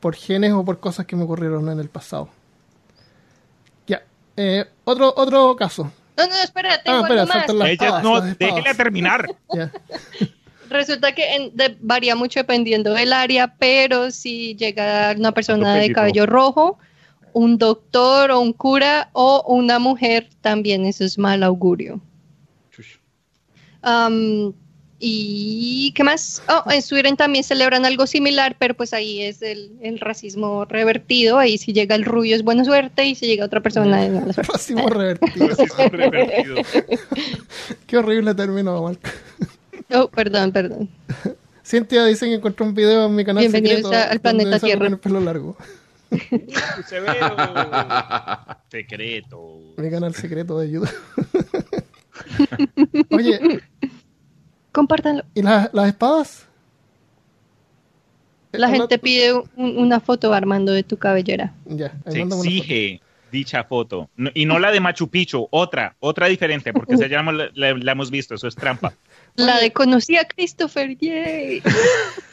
[0.00, 2.30] Por genes o por cosas que me ocurrieron en el pasado.
[3.86, 4.02] Ya.
[4.36, 5.92] Eh, otro, otro caso.
[6.16, 7.46] No, no, espera, tengo Ah, espera, algo más.
[7.70, 9.26] Ella, no, déjela terminar.
[10.70, 15.80] Resulta que en- de- varía mucho dependiendo del área, pero si llega una persona de
[15.94, 16.78] cabello rojo,
[17.32, 22.00] un doctor o un cura o una mujer, también eso es mal augurio.
[22.70, 22.96] Chush.
[25.00, 26.40] ¿Y qué más?
[26.48, 31.36] Oh, en Sweden también celebran algo similar, pero pues ahí es el, el racismo revertido.
[31.38, 34.32] Ahí si llega el rubio es buena suerte y si llega otra persona es mala
[34.32, 34.52] suerte.
[34.52, 35.48] Racismo revertido.
[35.48, 36.56] Racismo revertido.
[37.86, 39.10] Qué horrible término, Marco.
[39.92, 40.88] Oh, perdón, perdón.
[41.66, 44.86] Cintia dice que encontró un video en mi canal Bienvenidos secreto a- al planeta Tierra.
[44.86, 45.56] el pelo largo.
[46.88, 47.36] Severo.
[48.70, 49.60] Secreto.
[49.76, 50.90] Mi canal secreto de YouTube.
[53.10, 53.60] Oye,
[54.74, 55.22] Compártanlo.
[55.34, 56.46] ¿y las, las espadas?
[58.52, 61.54] La gente pide un- una foto, Armando, de tu cabellera.
[61.64, 63.00] Ya, Se exige
[63.32, 64.08] dicha foto.
[64.16, 67.74] No- y no la de Machu Picchu, otra, otra diferente, porque esa ya la, la-
[67.74, 68.92] la hemos visto, eso es trampa.
[69.36, 71.62] La de conocí a Christopher, yay.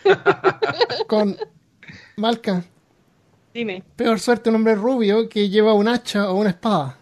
[1.07, 1.38] Con
[2.18, 2.63] Malca.
[3.53, 3.84] Dime.
[3.95, 6.97] Peor suerte un hombre rubio que lleva un hacha o una espada.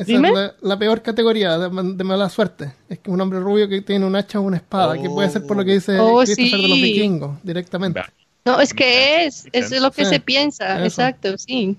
[0.00, 0.28] Esa ¿Dime?
[0.28, 2.72] es la, la peor categoría de, ma- de mala suerte.
[2.88, 5.46] Es que un hombre rubio que tiene un hacha o una espada, que puede ser
[5.46, 6.82] por lo que dice Oh, Christopher de los sí.
[6.82, 8.00] vikingos, directamente.
[8.44, 10.84] No, es que es, eso es lo que Sí, se piensa, eso.
[11.02, 11.76] exacto, sí.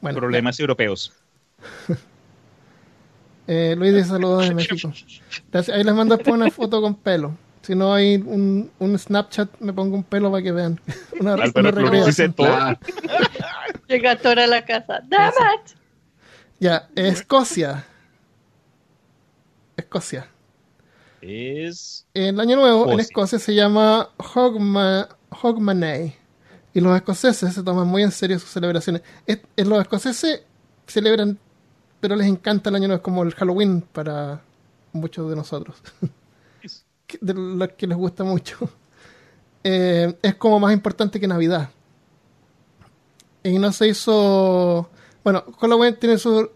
[0.00, 1.12] Bueno, Problemas europeos.
[3.46, 4.90] eh, Luis dice saludos de México.
[5.52, 5.76] Gracias.
[5.76, 7.36] Ahí les mando después una foto con pelo.
[7.62, 10.80] Si no hay un, un Snapchat, me pongo un pelo para que vean.
[11.20, 12.78] Una, una.
[13.88, 15.00] Llega Tora a la casa.
[15.06, 15.72] Damn it.
[16.60, 17.84] Ya, Escocia.
[19.76, 20.28] Escocia.
[21.20, 22.06] Es.
[22.14, 23.38] El año nuevo en Escocia.
[23.38, 25.08] Se llama Hogma,
[25.42, 26.16] Hogmanay.
[26.72, 29.02] Y los escoceses se toman muy en serio sus celebraciones.
[29.26, 30.42] Es- es- los escoceses
[30.86, 31.38] celebran,
[32.00, 34.42] pero les encanta el año nuevo, es como el Halloween para
[34.92, 35.76] muchos de nosotros.
[37.20, 38.70] De los que les gusta mucho.
[39.64, 41.70] Eh, es como más importante que Navidad.
[43.42, 44.90] Y no se hizo.
[45.22, 46.50] Bueno, Halloween tiene su.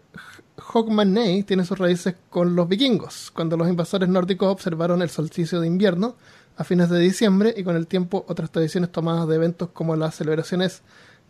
[0.73, 5.67] Hogmanay tiene sus raíces con los vikingos, cuando los invasores nórdicos observaron el solsticio de
[5.67, 6.15] invierno
[6.57, 10.15] a fines de diciembre y con el tiempo otras tradiciones tomadas de eventos como las
[10.15, 10.81] celebraciones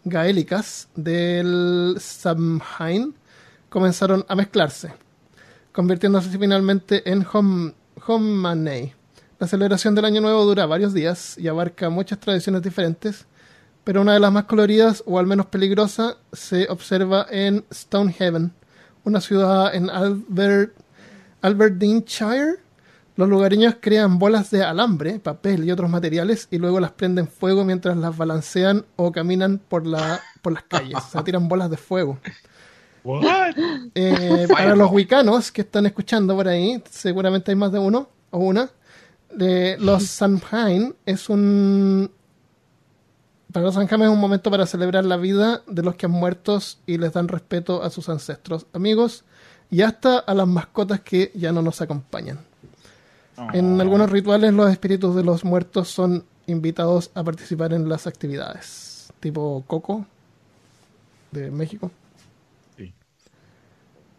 [0.03, 3.15] gaélicas del Samhain
[3.69, 4.93] comenzaron a mezclarse,
[5.71, 7.73] convirtiéndose finalmente en Hom.
[9.39, 13.25] La celebración del Año Nuevo dura varios días y abarca muchas tradiciones diferentes,
[13.85, 18.51] pero una de las más coloridas o al menos peligrosa se observa en Stonehaven,
[19.05, 20.73] una ciudad en Albert,
[21.41, 22.55] Aberdeenshire.
[23.15, 27.63] Los lugareños crean bolas de alambre, papel y otros materiales y luego las prenden fuego
[27.63, 30.95] mientras las balancean o caminan por, la, por las calles.
[30.97, 32.19] O sea, tiran bolas de fuego.
[33.93, 38.39] Eh, para los wicanos que están escuchando por ahí, seguramente hay más de uno o
[38.39, 38.71] una.
[39.31, 42.09] de los Samhain es un.
[43.55, 46.59] Para los Samhain es un momento para celebrar la vida de los que han muerto
[46.85, 49.23] y les dan respeto a sus ancestros, amigos
[49.71, 52.39] y hasta a las mascotas que ya no nos acompañan.
[53.53, 59.13] En algunos rituales, los espíritus de los muertos son invitados a participar en las actividades,
[59.21, 60.05] tipo Coco
[61.31, 61.91] de México.
[62.75, 62.93] Sí.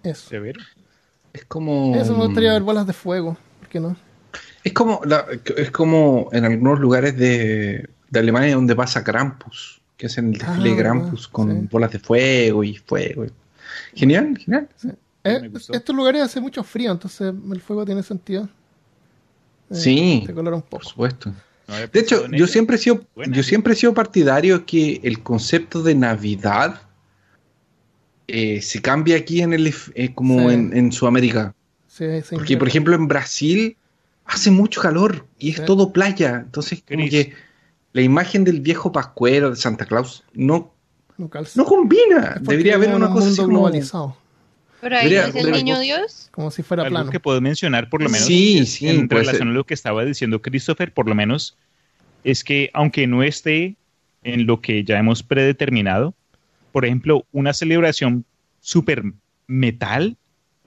[0.03, 0.31] Eso.
[0.31, 0.63] Severo.
[1.35, 1.95] Es como.
[1.95, 3.99] Eso me gustaría ver bolas de fuego, ¿por qué no?
[4.65, 5.27] Es como, la-
[5.59, 10.71] es como en algunos lugares de, de Alemania donde pasa Krampus, que hacen el desfile
[10.71, 11.69] de Ah, Krampus con sí.
[11.71, 13.27] bolas de fuego y fuego.
[13.95, 14.69] Genial, genial.
[15.25, 18.45] Eh, estos lugares hace mucho frío, entonces el fuego tiene sentido.
[19.71, 20.85] Eh, Sí, Te colora un por poco.
[20.85, 21.33] supuesto.
[21.67, 23.35] No había De hecho, yo siempre he sido, Buena.
[23.37, 26.81] yo siempre he sido partidario que el concepto de Navidad
[28.29, 30.55] eh, se cambia aquí en el eh, como Sí.
[30.55, 31.55] en, en Sudamérica.
[31.89, 32.57] Sí, sí, Porque, sí.
[32.57, 33.77] por ejemplo, en Brasil
[34.25, 35.63] hace mucho calor y es Sí.
[35.67, 36.43] todo playa.
[36.45, 37.33] Entonces, como que
[37.97, 40.71] la imagen del viejo pascuero de Santa Claus no,
[41.17, 41.53] no calza.
[41.59, 42.37] no combina.
[42.43, 44.15] Debería haber una cosa así como- globalizado,
[44.83, 46.29] Pero ahí Debería- es el niño Dios.
[46.31, 47.11] como si fuera Algo plano.
[47.11, 49.49] que puedo mencionar, por lo menos, Sí, sí, en relación ser.
[49.49, 51.57] a lo que estaba diciendo Christopher, por lo menos,
[52.23, 53.77] es que aunque no esté
[54.25, 56.13] en lo que ya hemos predeterminado,
[56.73, 58.27] por ejemplo, una celebración
[58.61, 59.03] super
[59.47, 60.19] metal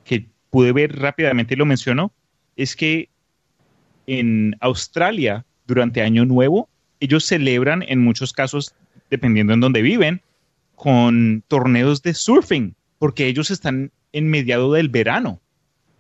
[0.04, 2.12] que pude ver rápidamente y lo menciono,
[2.56, 3.10] es que
[4.08, 6.68] en Australia, durante Año Nuevo,
[7.00, 8.74] ellos celebran en muchos casos,
[9.10, 10.22] dependiendo en donde viven,
[10.76, 15.42] con torneos de surfing, porque ellos están en mediado del verano.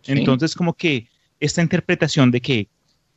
[0.02, 0.14] Sí.
[0.14, 1.08] Entonces, como que
[1.40, 2.68] esta interpretación de que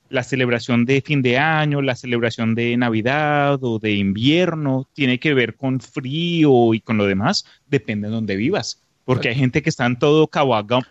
[0.08, 5.32] la celebración de fin de año, la celebración de Navidad o de invierno, tiene que
[5.32, 8.82] ver con frío y con lo demás, depende de donde vivas.
[9.04, 10.86] Porque hay gente que está en todo Cababonga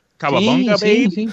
[0.77, 1.29] Sí, sí, sí.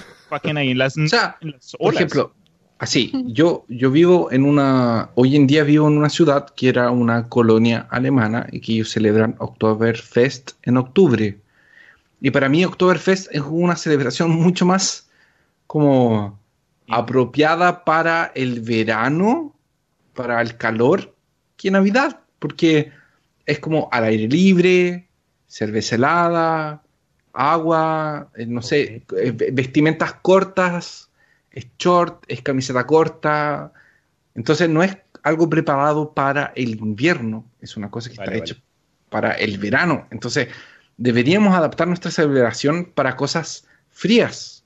[0.55, 2.33] ahí en las, O sea, en las Por ejemplo,
[2.79, 6.89] así, yo, yo vivo en una, hoy en día vivo en una ciudad que era
[6.91, 11.37] una colonia alemana y que ellos celebran Oktoberfest en octubre.
[12.21, 15.09] Y para mí Oktoberfest es una celebración mucho más
[15.67, 16.39] como
[16.89, 19.53] apropiada para el verano,
[20.15, 21.15] para el calor,
[21.57, 22.91] que Navidad, porque
[23.45, 25.07] es como al aire libre,
[25.47, 26.81] cerveza helada,
[27.33, 31.08] agua, eh, no sé, eh, ve- vestimentas cortas,
[31.59, 33.71] es short, es camiseta corta.
[34.35, 38.51] Entonces no es algo preparado para el invierno, es una cosa que Vale, está vale.
[38.51, 38.61] hecha
[39.09, 40.07] para el verano.
[40.11, 40.47] Entonces
[40.97, 44.63] deberíamos adaptar nuestra celebración para cosas frías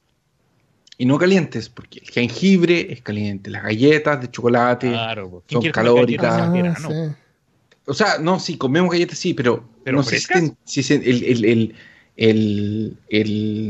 [0.98, 4.90] y no calientes, porque el jengibre es caliente, las galletas de chocolate.
[4.90, 6.36] Claro, son calóricas.
[6.40, 7.16] Ah, sí.
[7.86, 10.20] O sea, no, sí, comemos galletas, sí, pero, ¿Pero no sé
[10.66, 11.76] si, el-
[13.10, 13.64] el-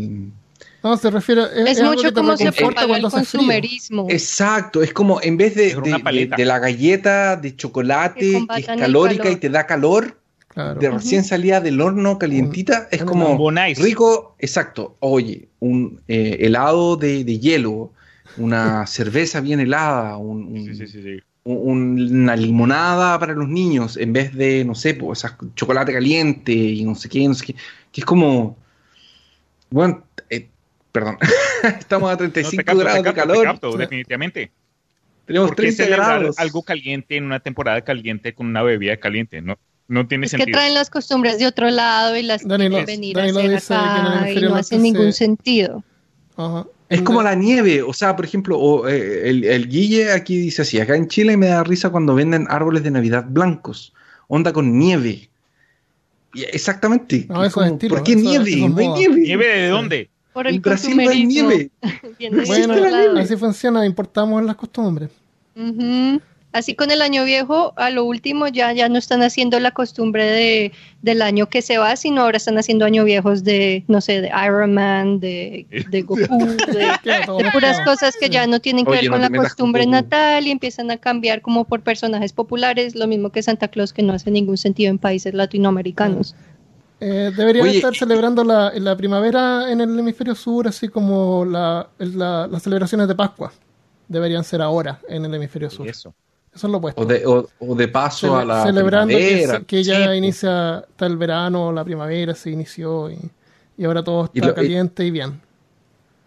[0.84, 1.44] No, se refiere.
[1.56, 4.08] Es, Es mucho te como se propaga el consumerismo.
[4.10, 6.36] Exacto, es como en vez de, de- de- paleta.
[6.36, 10.20] de la galleta de chocolate Que es calórica y te da calor,
[10.50, 10.80] Claro.
[10.80, 13.80] de recién salida del horno calientita, es un como Bonais.
[13.80, 14.96] rico, exacto.
[15.00, 17.92] Oye, un eh, helado de, de hielo,
[18.38, 21.24] una cerveza bien helada, un, un- Sí, sí, sí, sí.
[21.46, 26.84] un- una limonada para los niños, en vez de, no sé, pues, chocolate caliente y
[26.84, 27.56] no sé qué, no sé qué,
[27.92, 28.56] que es como,
[29.72, 30.04] bueno,
[30.94, 31.18] perdón,
[31.80, 34.52] estamos a No, 35 te capto, grados de capto, te calor, capto, definitivamente.
[35.26, 36.40] tenemos ¿Por qué 30 celebrar grados.
[36.40, 39.42] algo caliente en una temporada caliente con una bebida caliente?
[39.42, 39.58] No,
[39.90, 40.56] no tiene Es que sentido.
[40.58, 44.32] traen las costumbres de otro lado y las quieren venir Dani a hacer que acá
[44.32, 45.84] y no hacen ningún se- sentido.
[46.38, 46.66] Ajá.
[46.90, 50.62] Es como la nieve, o sea, por ejemplo, o, eh, el, el Guille aquí dice
[50.62, 53.94] así, acá en Chile me da risa cuando venden árboles de Navidad blancos,
[54.28, 55.28] onda con nieve.
[56.36, 57.26] Y exactamente.
[57.30, 58.54] No, es eso es como, estilo, ¿Por qué eso- nieve?
[58.54, 59.16] eso es no hay nieve.
[59.22, 60.10] ¿Nieve de dónde?
[60.34, 61.72] Por el En Brasil no hay nieve.
[62.48, 62.74] Bueno,
[63.20, 65.10] así funciona, importamos las costumbres.
[65.56, 66.22] Ujú.
[66.54, 70.24] Así con el año viejo, a lo último ya, ya no están haciendo la costumbre
[70.24, 74.22] de, del año que se va, sino ahora están haciendo año viejos de, no sé,
[74.22, 79.02] de Iron Man, de, de Goku, de, puras cosas que ya no tienen que Oye,
[79.02, 83.32] ver con la costumbre natal y empiezan a cambiar como por personajes populares, lo mismo
[83.32, 86.36] que Santa Claus, que no hace ningún sentido en países latinoamericanos.
[87.06, 91.90] Eh, deberían Oye, estar celebrando la, la primavera en el hemisferio sur, así como la,
[91.98, 93.52] la- las celebraciones de Pascua.
[94.08, 95.86] Deberían ser ahora en el hemisferio sur.
[95.88, 96.14] Eso,
[96.54, 96.66] Eso.
[96.68, 97.02] es lo opuesto.
[97.02, 99.60] O de, o, o de paso Cele- a la celebrando que, primavera.
[99.60, 103.18] se- que ya Sí, inicia, está el verano, la primavera se inició y,
[103.78, 105.42] y ahora todo Y está lo- y- caliente y bien.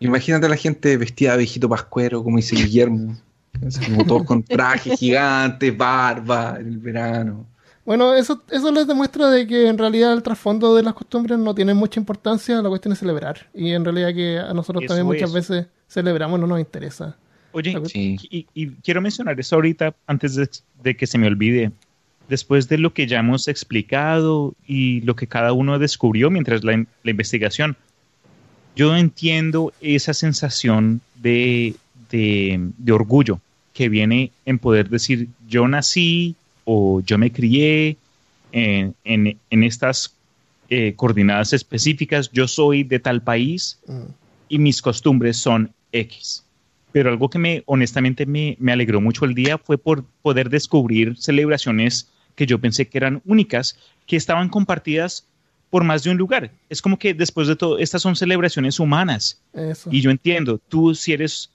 [0.01, 3.16] Imagínate a la gente vestida de viejito pascuero, como dice Guillermo.
[3.86, 7.47] Como todos con trajes gigantes, barba en el verano.
[7.87, 11.55] Bueno, eso, eso les demuestra de que en realidad el trasfondo de las costumbres no
[11.55, 13.47] tiene mucha importancia, la cuestión es celebrar.
[13.55, 15.35] Y en realidad que a nosotros Eso también muchas es.
[15.35, 17.17] veces celebramos, no nos interesa.
[17.53, 18.19] Oye, Sí.
[18.29, 20.49] y, y quiero mencionar eso ahorita antes de,
[20.83, 21.71] de que se me olvide.
[22.29, 26.85] Después de lo que ya hemos explicado y lo que cada uno descubrió mientras la,
[27.05, 27.77] la investigación,
[28.75, 31.77] yo entiendo esa sensación de,
[32.11, 33.41] de, de orgullo
[33.75, 36.35] que viene en poder decir yo nací
[36.67, 37.97] o yo me crié
[38.53, 40.13] en, en- en estas
[40.69, 44.03] eh, coordenadas específicas, yo soy de tal país Mm.
[44.49, 46.43] y mis costumbres son X.
[46.93, 51.17] Pero algo que me honestamente me, me alegró mucho el día fue por poder descubrir
[51.19, 55.25] celebraciones que yo pensé que eran únicas, que estaban compartidas
[55.71, 56.51] por más de un lugar.
[56.69, 59.41] Es como que después de todo, estas son celebraciones humanas.
[59.53, 59.89] Eso.
[59.93, 61.51] Y yo entiendo, tú si eres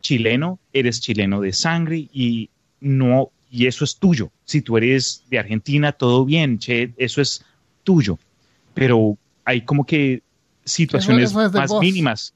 [0.00, 2.50] chileno, eres chileno de sangre y
[2.80, 4.32] no y eso es tuyo.
[4.44, 7.44] Si tú eres de Argentina, todo bien, che, eso es
[7.84, 8.18] tuyo.
[8.74, 10.22] Pero hay como que
[10.64, 11.80] situaciones es más vos.
[11.80, 12.34] mínimas.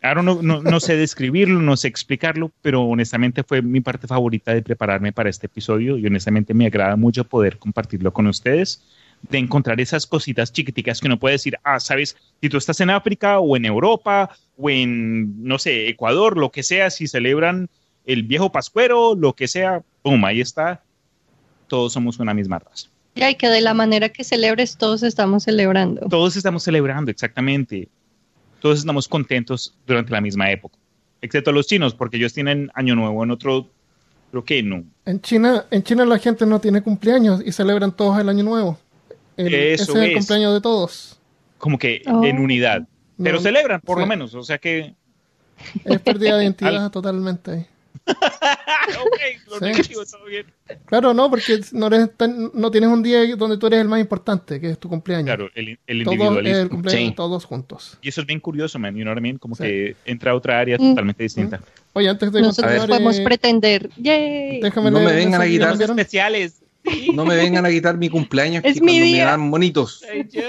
[0.00, 4.54] Ahora no, no, no sé describirlo, no sé explicarlo, pero honestamente fue mi parte favorita
[4.54, 8.84] de prepararme para este episodio y honestamente me agrada mucho poder compartirlo con ustedes,
[9.22, 12.90] de encontrar esas cositas chiquiticas que uno puede decir, ah, sabes, si tú estás en
[12.90, 17.68] África o en Europa o en, no sé, Ecuador, lo que sea, si celebran
[18.06, 20.82] el viejo pascuero, lo que sea, pum, ahí está,
[21.68, 22.88] todos somos una misma raza.
[23.16, 26.06] Ya, y que de la manera que celebres, todos estamos celebrando.
[26.08, 27.88] Todos estamos celebrando, exactamente.
[28.60, 30.76] Todos estamos contentos durante la misma época.
[31.22, 33.68] Excepto los chinos, porque ellos tienen Año Nuevo en otro,
[34.30, 34.84] creo que no.
[35.06, 38.78] En China, en China la gente no tiene cumpleaños y celebran todos el año nuevo.
[39.36, 41.18] El- Eso ese es el cumpleaños de todos.
[41.58, 42.24] Como que Oh.
[42.24, 42.86] en unidad.
[43.22, 44.34] Pero No, celebran, por lo menos.
[44.34, 44.94] O sea que
[45.84, 47.66] Es pérdida de identidad totalmente ahí.
[48.06, 49.64] Ok, lo Sí.
[49.64, 50.46] negativo, todo bien.
[50.86, 54.00] Claro, no, porque no, eres tan- no tienes un día donde tú eres el más
[54.00, 55.26] importante, que es tu cumpleaños.
[55.26, 56.58] Claro, el, el Todos individualismo.
[56.62, 57.14] el cumpleaños Sí.
[57.14, 57.98] todos juntos.
[58.02, 58.94] Y eso es bien curioso, man.
[58.94, 59.38] You know what I mean?
[59.38, 59.62] Como Sí.
[59.62, 60.90] que entra a otra área Mm.
[60.90, 61.60] totalmente distinta.
[61.92, 63.90] Oye, antes de Nosotros continuar, podemos eh, pretender.
[63.96, 64.60] ¡Yay!
[64.60, 65.50] déjame No leer me vengan a mensaje
[66.48, 66.63] que
[67.14, 69.24] No me vengan a quitar mi cumpleaños Es que mi cuando me día.
[69.26, 70.00] dan monitos.
[70.00, 70.42] Soy yo,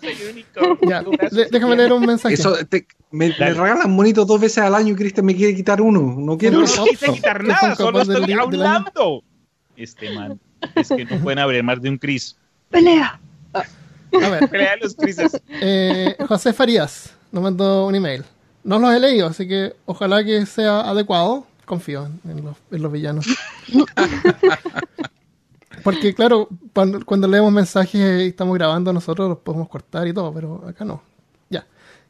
[0.00, 0.78] soy único.
[0.88, 1.04] Ya,
[1.50, 2.34] déjame leer un mensaje.
[2.34, 5.80] Eso, te- me, me regalan monitos dos veces al año y Cristian me quiere quitar
[5.80, 6.16] uno.
[6.18, 6.84] No quiero no eso.
[6.84, 9.22] quise quitar ¿Qué nada, solo estoy hablando.
[9.76, 10.40] Este man.
[10.74, 12.36] Es que no pueden haber más de un Chris.
[12.70, 13.20] ¡Pelea!
[13.52, 15.40] A ver, Pelea los Crises.
[15.60, 18.24] eh, José Farías nos mandó un email.
[18.64, 21.46] No los he leído, así que ojalá que sea adecuado.
[21.64, 23.26] Confío en, en los, en los villanos.
[25.86, 30.66] Porque claro, cuando, leemos mensajes y estamos grabando nosotros los podemos cortar y todo, pero
[30.66, 31.00] acá no.
[31.48, 31.64] Ya.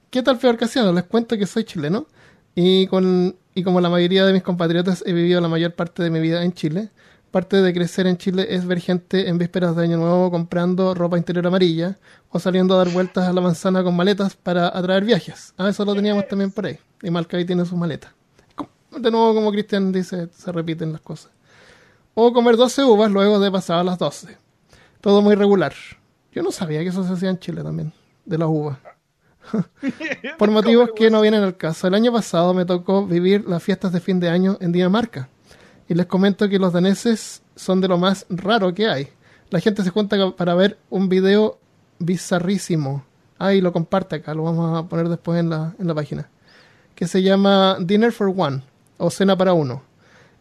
[0.09, 0.94] ¿Qué tal, Peor Casiano?
[0.94, 2.07] Les cuento que soy chileno
[2.55, 6.09] y, con, y como la mayoría de mis compatriotas he vivido la mayor parte de
[6.09, 6.89] mi vida en Chile.
[7.31, 11.19] Parte de crecer en Chile es ver gente en vísperas de Año Nuevo comprando ropa
[11.19, 11.98] interior amarilla
[12.31, 15.53] o saliendo a dar vueltas a la manzana con maletas para atraer viajes.
[15.59, 16.78] Ah, eso lo teníamos también por ahí.
[17.03, 18.11] Y Malcaí tiene sus maletas.
[18.90, 21.35] De nuevo, como Cristian dice, se repiten las cosas.
[22.18, 24.38] O comer 12 uvas luego de pasar a las 12.
[25.02, 25.74] Todo muy regular.
[26.32, 27.93] Yo no sabía que eso se hacía en Chile también,
[28.24, 28.78] de las uvas.
[30.38, 31.86] Por motivos que no vienen al caso.
[31.86, 35.28] El año pasado me tocó vivir las fiestas de fin de año en Dinamarca.
[35.90, 39.09] Y les comento que los daneses son de lo más raro que hay.
[39.51, 41.59] La gente se junta para ver un video
[41.98, 43.05] bizarrísimo.
[43.36, 46.30] Ahí lo comparte acá, lo vamos a poner después en la, en la página.
[46.94, 48.62] Que se llama Dinner for One
[48.97, 49.82] o Cena para Uno.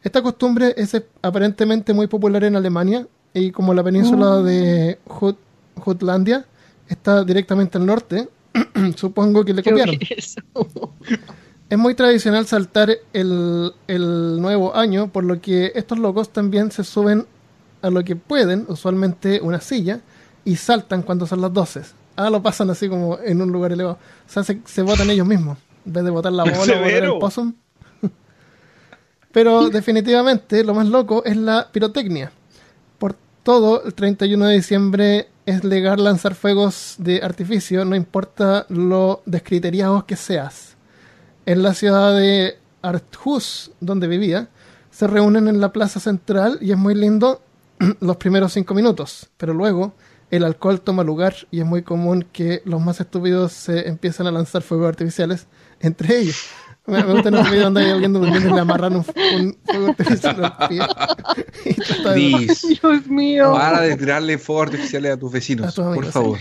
[0.06, 5.36] Esta costumbre es eh, aparentemente muy popular en Alemania y como la península de Jut-
[5.80, 6.46] Jutlandia
[6.88, 8.30] está directamente al norte,
[8.96, 9.96] supongo que le copiaron.
[11.70, 16.84] Es muy tradicional saltar el, el nuevo año, por lo que estos locos también se
[16.84, 17.26] suben
[17.82, 20.02] a lo que pueden, usualmente una silla,
[20.46, 21.82] y saltan cuando son las 12.
[22.18, 23.98] Ah, lo pasan así como en un lugar elevado.
[24.28, 25.58] O sea, se, se botan ellos mismos,
[25.88, 27.54] en vez de botar la bola o el possum.
[29.36, 32.32] Pero definitivamente lo más loco es la pirotecnia.
[32.98, 39.24] Por todo, el 31 de diciembre es legal lanzar fuegos de artificio, no importa lo
[39.26, 40.78] descriteriados que seas.
[41.46, 44.48] En la ciudad de Arthus, donde vivía,
[44.90, 47.42] se reúnen en la plaza central y es muy lindo
[48.00, 49.96] los primeros cinco minutos, pero luego
[50.32, 54.32] el alcohol toma lugar y es muy común que los más estúpidos se empiezan a
[54.32, 55.46] lanzar fuegos artificiales
[55.82, 56.48] entre ellos.
[56.88, 59.06] Me, me gusta en el video donde hay alguien durmiendo y le amarran un,
[59.36, 60.80] un fuego artificial al pie.
[61.66, 62.20] Y trata de-
[62.82, 63.54] Dios mío.
[63.54, 66.40] para de tirarle fuegos artificiales a tus A vecinos, por favor.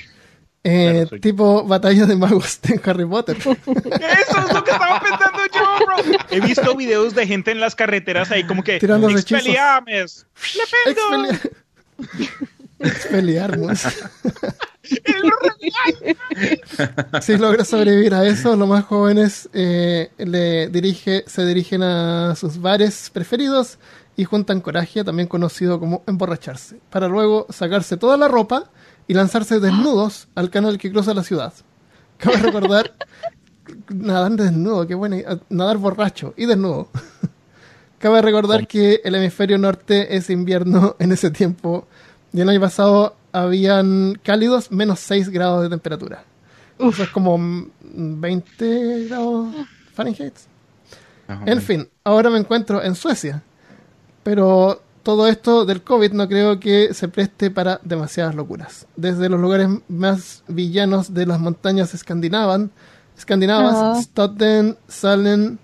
[0.66, 3.36] Eh, Claro, tipo batalla de magos de Harry Potter.
[3.38, 6.18] Eso es lo que estaba pensando yo, bro.
[6.30, 9.46] He visto videos de gente en las carreteras ahí como que Tirándose hechizos.
[9.46, 10.26] Expelliarmus.
[10.86, 11.32] ¡Lependo!
[11.32, 12.48] Expeli-
[12.84, 13.84] Expelliarmus.
[15.04, 15.32] ¡El
[17.22, 22.60] Si logra sobrevivir a eso, los más jóvenes eh, le dirige, se dirigen a sus
[22.60, 23.78] bares preferidos
[24.16, 28.70] y juntan coraje, también conocido como emborracharse, para luego sacarse toda la ropa
[29.06, 31.52] y lanzarse desnudos al canal que cruza la ciudad.
[32.18, 32.92] Cabe recordar
[33.88, 35.16] nadar desnudo, qué bueno,
[35.48, 36.88] nadar borracho y desnudo.
[37.98, 41.88] Cabe recordar que el hemisferio norte es invierno en ese tiempo
[42.34, 46.24] y el año pasado habían cálidos menos 6 grados de temperatura.
[46.78, 47.70] Eso es como mm,
[48.20, 49.54] 20 grados
[49.94, 50.34] Fahrenheit.
[51.46, 53.42] En fin, ahora me encuentro en Suecia.
[54.24, 58.86] Pero todo esto del COVID no creo que se preste para demasiadas locuras.
[58.96, 62.70] Desde los lugares más villanos de las montañas escandinavan,
[63.16, 64.00] escandinavas, Ah.
[64.02, 65.58] Stotten, Salen,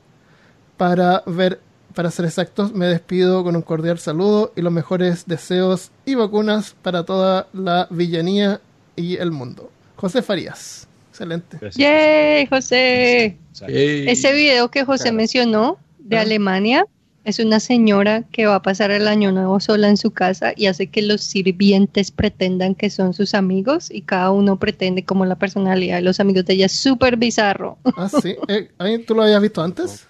[0.76, 1.60] para ver,
[1.94, 6.74] para ser exactos, me despido con un cordial saludo y los mejores deseos y vacunas
[6.82, 8.60] para toda la villanía
[8.96, 9.70] y el mundo.
[9.96, 10.86] José Farías.
[11.10, 11.58] Excelente.
[11.74, 13.36] ¡Yay, José!
[13.66, 15.16] Ese video que José Claro.
[15.16, 16.16] mencionó de.
[16.18, 16.86] Alemania
[17.24, 20.66] es una señora que va a pasar el año nuevo sola en su casa y
[20.66, 25.36] hace que los sirvientes pretendan que son sus amigos y cada uno pretende como la
[25.36, 26.66] personalidad de los amigos de ella.
[26.66, 27.76] Es súper bizarro.
[27.96, 28.36] Ah, sí.
[28.48, 30.06] Eh, ¿ahí ¿Tú lo habías visto antes?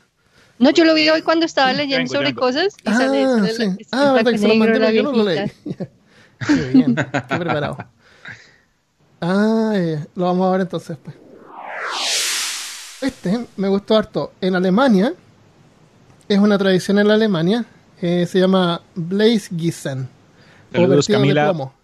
[0.61, 2.41] No, yo lo vi hoy cuando estaba leyendo Django, sobre Django.
[2.41, 3.65] cosas y Ah, sale sale sí.
[3.65, 5.51] la- Ah, verdad que se lo mandé, pero yo no lo leí.
[6.47, 7.77] Qué bien, qué preparado.
[9.20, 11.16] Ah, eh, lo vamos a ver entonces pues.
[13.03, 14.32] Este me gustó harto.
[14.41, 15.12] En Alemania,
[16.28, 17.65] es una tradición en la Alemania,
[18.01, 18.81] eh, se llama.
[18.97, 21.45] O Saludos, de Camila.
[21.45, 21.74] plomo.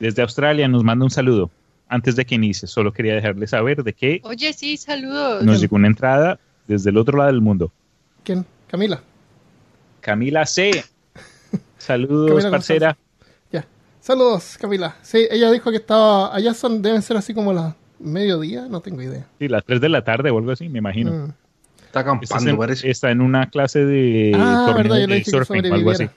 [0.00, 1.50] Desde Australia nos manda un saludo.
[1.88, 5.44] Antes de que inicie, solo quería dejarle saber de que Oye, sí, saludos.
[5.44, 7.70] nos llegó una entrada desde el otro lado del mundo.
[8.26, 8.44] ¿Quién?
[8.66, 9.00] Camila.
[10.00, 10.84] Camila C.
[11.78, 12.96] Saludos, Camila parcera.
[13.52, 13.64] Ya.
[14.00, 14.96] Saludos, Camila.
[15.02, 16.34] Sí, ella dijo que estaba.
[16.34, 19.26] Allá son, deben ser así como las mediodía, no tengo idea.
[19.38, 21.12] Sí, las 3 de la tarde o algo así, me imagino.
[21.12, 21.24] Mm.
[21.86, 22.90] Está Está acampando, en, parece.
[22.90, 26.08] está en una clase de Ah, verdad, yo le dije que surfing o algo así.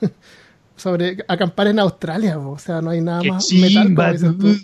[0.00, 0.14] sobreviviera.
[0.76, 4.56] Sobre acampar en Australia, o sea, no hay nada Qué más metal como dices tú.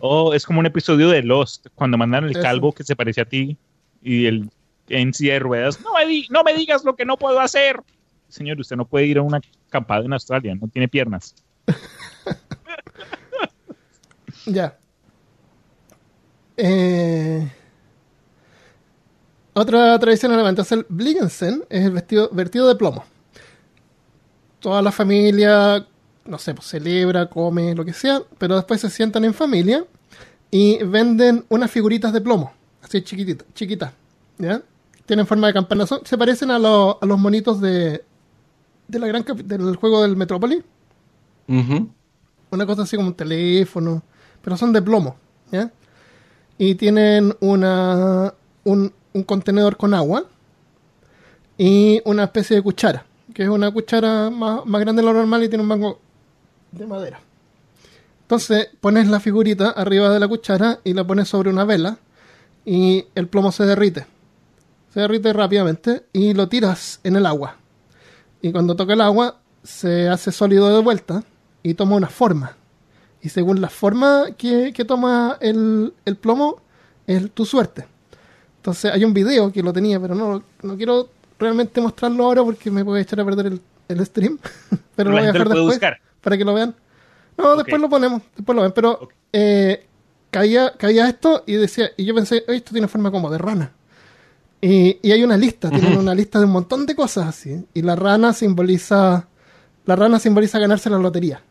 [0.00, 2.40] Oh, es como un episodio de Lost, cuando mandan el Eso.
[2.40, 3.56] calvo que se parece a ti
[4.02, 4.48] y el
[4.88, 5.80] en silla de ruedas.
[5.80, 7.80] No me, di- no me digas lo que no puedo hacer.
[8.28, 11.34] Señor, usted no puede ir a una acampada en Australia, no tiene piernas.
[14.46, 14.78] Ya.
[16.56, 17.46] Eh,
[19.52, 23.04] otra tradición alemana es el Blingensen, es el vestido, vertido de plomo.
[24.60, 25.86] Toda la familia,
[26.24, 29.84] no sé, pues celebra, come, lo que sea, pero después se sientan en familia
[30.50, 32.52] y venden unas figuritas de plomo,
[32.82, 33.92] así chiquititas, chiquitas,
[34.38, 34.62] ¿ya?
[35.08, 38.04] Tienen forma de campana, son- se parecen a, los- a los monitos de,
[38.86, 40.62] de la gran capi- del juego del Metropolis
[41.48, 41.88] Ujú.
[42.50, 44.02] una cosa así como un teléfono,
[44.42, 45.16] pero son de plomo,
[45.50, 45.72] ¿ya?
[46.58, 48.32] Y tienen una,
[48.64, 50.24] un, un contenedor con agua
[51.56, 55.42] y una especie de cuchara, que es una cuchara más, más grande de lo normal
[55.42, 56.00] y tiene un mango
[56.72, 57.20] de madera.
[58.22, 61.96] Entonces pones la figurita arriba de la cuchara y la pones sobre una vela
[62.66, 64.06] y el plomo se derrite.
[64.98, 67.54] Se derrite rápidamente y lo tiras en el agua.
[68.42, 71.22] Y cuando toca el agua se hace sólido de vuelta
[71.62, 72.56] y toma una forma.
[73.22, 76.60] Y según la forma que, que toma el, el plomo,
[77.06, 77.86] es tu suerte.
[78.56, 82.68] Entonces hay un video que lo tenía, pero no, no quiero realmente mostrarlo ahora porque
[82.68, 84.36] me puede echar a perder el, el stream.
[84.96, 85.98] pero lo voy a dejar después buscar.
[86.20, 86.74] para que lo vean.
[87.36, 88.72] No, después lo ponemos, después lo ven.
[88.72, 89.12] Pero Ok.
[89.32, 89.86] eh,
[90.32, 93.74] caía, caía esto y decía, y yo pensé, "Oye, esto tiene forma como de rana.
[94.60, 97.64] Y, y hay una lista, tienen una lista de un montón de cosas así.
[97.74, 99.28] Y la rana simboliza,
[99.86, 101.42] la rana simboliza ganarse la lotería.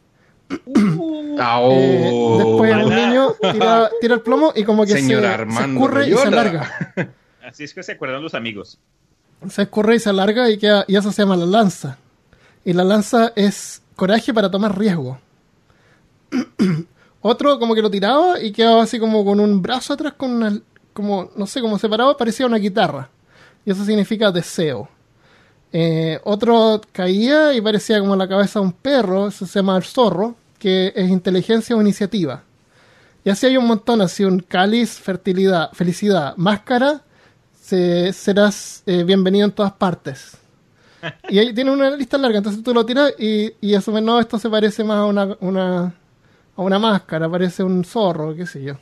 [1.40, 2.38] Ah, Eh, oh.
[2.38, 3.08] después un Ojalá.
[3.08, 6.28] niño tira, tira el plomo y como que se, Señor se Armando escurre y se
[6.28, 6.94] alarga.
[7.48, 8.80] Así es que se acuerdan los amigos.
[9.50, 11.98] Se escurre y se alarga y, queda, y eso se llama la lanza.
[12.66, 15.20] Y la lanza es coraje para tomar riesgo.
[17.22, 20.60] Otro como que lo tiraba y quedaba así como con un brazo atrás, con una,
[20.98, 23.10] como, no sé, como separado, parecía una guitarra.
[23.66, 24.90] Y eso significa deseo.
[25.74, 29.84] Eh, otro caía y parecía como la cabeza de un perro, eso se llama el
[29.84, 32.44] zorro, que es inteligencia o iniciativa.
[33.24, 37.02] Y así hay un montón, así un cáliz, fertilidad, felicidad, máscara,
[37.62, 40.38] se- serás eh, bienvenido en todas partes.
[41.30, 44.40] Y ahí tiene una lista larga, entonces tú lo tiras y, y asumes, no, esto
[44.40, 45.94] se parece más a una, una,
[46.56, 48.76] a una máscara, parece un zorro, qué sé yo.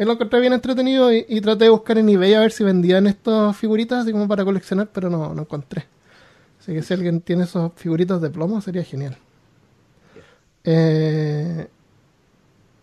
[0.00, 2.64] Él lo encontré bien entretenido y, y traté de buscar en eBay a ver si
[2.64, 5.84] vendían estas figuritas así como para coleccionar, pero no, no encontré.
[6.58, 9.18] Así que si alguien tiene esas figuritas de plomo sería genial.
[10.64, 11.68] Eh,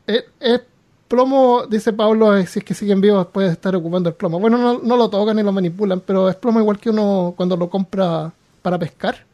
[0.06, 0.62] es, es
[1.08, 4.40] plomo, dice Pablo, eh, si es que siguen vivos puede estar ocupando el plomo.
[4.40, 7.58] Bueno, no, no lo tocan ni lo manipulan, pero es plomo igual que uno cuando
[7.58, 8.32] lo compra
[8.62, 9.26] para pescar,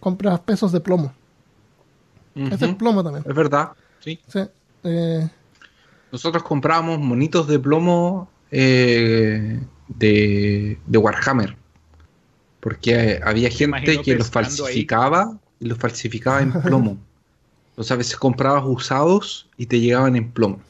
[0.00, 1.12] compras pesos de plomo.
[2.34, 2.52] Ujú.
[2.52, 3.22] Ese es plomo también.
[3.24, 3.68] Es verdad,
[4.00, 4.18] sí.
[4.26, 4.40] Sí,
[4.82, 5.28] eh,
[6.12, 11.56] Nosotros comprábamos monitos de plomo eh, de, de Warhammer.
[12.60, 14.32] Porque había gente que los ahí.
[14.32, 16.98] falsificaba y los falsificaba en plomo.
[17.70, 20.60] Entonces a veces comprabas usados y te llegaban en plomo.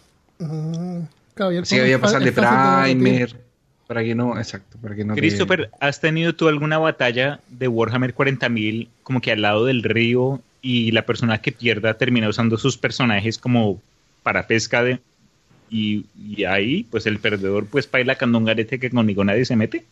[1.35, 3.49] claro, el Así que había que pasarle primer
[3.89, 7.69] para que no, exacto, para que no te- Christopher, ¿has tenido tú alguna batalla de
[7.69, 12.59] Warhammer 40.000 como que al lado del río y la persona que pierda termina usando
[12.59, 13.81] sus personajes como
[14.23, 15.01] para pesca de...
[15.71, 19.85] Y, y ahí, pues el perdedor pues baila candongarete que conmigo nadie se mete?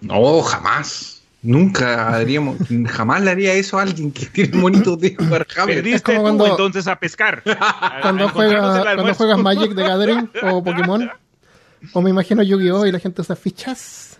[0.00, 1.22] No, jamás.
[1.42, 2.56] Nunca haríamos,
[2.88, 5.76] jamás le haría eso a alguien que tiene monitos de Warhammer.
[5.76, 7.42] Perdiste como tú cuando- entonces a pescar.
[7.60, 11.10] A- cuando, juega, cuando juegas Magic the Gathering o Pokémon.
[11.92, 12.86] O me imagino Yu-Gi-Oh!
[12.86, 14.18] y la gente usa fichas.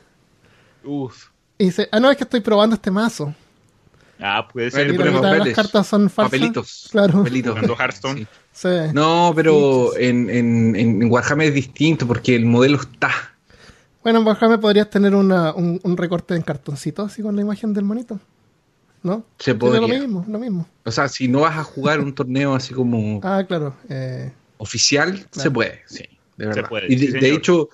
[0.84, 1.28] Uf.
[1.56, 3.34] Y dice, ah, no, es que estoy probando este mazo.
[4.20, 4.88] Ah, puede ser.
[4.88, 6.30] le Y la pones mitad de las cartas son falsas.
[6.32, 6.88] Papelitos.
[6.90, 7.12] Claro.
[7.14, 7.52] papelitos.
[7.54, 8.20] Jugando Hearthstone.
[8.20, 8.26] Sí.
[8.54, 8.68] Sí.
[8.94, 13.10] No, pero en, en, en Warhammer es distinto porque el modelo está.
[14.02, 17.74] Bueno, en Warhammer podrías tener una, un, un recorte en cartoncito, así con la imagen
[17.74, 18.18] del monito.
[19.02, 19.22] ¿No?
[19.38, 19.80] Se podría.
[19.82, 20.66] lo mismo, lo mismo.
[20.84, 23.74] O sea, si no vas a jugar un torneo así como Ah, claro.
[23.90, 26.04] Eh, oficial, se puede, sí,
[26.38, 26.68] de verdad.
[26.70, 27.38] puede, y de, sí, de señor.
[27.38, 27.68] hecho,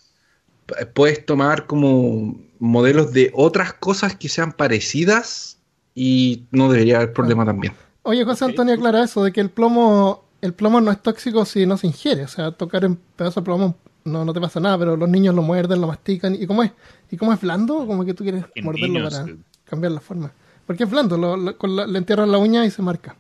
[0.95, 5.59] puedes tomar como modelos de otras cosas que sean parecidas
[5.95, 7.75] y no debería haber problema también.
[8.03, 11.67] Oye, José Antonio aclara eso, de que el plomo, el plomo no es tóxico si
[11.67, 12.25] no se ingiere.
[12.25, 15.35] O sea, tocar un pedazo de plomo no, no te pasa nada, pero los niños
[15.35, 16.35] lo muerden, lo mastican.
[16.35, 16.73] ¿Y cómo es?
[17.11, 17.87] ¿Y cómo es blando?
[17.87, 19.37] Como que tú quieres En morderlo niños, para eh.
[19.65, 20.33] cambiar la forma.
[20.67, 23.17] Porque es blando, lo- lo- con la- le entierran la uña y se marca.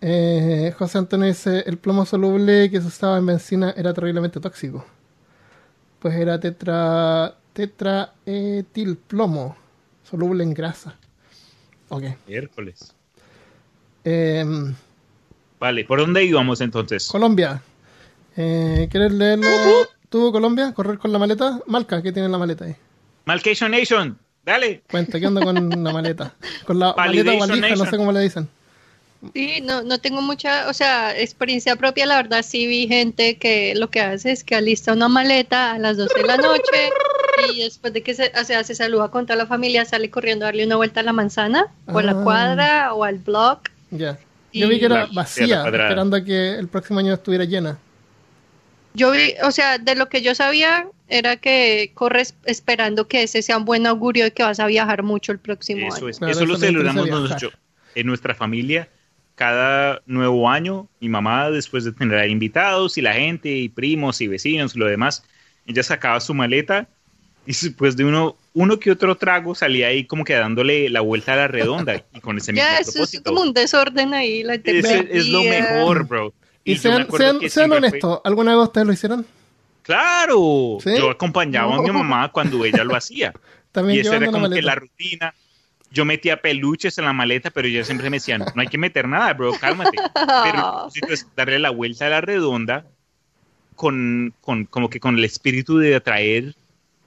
[0.00, 4.84] Eh, José Antonio dice, el plomo soluble que se usaba en benzina era terriblemente tóxico.
[5.98, 9.56] Pues era tetra tetraetilplomo,
[10.08, 10.94] soluble en grasa.
[11.88, 12.04] Ok.
[12.28, 12.94] Miércoles.
[14.04, 14.72] Em,
[15.60, 17.08] Vale, ¿por dónde íbamos entonces?
[17.08, 17.60] Colombia.
[18.36, 19.48] Eh, ¿Quieres leerlo
[20.08, 20.72] tú, Colombia?
[20.72, 21.60] ¿Correr con la maleta?
[21.66, 22.76] Malca, ¿qué tiene en la maleta ahí?
[23.24, 24.82] Malcation Nation, dale.
[24.90, 26.34] Cuenta, ¿qué onda con la maleta?
[26.64, 28.48] Con la maleta valija, no sé cómo le dicen.
[29.34, 33.74] Sí, no, no tengo mucha, o sea, experiencia propia, la verdad sí vi gente que
[33.74, 36.90] lo que hace es que alista una maleta a las 12 de la noche
[37.52, 40.44] y después de que se, o sea, se saluda con toda la familia, sale corriendo
[40.44, 42.20] a darle una vuelta a la manzana o a la Ah.
[42.22, 43.58] cuadra o al blog.
[43.90, 44.16] Ya.
[44.58, 47.78] Y- Yo vi que era vacía, esperando a que el próximo año estuviera llena.
[48.94, 53.42] Yo vi, o sea, de lo que yo sabía era que corres esperando que ese
[53.42, 56.08] sea un buen augurio de que vas a viajar mucho el próximo Eso año.
[56.08, 57.52] es, Claro, eso lo eso celebramos nosotros
[57.94, 58.88] en nuestra familia.
[59.36, 64.26] Cada nuevo año, mi mamá, después de tener invitados y la gente, y primos y
[64.26, 65.22] vecinos y lo demás,
[65.66, 66.88] ella sacaba su maleta
[67.48, 71.32] y después de uno, uno que otro trago salía ahí como que dándole la vuelta
[71.32, 73.30] a la redonda y con ese mismo Ya, eso es propósito.
[73.30, 76.34] como un desorden ahí, la Ese es lo mejor, bro.
[76.62, 79.26] Y, me sean, sean, que sean siempre fue- honestos, ¿alguna vez ustedes lo hicieron?
[79.82, 80.90] Claro, ¿Sí?
[80.98, 83.32] yo acompañaba a mi mamá cuando ella lo hacía.
[83.72, 85.32] También y esa era como que la rutina.
[85.90, 89.08] Yo metía peluches en la maleta, pero ella siempre me decían, no hay que meter
[89.08, 89.96] nada, bro, cálmate.
[90.14, 90.52] Pero
[90.92, 92.84] propósito es darle la vuelta a la redonda
[93.74, 96.54] con, con como que con el espíritu de atraer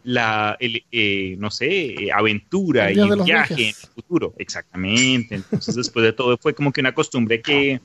[0.03, 4.34] la, el, eh, no sé, eh, aventura El y los viaje en el futuro.
[4.38, 5.36] Exactamente.
[5.36, 7.80] Entonces, después de todo, fue como que una costumbre que,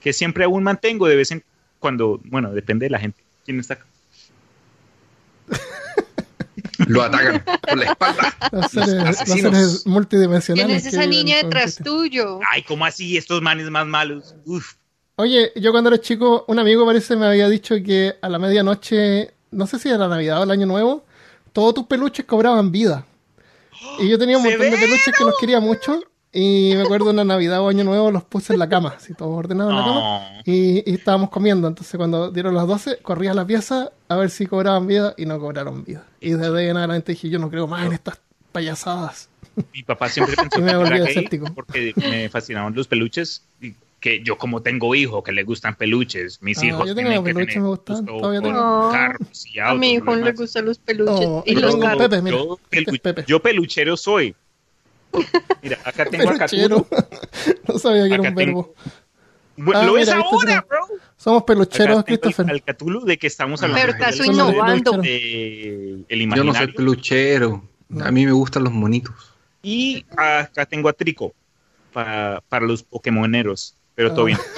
[0.00, 1.44] que siempre aún mantengo de vez en
[1.78, 3.22] cuando, bueno, depende de la gente.
[3.44, 3.86] ¿Quién está acá?
[6.86, 8.34] Lo atacan por la espalda.
[8.50, 9.86] Los seres, los asesinos.
[9.86, 10.66] multidimensionales.
[10.66, 12.40] ¿Quién es esa niña detrás tuyo?
[12.50, 13.16] Ay, ¿cómo así?
[13.16, 14.34] Estos manes más malos.
[14.46, 14.74] Uf.
[15.16, 19.32] Oye, yo cuando era chico, un amigo parece me había dicho que a la medianoche,
[19.50, 21.04] no sé si era Navidad o el Año Nuevo,
[21.52, 23.06] todos tus peluches cobraban vida.
[23.98, 26.00] Y yo tenía un montón de peluches que los quería mucho.
[26.34, 29.36] Y me acuerdo una Navidad o Año Nuevo los puse en la cama, así todos
[29.36, 30.42] ordenados en la cama.
[30.46, 31.68] Y, y estábamos comiendo.
[31.68, 35.26] Entonces cuando dieron las 12, corría a la pieza a ver si cobraban vida y
[35.26, 36.06] no cobraron vida.
[36.20, 38.18] Y desde ahí en adelante dije, yo no creo más en estas
[38.50, 39.28] payasadas.
[39.74, 41.52] Mi papá siempre pensó me que volví era gay escéptico.
[41.54, 46.42] porque me fascinaban los peluches y que yo como tengo hijos que les gustan peluches,
[46.42, 48.90] mis Ah, hijos yo tengo tienen que peluches, tener me gustan, gusto todavía tengo.
[48.92, 51.76] carros y A autos mi y hijo le gustan los peluches Oh, y yo los
[51.76, 51.98] carros.
[52.02, 52.36] Pepe, mira.
[52.36, 54.34] yo, Este es yo peluchero soy.
[55.62, 56.36] Mira, acá tengo a.
[56.38, 56.86] Catulo.
[57.68, 58.74] no sabía que era Acá un tengo- verbo.
[59.54, 60.98] Bueno, Ah, lo es mira, este ahora, tengo- bro.
[61.16, 62.50] Somos Acá pelucheros, tengo Christopher.
[62.50, 63.82] al Catulo de que estamos hablando.
[63.86, 64.92] Pero de caso la- Somos innovando.
[65.02, 66.74] de el Yo no soy imaginario.
[66.74, 67.62] peluchero.
[68.00, 69.14] A mí me gustan los monitos.
[69.62, 71.34] Y acá tengo a Trico
[71.92, 73.76] para, para los Pokémoneros.
[73.94, 74.38] Pero todo bien.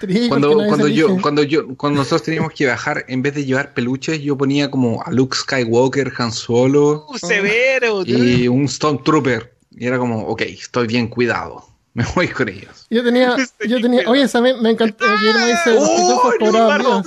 [0.28, 4.20] Cuando, cuando yo, cuando yo, cuando nosotros teníamos que viajar, en vez de llevar peluches,
[4.22, 8.02] yo ponía como a Luke Skywalker, Han Solo Uh, severo.
[8.06, 9.52] y un Stormtrooper.
[9.72, 11.66] Y era como, ok, estoy bien cuidado.
[11.94, 12.86] Me voy con ellos.
[12.88, 13.36] Yo tenía,
[13.68, 15.04] yo tenía, oye, esa me, me encantó.
[15.18, 17.06] Guillermo dice, los ¡Oh, pitufos?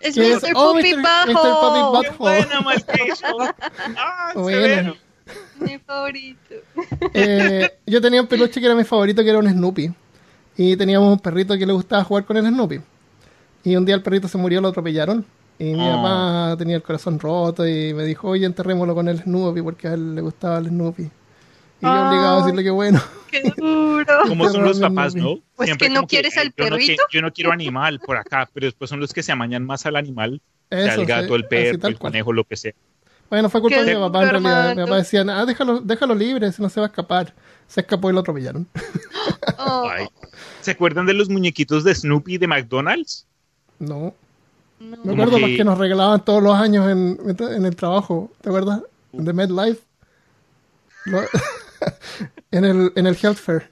[0.00, 0.16] Es.
[0.16, 0.52] Mr.
[0.56, 0.94] Oh, Puppy.
[0.94, 2.18] Bajo.
[2.18, 3.54] Puppy ¡Qué Malcation!
[3.96, 4.60] ¡Ah, Bueno.
[4.60, 4.96] severo!
[5.64, 6.54] Mi favorito.
[7.14, 9.92] Eh, yo tenía un peluche que era mi favorito, que era un Snoopy.
[10.56, 12.80] Y teníamos un perrito que le gustaba jugar con el Snoopy.
[13.64, 15.24] Y un día el perrito se murió, lo atropellaron.
[15.58, 15.96] Y mi Oh.
[16.02, 19.94] papá tenía el corazón roto y me dijo, oye, enterrémoslo con el Snoopy porque a
[19.94, 21.02] él le gustaba el Snoopy.
[21.02, 22.08] Y yo Ah.
[22.08, 23.00] obligado a decirle que bueno.
[23.30, 24.06] Qué duro.
[24.28, 25.38] Como son los papás, ¿no?
[25.56, 27.02] Pues Siempre que no quieres "Ay, al yo no perrito".
[27.12, 29.96] yo no quiero animal por acá, pero después son los que se amañan más al
[29.96, 30.40] animal,
[30.70, 31.98] Eso, el gato, sí, el perro, el cual.
[31.98, 32.72] conejo, lo que sea.
[33.32, 34.76] Bueno, fue culpa de mi papá en realidad.
[34.76, 37.32] Mi papá decía, ah, déjalo, déjalo libre, si no se va a escapar.
[37.66, 38.68] Se escapó y lo atropellaron.
[39.58, 40.06] Oh, Ay.
[40.60, 43.26] ¿Se acuerdan de los muñequitos de Snoopy de McDonald's?
[43.78, 44.12] No.
[44.80, 44.96] no.
[45.04, 48.30] Me acuerdo los que- nos regalaban todos los años en, en el trabajo.
[48.42, 48.82] ¿Te acuerdas?
[49.12, 49.80] De MedLife.
[51.06, 51.22] Lo-
[52.50, 53.70] en, el, en el Health Fair.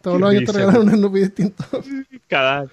[0.00, 1.64] Todos los años te regalaron un Snoopy distinto.
[2.28, 2.70] Cada año.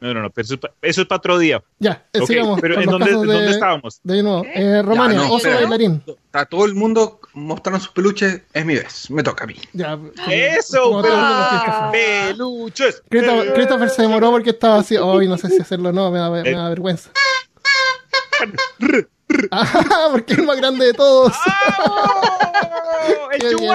[0.00, 1.62] No, no, no, pero eso es, pa- eso es para otro día.
[1.78, 2.60] ya, eh, Ok, sigamos.
[2.60, 4.00] pero ¿en dónde, casos de, dónde estábamos?
[4.02, 4.44] De nuevo.
[4.54, 5.56] Eh, Romania, Ya, no, oso espera.
[5.68, 6.02] bailarín.
[6.06, 8.40] Está todo el mundo mostrando sus peluches.
[8.52, 9.10] Es mi vez.
[9.10, 9.56] Me toca a mí.
[9.74, 9.98] Ya,
[10.30, 11.90] ¡Eso, Ah.
[11.92, 12.36] Christopher.
[12.36, 13.02] ¡Peluches!
[13.10, 14.96] Christopher, Christopher se demoró porque estaba así.
[14.96, 17.10] Hoy no sé si hacerlo o no, me da, me da vergüenza.
[19.52, 21.32] Ah, porque es el más grande de todos.
[21.86, 23.28] ¡Oh!
[23.32, 23.68] ¡El Uy,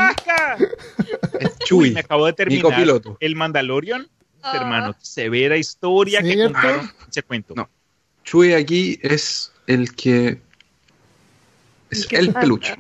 [1.65, 1.91] Chuy.
[1.91, 4.07] me acabo de mi terminar el Mandalorian
[4.53, 4.95] hermano.
[5.01, 6.53] Severa historia que ¿Cierto?
[6.53, 7.53] contaron en ese cuento.
[7.55, 7.69] No.
[8.23, 10.41] Chuy aquí es el que.
[11.89, 12.76] Es El que peluche.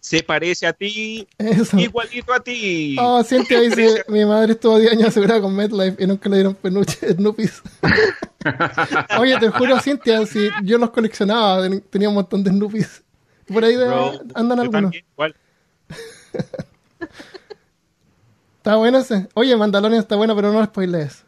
[0.00, 1.78] Se parece a ti, Eso.
[1.78, 2.96] igualito a ti.
[2.98, 6.54] Oh, Cintia dice, mi madre estuvo 10 años asegurada con MetLife y nunca le dieron
[6.54, 7.60] peluche Snoopys.
[9.18, 13.02] Oye, te juro, Cintia, si yo los coleccionaba, ten- tenía un montón de Snoopys.
[13.46, 14.82] Por ahí de- Bro, andan algunos.
[14.82, 15.36] también, igual.
[18.66, 19.28] Está bueno ese.
[19.34, 21.22] Oye, Mandalorian está bueno, pero no lo spoilees.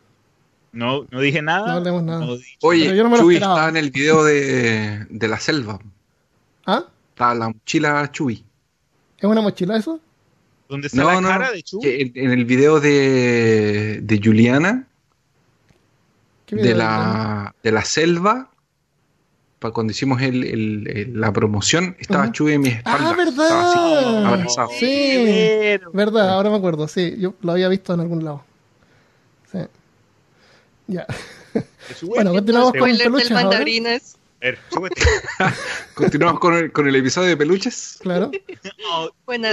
[0.73, 1.69] No, no dije nada.
[1.69, 2.27] No hablemos nada.
[2.27, 3.55] No dije- Oye, Pero yo no me lo Chuy esperaba.
[3.55, 5.78] estaba en el video de, de la selva.
[6.66, 6.82] ¿Ah?
[7.10, 8.44] Estaba la mochila Chuy.
[9.19, 10.01] ¿Es una mochila eso?
[10.69, 11.78] ¿Dónde está No, la no, cara de Chu?
[11.78, 14.89] que en, el video de, de Juliana,
[16.44, 18.51] ¿Qué video de la, de la selva,
[19.59, 22.33] para cuando hicimos el, el- el- la promoción, estaba Ujú.
[22.33, 23.17] Chuy en mi espalda.
[23.19, 24.27] Ah, Estaba así, ¿verdad?
[24.27, 24.69] abrazado.
[24.79, 25.81] Sí.
[25.93, 26.87] Verdad, ahora me acuerdo.
[26.89, 28.45] Sí, yo lo había visto en algún lado.
[29.53, 29.59] Sí.
[30.87, 31.07] Ya.
[32.03, 32.91] Bueno, continuamos con
[34.41, 35.03] ver, súbete.
[35.95, 37.99] Continuamos con el, con el episodio de peluches.
[38.01, 38.31] Claro.
[38.91, 39.51] Oh, Buena.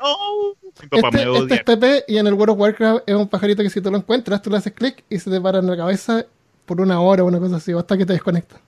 [0.00, 3.14] Oh, mi papá Este, me este es Pepe y en el World of Warcraft es
[3.14, 5.58] un pajarito que si tú lo encuentras, tú le haces clic y se te para
[5.60, 6.24] en la cabeza
[6.66, 8.60] por una hora o una cosa así, o hasta que te desconecta.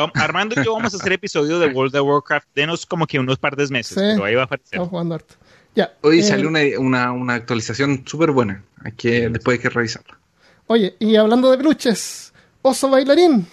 [0.00, 2.48] Vamos- Armando y yo vamos a hacer episodio de World of Warcraft.
[2.54, 4.00] Denos como que unos par de meses, Sí.
[4.14, 4.66] pero ahí va a aparecer.
[4.74, 5.34] Estamos jugando harto.
[5.74, 5.94] Ya.
[6.02, 8.64] Hoy eh, salió una, una, una actualización súper buena.
[8.84, 10.18] Hay que, después hay que revisarla.
[10.66, 12.32] Oye, y hablando de peluches,
[12.62, 13.46] oso bailarín.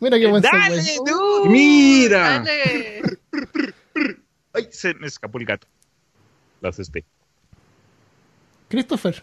[0.00, 1.48] Mira qué buen ¡Dale, dude!
[1.50, 2.40] ¡Mira!
[2.40, 3.02] Dale.
[4.52, 5.66] Ay, se me escapó el gato.
[6.60, 7.04] Lo asusté.
[8.68, 9.22] Christopher,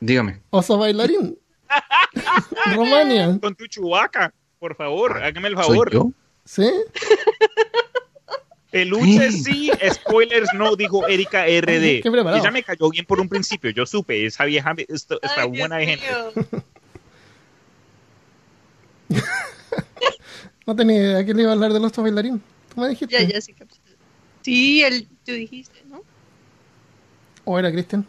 [0.00, 0.40] Dígame.
[0.50, 1.38] oso bailarín.
[2.74, 3.38] Romania.
[3.40, 5.92] Con tu chubaca, por favor, hágame el ¿Soy favor.
[5.92, 6.12] yo?
[6.44, 6.70] ¿Sí?
[8.70, 12.02] Peluche sí, spoilers no, dijo Erika RD.
[12.04, 15.76] Ella me cayó bien por un principio, yo supe, esa vieja está Ay, Dios buena
[15.76, 16.06] de gente.
[16.06, 16.62] mío.
[20.66, 22.42] No tenía idea que le iba a hablar del oso bailarín.
[22.74, 23.14] Tú me dijiste.
[23.14, 23.54] Ya, ya sí.
[23.54, 23.78] capté.
[24.42, 26.02] Sí, el, tú dijiste, ¿no?
[27.46, 28.06] ¿O era Cristian?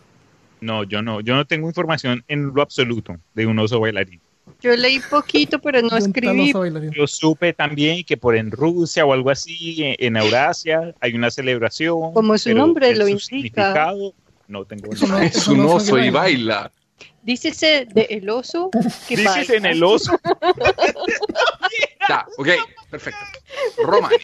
[0.59, 4.19] No, yo no, yo no tengo información en lo absoluto de un oso bailarín.
[4.61, 6.53] Yo leí poquito, pero no escribí.
[6.93, 11.31] Yo supe también que por en Rusia o algo así, en, en Eurasia, hay una
[11.31, 12.13] celebración.
[12.13, 13.93] Como su nombre de lo su indica.
[14.47, 15.26] no tengo nada.
[15.26, 16.71] Es un oso y baila.
[17.21, 18.69] Dícese de el oso
[19.07, 19.55] que Dices baila.
[19.55, 20.19] en el oso.
[22.07, 22.47] Ya, ok,
[22.89, 23.19] perfecto.
[23.85, 24.17] Romania.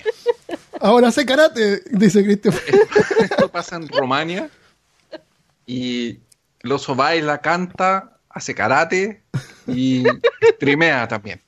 [0.82, 2.56] Ahora sé karate, dice Cristian.
[3.20, 4.50] Esto pasa en Romania.
[5.68, 6.18] Y
[6.64, 9.22] el oso baila, canta, hace karate
[9.68, 10.04] y
[10.56, 11.42] streamea también.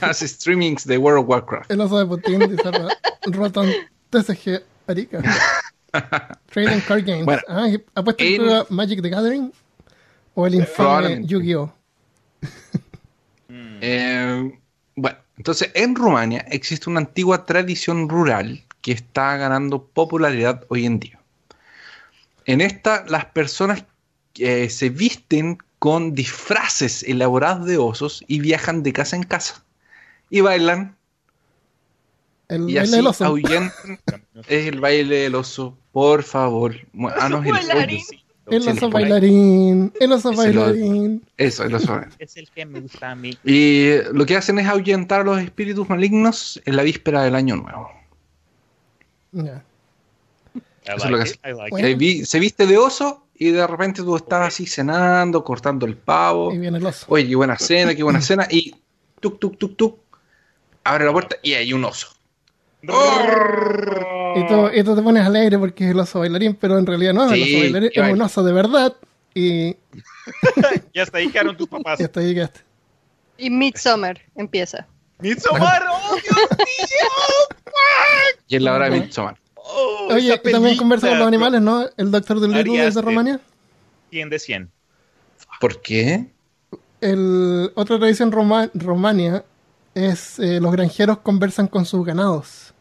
[0.00, 1.70] hace streamings de World of Warcraft.
[1.70, 2.70] El oso de Putin, dice
[3.26, 3.66] Rotom
[4.10, 5.22] TCG Arica.
[6.50, 7.24] Trading Card Games.
[7.24, 9.52] Bueno, ah, ¿Apuesta juega Magic the Gathering?
[10.34, 11.24] ¿O el infame.
[11.24, 11.72] Yu-Gi-Oh?
[13.80, 14.58] Eh,
[14.94, 20.98] bueno, entonces en Rumania existe una antigua tradición rural que está ganando popularidad hoy en
[20.98, 21.20] día.
[22.46, 23.84] En esta, las personas
[24.38, 29.64] eh, se visten con disfraces elaborados de osos y viajan de casa en casa.
[30.30, 30.96] Y bailan
[32.48, 33.24] El y baile así del oso.
[33.24, 34.00] ahuyentan.
[34.48, 36.76] Es el baile del oso, por favor.
[37.16, 38.00] Ah, es el bailarín.
[38.00, 38.14] oso.
[38.48, 39.92] El oso bailarín.
[39.98, 41.22] El oso bailarín.
[41.36, 42.00] Eso, el oso.
[42.18, 43.36] Es el que me gusta a mí.
[43.44, 47.56] Y lo que hacen es ahuyentar a los espíritus malignos en la víspera del año
[47.56, 47.90] nuevo.
[49.32, 49.64] Ya.
[50.54, 50.60] I
[50.96, 52.26] Eso es like like Bueno.
[52.26, 56.52] se viste de oso y de repente tú estás así cenando, cortando el pavo.
[56.52, 57.06] Y viene el oso.
[57.08, 58.46] Oye, qué buena cena, qué buena cena.
[58.50, 58.74] Y
[59.20, 59.98] tuk, tuk, tuk, tuk.
[60.84, 62.08] Abre la puerta y hay un oso.
[62.82, 67.12] Y tú, y tú te pones alegre porque es el oso bailarín, pero en realidad
[67.12, 68.94] no es el oso bailarín, es un oso de verdad.
[69.34, 69.76] Y,
[70.92, 72.00] Y hasta ahí quedaron tus papás.
[72.00, 72.60] y hasta ahí quedaste.
[73.38, 74.86] Y Midsummer empieza.
[75.18, 75.86] ¡Midsommar!
[75.90, 77.08] ¡Oh, Dios mío!
[78.48, 79.00] Y es la hora de.
[79.00, 79.36] Midsommar.
[79.68, 81.84] Oh, Oye, también conversa con los animales, ¿no?
[81.96, 83.04] El doctor del Little es de Aster.
[83.04, 83.40] Romania.
[84.10, 84.70] 100 de 100.
[85.60, 86.30] ¿Por qué?
[87.00, 89.44] El, otra tradición roma- romania
[89.94, 92.72] es eh, los granjeros conversan con sus ganados.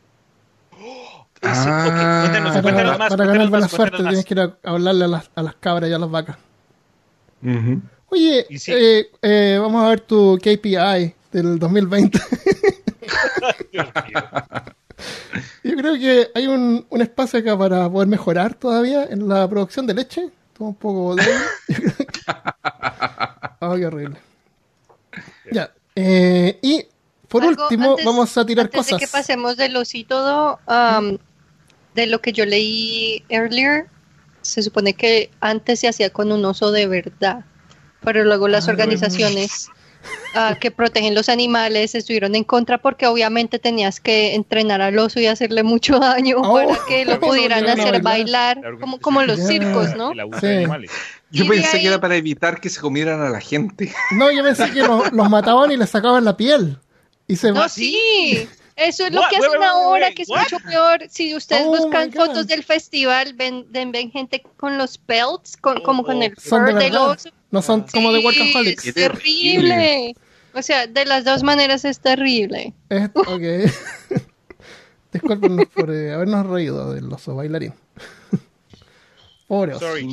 [1.48, 2.22] Ah.
[2.24, 5.06] Cuéntanos, Para, cuéntanos más, para cuéntanos ganar buena más, suerte tienes que ir a hablarle
[5.06, 6.38] a las, a las cabras y a las vacas.
[8.08, 12.18] Oye, eh, eh, vamos a ver tu KPI del 2020.
[12.20, 13.56] más.
[13.72, 14.24] Dios mío.
[15.64, 19.86] Yo creo que hay un, un espacio acá para poder mejorar todavía en la producción
[19.88, 20.30] de leche.
[20.58, 21.34] Todo un poco débil.
[21.68, 24.18] Yo creo que- Ah, qué horrible.
[25.52, 25.72] Ya.
[25.96, 26.86] eh, y
[27.28, 29.00] por Algo último, antes- vamos a tirar antes cosas.
[29.00, 31.18] de que pasemos del osito, um,
[31.96, 33.88] de lo que yo leí earlier,
[34.42, 37.46] se supone que antes se hacía con un oso de verdad,
[38.04, 39.70] pero luego las Ah, organizaciones
[40.34, 45.20] ah, que protegen los animales estuvieron en contra porque obviamente tenías que entrenar al oso
[45.20, 49.38] y hacerle mucho daño Oh, para que lo pudieran hacer bailar, que como, como los
[49.40, 49.46] Ya.
[49.48, 50.12] circos, ¿no?
[50.12, 50.48] El Sí.
[50.48, 50.92] de animales.
[51.32, 53.94] Yo pensé ahí- que era para evitar que se comieran a la gente.
[54.12, 56.78] No, yo pensé que lo- los mataban y les sacaban la piel.
[57.28, 58.48] Y se No, sí.
[58.78, 59.30] Eso es lo What?
[59.30, 60.40] que hacen wait, wait, ahora, wait, que es what?
[60.42, 61.00] mucho peor.
[61.10, 65.82] Si ustedes Oh, buscan fotos del festival, ven, ven, ven gente con los pelts, con,
[65.82, 67.30] como con el son de fur del oso.
[67.56, 68.86] No son como de Sí, Workaholics.
[68.86, 70.14] Es terrible.
[70.54, 72.74] O sea, de las dos maneras es terrible.
[72.90, 73.72] Es- ok.
[75.14, 77.74] Discúlpenos por eh, habernos reído del oso bailarín.
[79.48, 79.88] Pobre oso.
[79.88, 80.06] Sorry.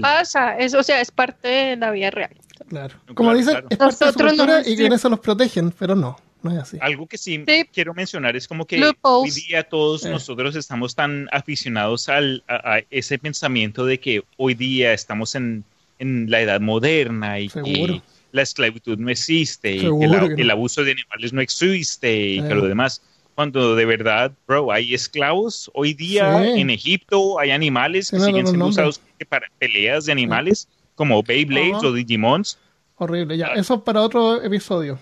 [0.00, 2.30] Pasa, es, o sea, es parte de la vida real.
[2.68, 2.94] Claro.
[3.04, 3.66] Claro, Como dicen, claro.
[3.68, 4.76] es parte de su no, cultura y sí.
[4.76, 6.78] que con eso los protegen, pero no, no es así.
[6.80, 7.64] Algo que sí, Sí.
[7.72, 10.10] quiero mencionar es como que hoy día todos Eh.
[10.10, 15.64] nosotros estamos tan aficionados al, a, a ese pensamiento de que hoy día estamos en,
[15.98, 17.94] en la edad moderna y Seguro.
[17.94, 18.02] que
[18.32, 20.42] la esclavitud no existe y Seguro que, la- que no.
[20.42, 23.02] el abuso de animales no existe y que lo demás.
[23.34, 26.60] Cuando de verdad, bro, hay esclavos hoy día Sí.
[26.60, 31.86] en Egipto, hay animales que siguen siendo usados para peleas de animales como Beyblades Ajá.
[31.86, 32.58] o Digimons.
[32.96, 33.46] Horrible, ya.
[33.54, 34.98] Eso para otro episodio.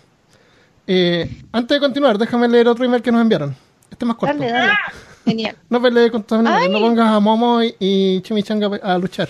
[0.86, 3.56] Eh, antes de continuar, déjame leer otro email que nos enviaron.
[3.90, 4.36] Este es más corto.
[4.38, 4.72] Dale, dale.
[5.24, 5.56] Genial.
[5.70, 6.72] No pelees con tus animales, Ay.
[6.72, 9.28] no pongas a Momo y, y Chimichanga a luchar.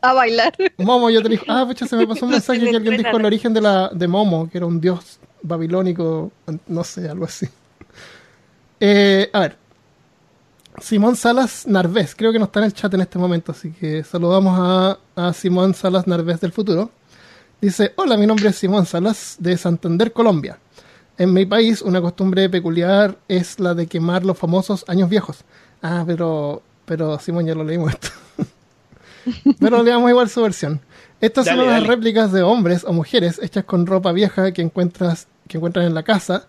[0.00, 0.54] A bailar.
[0.78, 3.24] Momo, yo te digo, ah, pucha, se me pasó un mensaje que alguien dijo el
[3.24, 6.32] origen de, la, de Momo, que era un dios babilónico,
[6.66, 7.48] no sé, algo así.
[8.80, 9.56] Eh, a ver,
[10.80, 14.04] Simón Salas Narvés, creo que no está en el chat en este momento, así que
[14.04, 16.90] saludamos a, a Simón Salas Narvés del futuro.
[17.60, 20.58] Dice, hola, mi nombre es Simón Salas de Santander, Colombia.
[21.16, 25.38] En mi país una costumbre peculiar es la de quemar los famosos años viejos.
[25.82, 28.08] Ah, pero, pero Simón ya lo leímos esto.
[29.60, 30.80] Pero leamos igual su versión.
[31.20, 31.86] Estas Dale, son las dale.
[31.86, 36.02] réplicas de hombres o mujeres hechas con ropa vieja que encuentras que encuentran en la
[36.02, 36.46] casa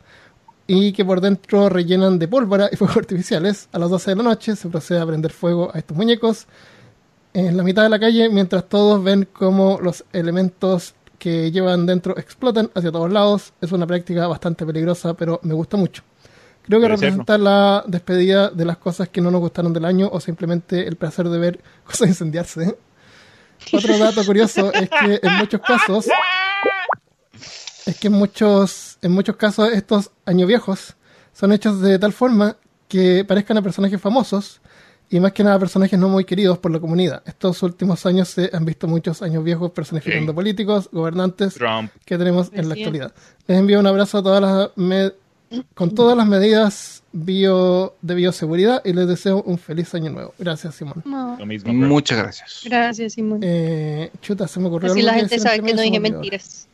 [0.68, 3.70] y que por dentro rellenan de pólvora y fuegos artificiales.
[3.72, 6.46] A las 12 de la noche se procede a prender fuego a estos muñecos
[7.34, 12.18] en la mitad de la calle mientras todos ven cómo los elementos que llevan dentro
[12.18, 13.54] explotan hacia todos lados.
[13.62, 16.04] Es una práctica bastante peligrosa, pero me gusta mucho.
[16.70, 17.10] Creo que Debe serlo.
[17.18, 20.96] representa la despedida de las cosas que no nos gustaron del año o simplemente el
[20.96, 22.78] placer de ver cosas incendiarse.
[23.74, 26.06] Otro dato curioso es que en muchos casos
[27.86, 30.96] es que en muchos en muchos casos estos años viejos
[31.34, 32.56] son hechos de tal forma
[32.88, 34.62] que parezcan a personajes famosos
[35.10, 37.24] y más que nada personajes no muy queridos por la comunidad.
[37.26, 40.36] Estos últimos años se han visto muchos años viejos personificando Sí.
[40.36, 41.92] políticos, gobernantes Trump.
[42.06, 43.14] que tenemos en la actualidad.
[43.48, 44.70] Les envío un abrazo a todas las
[45.74, 50.34] con todas las medidas bio de bioseguridad y les deseo un feliz año nuevo.
[50.38, 51.02] Gracias, Simón.
[51.06, 51.36] No.
[51.40, 51.74] Lo mismo.
[51.74, 51.88] bro.
[51.88, 52.62] Muchas gracias.
[52.66, 53.40] Gracias, Simón.
[53.42, 56.68] Eh, chuta, se me ocurrió Así la gente sabe que no dije mentiras.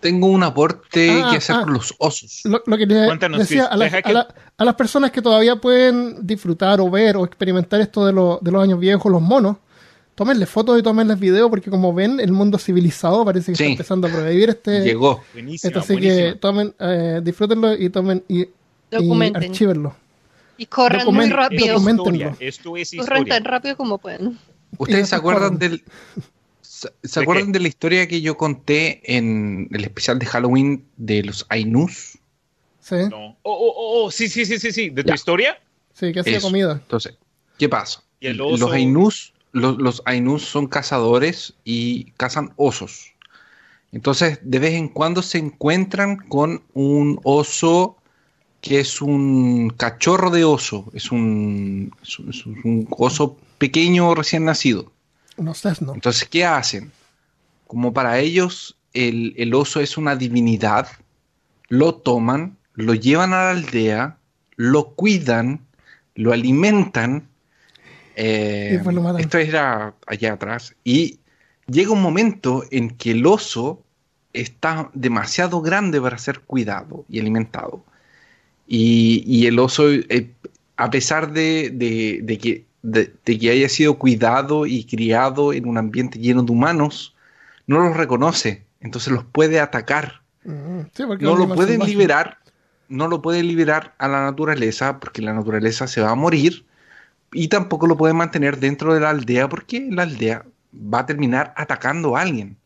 [0.00, 1.62] Tengo un aporte Ah, que hacer ah.
[1.64, 2.42] con los osos.
[2.44, 4.28] Lo, lo que les Cuéntanos, decía a, que- a la-
[4.58, 8.50] a las personas que todavía pueden disfrutar o ver o experimentar esto de, lo- de
[8.52, 9.56] los años viejos, los monos,
[10.16, 13.62] tómenle fotos y tómenles videos porque como ven, el mundo civilizado parece que Sí.
[13.62, 14.80] está empezando a prohibir este...
[14.80, 15.22] Llegó.
[15.32, 18.48] Buenísima, esto, así que tomen, eh, disfrútenlo y tomen y, y
[18.90, 19.44] Documenten.
[19.44, 19.94] archívenlo.
[20.58, 21.76] Y corran muy rápido.
[22.40, 23.34] Esto es Corran historia.
[23.34, 24.38] tan rápido como puedan.
[24.78, 25.70] ¿Ustedes se acuerdan corren.
[25.70, 25.84] del...
[26.62, 30.84] ¿Se se ¿De acuerdan de la historia que yo conté en el especial de Halloween
[30.96, 32.18] de los Ainus?
[32.80, 33.36] Sí, No.
[33.42, 34.90] Oh, oh, oh, oh, sí, sí, sí, sí, sí.
[34.90, 35.14] ¿De tu Ya.
[35.14, 35.58] historia?
[35.94, 36.48] sí, que hacía Eso.
[36.48, 36.72] comida.
[36.72, 37.16] Entonces,
[37.58, 38.02] ¿qué pasa?
[38.20, 43.12] Y el oso- Los Ainus, los, los Ainus son cazadores y cazan osos.
[43.92, 47.96] Entonces, de vez en cuando se encuentran con un oso
[48.60, 54.44] que es un cachorro de oso, es un, es un- es un oso pequeño recién
[54.44, 54.92] nacido.
[55.36, 55.94] No sé, no.
[55.94, 56.90] Entonces, ¿qué hacen?
[57.66, 60.88] Como para ellos el, el oso es una divinidad,
[61.68, 64.18] lo toman, lo llevan a la aldea,
[64.56, 65.60] lo cuidan,
[66.14, 67.28] lo alimentan.
[68.16, 70.74] Eh, lo esto era allá atrás.
[70.84, 71.20] Y
[71.68, 73.82] llega un momento en que el oso
[74.32, 77.84] está demasiado grande para ser cuidado y alimentado.
[78.66, 80.30] Y, y el oso, eh,
[80.76, 85.66] a pesar de, de- de que, de, de que haya sido cuidado y criado en
[85.66, 87.14] un ambiente lleno de humanos,
[87.66, 88.64] no los reconoce.
[88.80, 90.22] Entonces los puede atacar.
[90.44, 92.38] Mm, sí, No lo pueden liberar.
[92.88, 96.64] No lo pueden liberar a la naturaleza porque la naturaleza se va a morir.
[97.36, 100.44] Y tampoco lo pueden mantener dentro de la aldea porque la aldea
[100.74, 102.56] va a terminar atacando a alguien.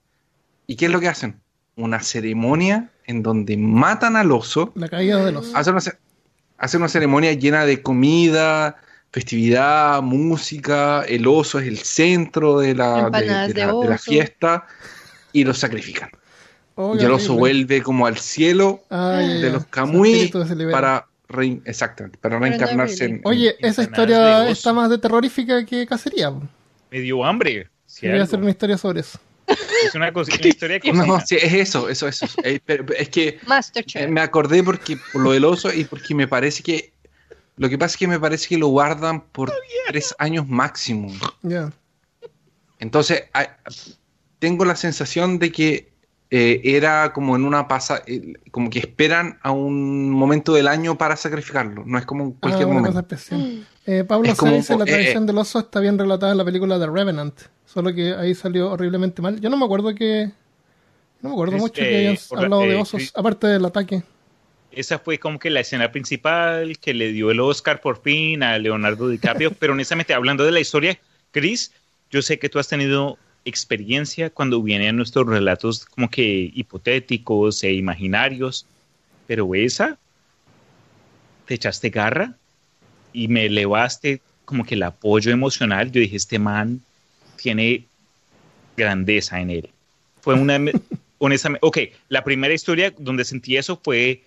[0.66, 1.40] ¿Y qué es lo que hacen?
[1.76, 5.52] Una ceremonia en donde matan al oso La caída de los...
[5.54, 5.98] Hace una, ce-
[6.58, 8.76] hace una ceremonia llena de comida,
[9.10, 13.88] festividad, música, el oso es el centro de la, de, Empanadas de de la, de
[13.88, 14.04] la oso.
[14.10, 14.66] fiesta
[15.32, 16.10] y lo sacrifican.
[16.76, 17.38] Oh, y el oso horrible.
[17.64, 18.84] vuelve como al cielo
[19.42, 19.66] de los
[20.56, 20.70] libera.
[20.80, 26.30] para rein- exactamente, para reencarnarse en, Oye, esa historia está más de terrorífica que cacería.
[26.90, 27.68] Me dio hambre.
[27.86, 29.18] si Voy a hacer una historia sobre eso.
[29.84, 31.06] Es una, cosa, una historia de cocina.
[31.06, 32.26] No, sí, es eso, eso, eso.
[32.44, 33.38] Eh, pero- pero es que
[33.94, 36.92] eh, me acordé porque por lo del oso y porque me parece que
[37.56, 39.52] lo que pasa es que me parece que lo guardan por
[39.88, 41.12] tres años máximo.
[41.42, 41.70] Ya.
[42.78, 43.56] Entonces, a-
[44.38, 45.92] tengo la sensación de que
[46.30, 50.96] eh, era como en una pasa, eh, como que esperan a un momento del año
[50.96, 51.82] para sacrificarlo.
[51.84, 52.98] No es como en cualquier Ah, momento.
[52.98, 53.66] especial.
[53.86, 55.26] Eh, Pablo se dice la eh, tradición eh.
[55.26, 57.34] del oso está bien relatada en la película The Revenant,
[57.66, 59.40] solo que ahí salió horriblemente mal.
[59.40, 60.30] Yo no me acuerdo que
[61.22, 64.02] no me acuerdo Es, mucho eh, que hayan hablado de osos, aparte del ataque.
[64.70, 68.56] Esa fue como que la escena principal que le dio el Oscar por fin a
[68.58, 69.50] Leonardo DiCaprio.
[69.58, 70.96] pero honestamente, hablando de la historia,
[71.32, 71.72] Chris,
[72.10, 77.72] yo sé que tú has tenido experiencia cuando vienen nuestros relatos como que hipotéticos e
[77.72, 78.66] imaginarios,
[79.26, 79.98] pero esa,
[81.46, 82.36] te echaste garra
[83.12, 85.90] y me elevaste como que el apoyo emocional.
[85.90, 86.80] Yo dije, este man
[87.36, 87.86] tiene
[88.76, 89.70] grandeza en él.
[90.20, 90.58] Fue una,
[91.18, 94.24] honestamente, ok, la primera historia donde sentí eso fue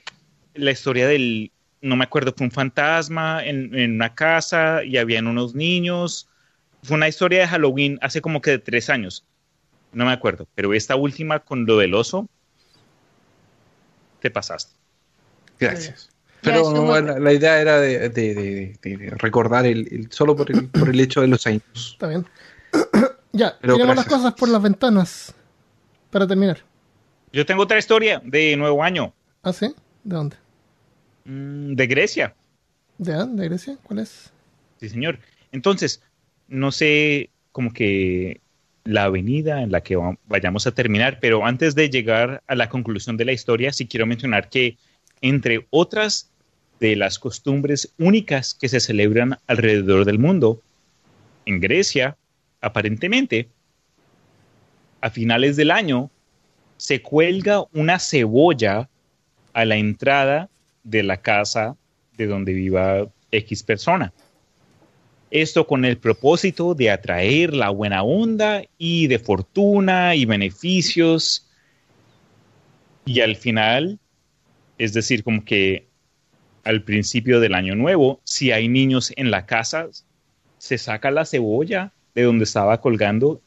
[0.53, 5.27] la historia del, no me acuerdo, fue un fantasma en, en una casa y habían
[5.27, 6.27] unos niños.
[6.84, 9.23] Fue una historia de Halloween hace como que de tres años.
[9.93, 12.27] No me acuerdo, pero esta última con lo del oso,
[14.22, 14.73] te pasaste.
[15.60, 16.10] Gracias.
[16.41, 20.35] Pero no- bueno, la idea era de, de- de- de- de recordar el, el- solo
[20.35, 21.64] por el, por el hecho de los años.
[21.93, 22.26] Está bien.
[23.31, 24.22] ya, Pero tiremos las gracias.
[24.22, 25.34] cosas por las ventanas
[26.11, 26.60] para terminar.
[27.31, 29.73] Yo tengo otra historia de Nuevo Año, ¿Ah, sí?
[30.03, 30.35] ¿De dónde?
[31.26, 32.35] mm, de Grecia.
[32.97, 33.77] ¿De, ¿De Grecia?
[33.84, 34.31] ¿Cuál es?
[34.80, 35.19] Sí, señor.
[35.51, 36.01] Entonces,
[36.54, 38.40] no sé como que
[38.84, 42.70] la avenida en la que va- vayamos a terminar, pero antes de llegar a la
[42.70, 44.78] conclusión de la historia, sí quiero mencionar que,
[45.22, 46.30] entre otras
[46.80, 50.62] de las costumbres únicas que se celebran alrededor del mundo,
[51.46, 52.18] en Grecia,
[52.62, 53.50] aparentemente,
[55.02, 56.10] a finales del año,
[56.78, 58.90] se cuelga una cebolla
[59.54, 60.50] a la entrada
[60.84, 61.76] de la casa
[62.18, 64.14] de donde viva X persona.
[65.34, 71.49] Esto con el propósito de atraer la buena onda y de fortuna y beneficios.
[73.03, 73.97] Y al final,
[74.77, 75.88] es decir, como que
[76.64, 79.88] al principio del año nuevo, si hay niños en la casa,
[80.60, 83.41] se saca la cebolla de donde estaba colgando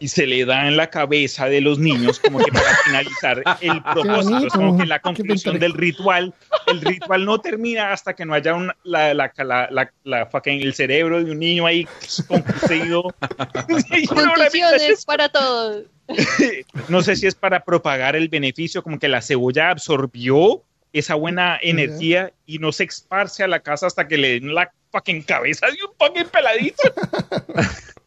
[0.00, 3.82] y se le da en la cabeza de los niños como que para finalizar el
[3.82, 4.46] propósito.
[4.46, 6.34] Es como que la conclusión del ritual.
[6.66, 10.62] El ritual no termina hasta que no haya un- la, la, la, la- la fucking-
[10.62, 11.86] el cerebro de un niño ahí
[12.28, 13.02] mira,
[14.08, 15.84] Conclusiones para todos.
[16.88, 20.62] no sé si es para propagar el beneficio, como que la cebolla absorbió
[20.92, 24.72] esa buena energía y no se esparce a la casa hasta que le den la
[24.90, 26.82] fucking cabeza de un fucking peladito.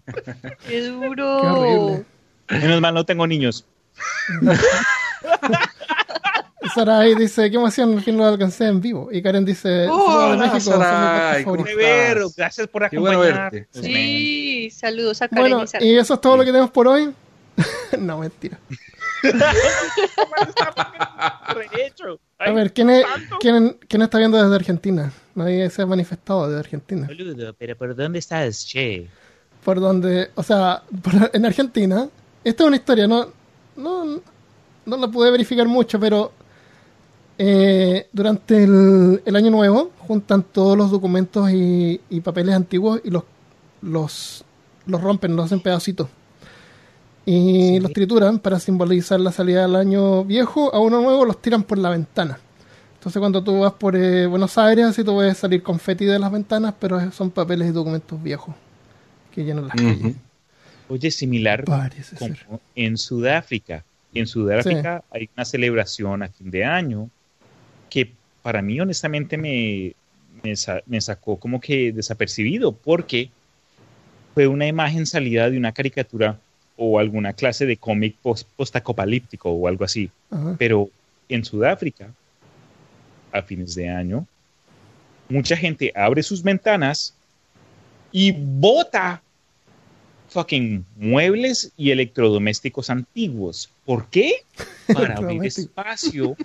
[0.68, 1.40] Qué duro.
[1.42, 2.06] Qué horrible.
[2.50, 3.66] Menos mal no tengo niños.
[6.74, 9.10] Sarai dice, qué emoción, al fin lo alcancé en vivo.
[9.12, 11.82] Y Karen dice, Hola, saludos de México, son mis Sarai, ¿cómo favoritos".
[11.82, 13.52] Severo, gracias por Qué bueno acompañar.
[13.52, 13.68] verte.
[13.82, 17.14] Sí, saludos a Karen Bueno, y y eso es todo lo que tenemos por hoy.
[18.00, 18.58] no, mentira.
[22.40, 23.06] A ver, ¿quién, es,
[23.40, 25.12] quién está viendo desde Argentina?
[25.36, 27.08] Nadie se ha manifestado desde Argentina.
[27.08, 29.08] Boludo, pero ¿por dónde estás, che?
[29.64, 32.08] Por donde, o sea, por- en Argentina,
[32.44, 33.28] esta es una historia, no,
[33.78, 34.20] no,
[34.86, 36.32] no la pude verificar mucho, pero
[37.38, 43.10] eh, durante el, el año nuevo juntan todos los documentos y, y papeles antiguos y
[43.10, 43.24] los,
[43.82, 44.44] los,
[44.86, 46.08] los rompen, los hacen pedacitos.
[47.26, 47.80] Y Sí.
[47.80, 51.78] los trituran para simbolizar la salida del año viejo a uno nuevo, los tiran por
[51.78, 52.38] la ventana.
[52.96, 56.32] Entonces cuando tú vas por eh, Buenos Aires, así tú puedes salir confeti de las
[56.32, 58.54] ventanas, pero son papeles y documentos viejos
[59.34, 59.98] que llenan las calles.
[60.00, 60.16] Ujú.
[60.90, 62.46] Oye, similar Parece como ser.
[62.76, 63.84] en Sudáfrica.
[64.14, 67.10] En Sudáfrica hay una celebración a fin de año
[67.90, 68.12] que
[68.44, 69.94] para mí honestamente me,
[70.44, 73.30] me, sa- me sacó como que desapercibido porque
[74.34, 76.40] fue una imagen salida de una caricatura
[76.76, 80.10] o alguna clase de cómic post- postapocalíptico o algo así.
[80.30, 80.56] Ajá.
[80.60, 80.90] Pero
[81.30, 82.10] en Sudáfrica,
[83.32, 84.28] a fines de año,
[85.30, 87.16] mucha gente abre sus ventanas
[88.14, 89.22] y bota
[90.30, 93.70] fucking muebles y electrodomésticos antiguos.
[93.86, 94.46] ¿Por qué?
[94.94, 96.38] Para abrir espacio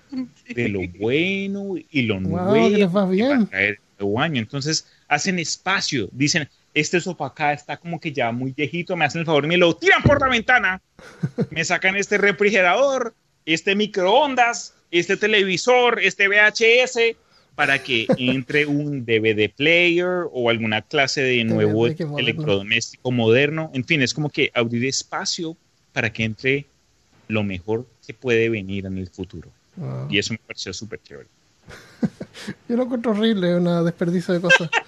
[0.49, 4.41] de lo bueno y lo Wow, nuevo que va a nuevo año.
[4.41, 9.21] Entonces hacen espacio, dicen, este sofá acá está como que ya muy viejito, me hacen
[9.21, 10.81] el favor y me lo tiran por la ventana,
[11.51, 13.15] me sacan este refrigerador,
[13.45, 17.17] este microondas, este televisor, este VHS,
[17.59, 23.73] para que entre un DVD player o alguna clase de nuevo electrodoméstico moderno.
[23.75, 25.57] En fin, es como que abrir espacio
[25.93, 26.67] para que entre
[27.27, 29.51] lo mejor que puede venir en el futuro.
[29.83, 30.07] Ah.
[30.09, 31.27] Y eso me pareció súper chévere.
[32.69, 34.71] Yo lo encuentro horrible, una desperdicio de cosas.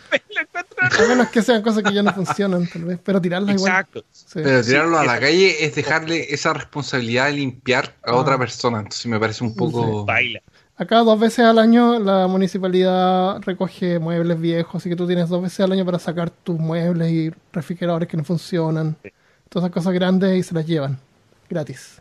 [0.80, 3.00] A menos que sean cosas que ya no funcionan, tal vez.
[3.04, 3.70] Pero tirarlas igual.
[3.72, 4.04] Exacto.
[4.12, 4.26] sí.
[4.42, 8.16] Pero tirarlo a la calle es dejarle esa responsabilidad de limpiar a Ah.
[8.16, 8.78] otra persona.
[8.78, 10.04] Entonces me parece un poco.
[10.04, 10.40] Baila.
[10.80, 15.42] Acá dos veces al año la municipalidad recoge muebles viejos, así que tú tienes dos
[15.42, 18.96] veces al año para sacar tus muebles y refrigeradores que no funcionan.
[19.50, 20.98] Todas esas cosas grandes y se las llevan
[21.50, 22.00] gratis.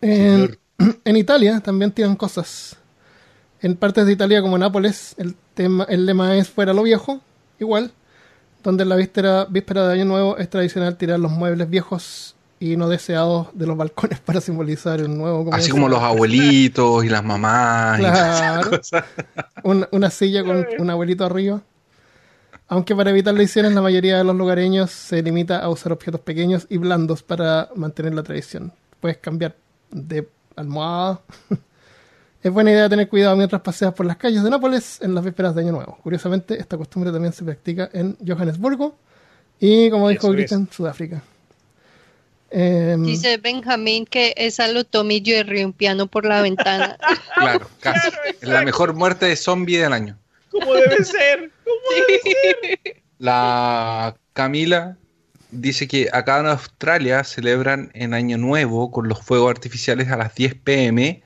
[0.00, 0.56] En,
[1.04, 2.76] en Italia también tienen cosas.
[3.60, 7.20] En partes de Italia como Nápoles, el, tema, el lema es fuera lo viejo,
[7.58, 7.90] igual,
[8.62, 12.76] donde en la víspera, víspera de Año Nuevo es tradicional tirar los muebles viejos y
[12.76, 15.72] no deseados de los balcones para simbolizar el nuevo Así comienzo.
[15.72, 17.98] como los abuelitos y las mamás.
[18.00, 18.70] y esas Claro.
[18.70, 19.04] cosas.
[19.64, 21.60] Un- una silla con un abuelito arriba.
[22.68, 26.66] Aunque para evitar lesiones, la mayoría de los lugareños se limita a usar objetos pequeños
[26.70, 28.72] y blandos para mantener la tradición.
[29.00, 29.56] Puedes cambiar
[29.90, 31.20] de almohada.
[32.44, 35.54] Es buena idea tener cuidado mientras paseas por las calles de Nápoles en las vísperas
[35.54, 35.96] de Año Nuevo.
[36.02, 38.96] Curiosamente, esta costumbre también se practica en Johannesburgo
[39.60, 40.34] y, como dijo Eso es.
[40.38, 41.22] Cristian, Sudáfrica.
[42.52, 46.98] Em, Dice Benjamín que esa lo Tommy Jerry un piano por la ventana.
[47.34, 48.08] Claro, casi.
[48.40, 50.18] Es la mejor muerte de zombie del año.
[50.50, 51.50] ¿Cómo debe ser?
[53.18, 54.96] La Camila
[55.50, 60.34] dice que acá en Australia celebran en Año Nuevo con los fuegos artificiales a las
[60.34, 61.22] 10 pm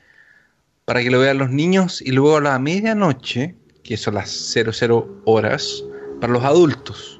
[0.85, 5.21] para que lo vean los niños y luego a la medianoche, que son las 00
[5.25, 5.83] horas,
[6.21, 7.16] para los adultos.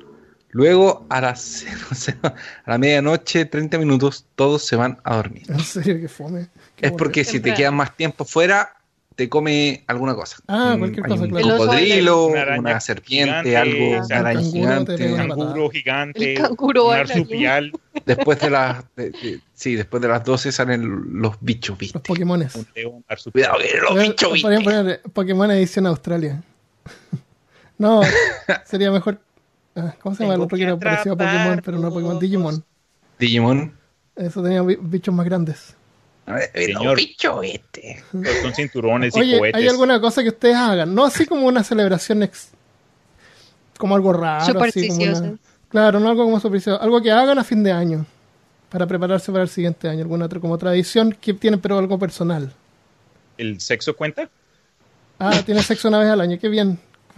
[0.57, 1.39] Luego a las
[1.93, 2.33] 00, a
[2.71, 5.43] la medianoche, 30 minutos, todos se van a dormir.
[5.49, 6.47] En serio, que fome.
[6.75, 8.73] Qué Es porque si te quedan más tiempo fuera,
[9.15, 10.37] te come alguna cosa.
[10.47, 11.57] Ah, Un- cualquier cosa, un claro.
[11.57, 15.11] Cocodrilo, Una una serpiente, gigante, algo, un una araña gigante.
[15.11, 17.71] Un canguro gigante, El canguro un marsupial,
[18.07, 21.99] Después de las de- de- sí, después de las 12 salen los bichos, ¿viste?
[21.99, 22.55] Los Pokémones.
[22.55, 23.51] un león marsupial.
[23.57, 24.45] Cuidado los bichos, ¿viste?
[24.47, 26.41] podrían poner Pokémon edición Australia.
[27.77, 28.01] no,
[28.65, 29.19] sería mejor.
[30.01, 32.19] ¿Cómo se llama el otro que era parecido a Pokémon, pero no Pokémon?
[32.19, 32.63] Digimon.
[33.19, 33.73] Digimon.
[34.15, 35.75] Eso tenía bi- bichos más grandes.
[36.25, 36.97] A ver, los Señor.
[36.97, 38.03] bichos, este.
[38.11, 39.61] Con cinturones y Oye, cohetes.
[39.61, 40.93] ¿hay alguna cosa que ustedes hagan?
[40.93, 42.49] No así como una celebración ex-
[43.77, 44.59] como algo raro.
[44.63, 45.35] Así como una...
[45.69, 46.81] Claro, no algo como supersticioso.
[46.81, 48.05] Algo que hagan a fin de año.
[48.69, 50.01] Para prepararse para el siguiente año.
[50.01, 52.51] Alguna otra como tradición que tienen, pero algo personal.
[53.37, 54.29] ¿El sexo cuenta?
[55.19, 56.79] Ah, tiene sexo una vez al año, qué bien.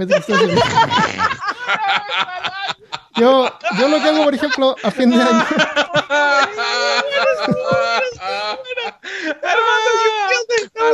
[3.19, 5.45] Yo, yo lo que hago, por ejemplo, a fin de año.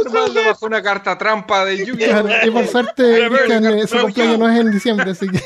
[0.06, 2.08] Armando bajo una carta trampa de Yu-Gi-Oh!
[2.08, 5.40] claro, y por suerte, Cristian, eh, su cumpleaños no es en diciembre, así que.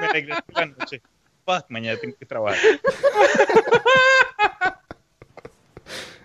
[0.00, 1.02] Me regreso en la noche.
[1.44, 2.58] Fuck, mañana tengo que trabajar.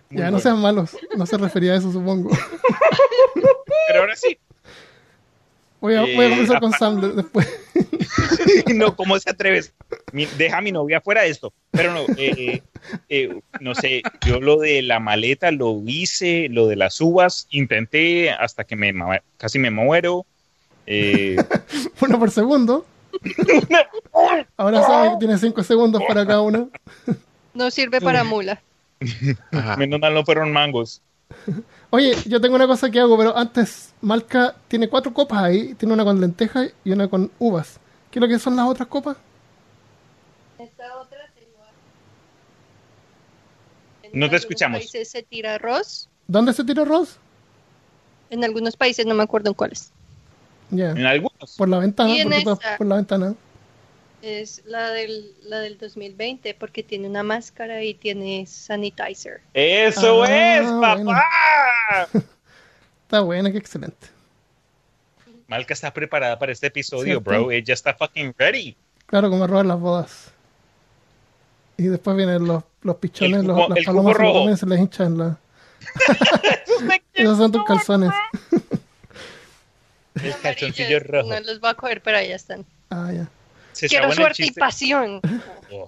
[0.10, 0.96] Muy Ya, no sean malos.
[1.18, 2.30] No se refería a eso, supongo.
[3.88, 4.38] Pero ahora sí.
[5.80, 7.48] Voy a, voy a Eh, conversar con Sam de- después.
[8.74, 9.74] no, ¿cómo se atreves?
[10.12, 11.54] Mi- deja a mi novia fuera de esto.
[11.72, 12.64] Pero no, eh,
[13.10, 18.32] eh, no sé, yo lo de la maleta lo hice, lo de las uvas, intenté
[18.32, 18.94] hasta que me
[19.38, 20.26] casi me muero.
[20.88, 21.36] Eh,
[22.02, 22.86] Uno por segundo.
[24.58, 26.70] Ahora sabe que tiene 5 segundos para cada uno.
[27.54, 28.62] No sirve para mula.
[29.52, 29.78] Ajá.
[29.78, 31.02] menos mal no fueron mangos.
[31.90, 35.74] Oye, yo tengo una cosa que hago, pero antes Malca tiene cuatro copas ahí.
[35.76, 37.80] Tiene una con lentejas y una con uvas.
[38.12, 39.18] ¿Qué es lo que son las otras copas?
[40.58, 41.28] Esta otra
[44.14, 44.78] No te escuchamos.
[44.78, 46.10] En países se tira arroz.
[46.28, 47.18] ¿Dónde se tira arroz?
[48.30, 49.92] En algunos países no me acuerdo en cuáles.
[50.72, 51.56] En algunos.
[51.58, 52.78] Por la ventana, Y en esta.
[52.78, 53.36] por la ventana.
[54.28, 59.40] Es la del, la del 2020 porque tiene una máscara y tiene sanitizer.
[59.54, 60.96] Eso Ah, es, papá.
[60.96, 61.22] bueno.
[63.04, 64.08] Está buena, qué excelente.
[65.48, 67.22] Malca está preparada para este episodio, Cierto.
[67.22, 67.52] bro.
[67.52, 68.76] Ella está fucking ready.
[69.06, 70.32] Claro, como robar las bodas.
[71.78, 74.40] Y después vienen los, los pichones, El los, las el palomas se lo rojo.
[74.42, 75.38] comen y se les hinchan la...
[77.14, 78.12] Esos son tus calzones.
[80.22, 81.30] El calzoncillo rojo.
[81.30, 82.66] No los va a coger, pero ahí están.
[82.90, 83.30] Ah, ya.
[83.78, 85.22] Se Quiero suerte y pasión.
[85.72, 85.88] Oh.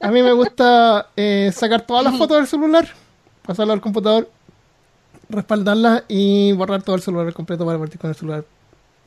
[0.00, 2.88] A mí me gusta eh, sacar todas las fotos del celular
[3.46, 4.30] pasarlo al computador,
[5.28, 8.44] respaldarla y borrar todo el celular completo para partir con el celular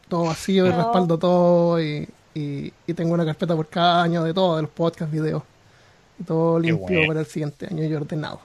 [0.08, 0.78] todo vacío y No.
[0.78, 4.72] respaldo todo y, y- y tengo una carpeta por cada año de todo, de los
[4.72, 5.44] podcasts, videos.
[6.20, 7.08] Y todo limpio bueno.
[7.08, 8.40] para el siguiente año y ordenado.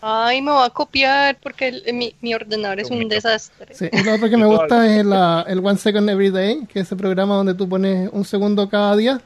[0.00, 3.74] Ay, me va a copiar porque el- mi, mi ordenador es un desastre.
[3.74, 6.80] Sí, y lo otro que me gusta es la, el One Second Every Day, que
[6.80, 9.20] es ese programa donde tú pones un segundo cada día.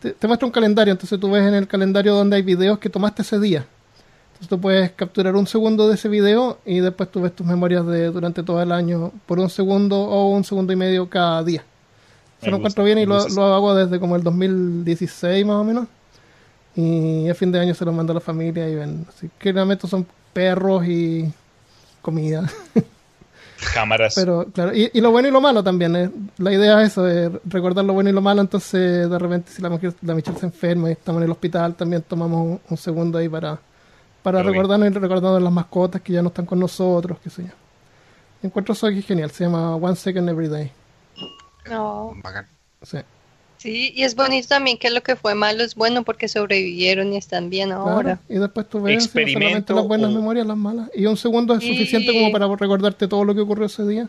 [0.00, 2.90] Te, te muestra un calendario, entonces tú ves en el calendario donde hay videos que
[2.90, 3.66] tomaste ese día.
[4.28, 7.86] Entonces tú puedes capturar un segundo de ese video y después tú ves tus memorias
[7.86, 11.64] de durante todo el año por un segundo o un segundo y medio cada día.
[12.42, 15.46] Me Se lo gusta, encuentro bien y me lo, lo hago desde como el 2016
[15.46, 15.86] más o menos.
[16.76, 19.06] Y a fin de año se lo mando a la familia y ven.
[19.08, 21.32] Así que realmente son perros y
[22.02, 22.48] comida.
[23.72, 24.14] Cámaras.
[24.16, 25.94] Pero claro, y, y lo bueno y lo malo también.
[25.96, 26.10] eh.
[26.38, 28.40] La idea es eso, de recordar lo bueno y lo malo.
[28.40, 31.74] Entonces, de repente, si la, mujer, la Michelle se enferma y estamos en el hospital,
[31.74, 33.58] también tomamos un, un segundo ahí para,
[34.22, 34.54] para Muy bien.
[34.54, 37.52] recordarnos y recordando las mascotas que ya no están con nosotros, qué sé yo.
[38.42, 40.70] Encuentro eso aquí genial, se llama One Second Every Day.
[41.70, 42.12] No.
[42.22, 42.46] Bacán.
[42.82, 42.98] Sí,
[43.64, 47.16] Sí, y es bonito también que lo que fue malo es bueno porque sobrevivieron y
[47.16, 47.88] están bien claro.
[47.88, 48.18] ahora.
[48.28, 50.90] Y después tú ves no solamente Experimento las buenas o- memorias, las malas.
[50.94, 54.06] Y un segundo es Y- suficiente como para recordarte todo lo que ocurrió ese día.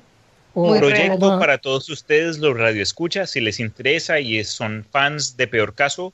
[0.54, 5.48] O- Muy Proyecto para todos ustedes, los radioescuchas, si les interesa y son fans de
[5.48, 6.12] Peor Caso,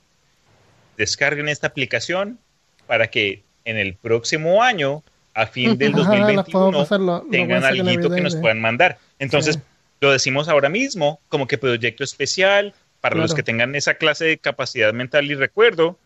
[0.96, 2.38] descarguen esta aplicación
[2.86, 5.02] para que en el próximo año,
[5.34, 8.60] a fin del Ajá, las puedo 2021, pasar lo- tengan algo que Day nos puedan
[8.60, 8.98] mandar.
[9.18, 9.60] Entonces, Sí.
[10.00, 13.36] lo decimos ahora mismo, como que proyecto especial para los Claro.
[13.36, 15.98] que tengan esa clase de capacidad mental y recuerdo.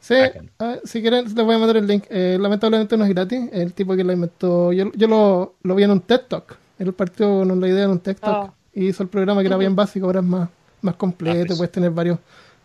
[0.00, 0.14] Sí,
[0.60, 2.04] ah, si quieren les voy a mandar el link.
[2.10, 3.48] Eh, lamentablemente no es gratis.
[3.52, 6.56] El tipo que lo inventó, yo, yo lo, lo vi en un TED Talk.
[6.78, 8.54] Él partió con la idea en un TED Talk Oh.
[8.74, 10.48] y hizo el programa que era bien básico, ahora es más,
[10.82, 11.38] más completo.
[11.40, 11.58] Ah, pues.
[11.58, 12.18] Puedes tener varios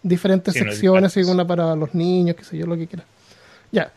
[0.03, 1.29] diferentes Sí, no es secciones, gratis.
[1.33, 3.07] una para los niños, qué sé yo, lo que quieras.
[3.71, 3.91] Ya,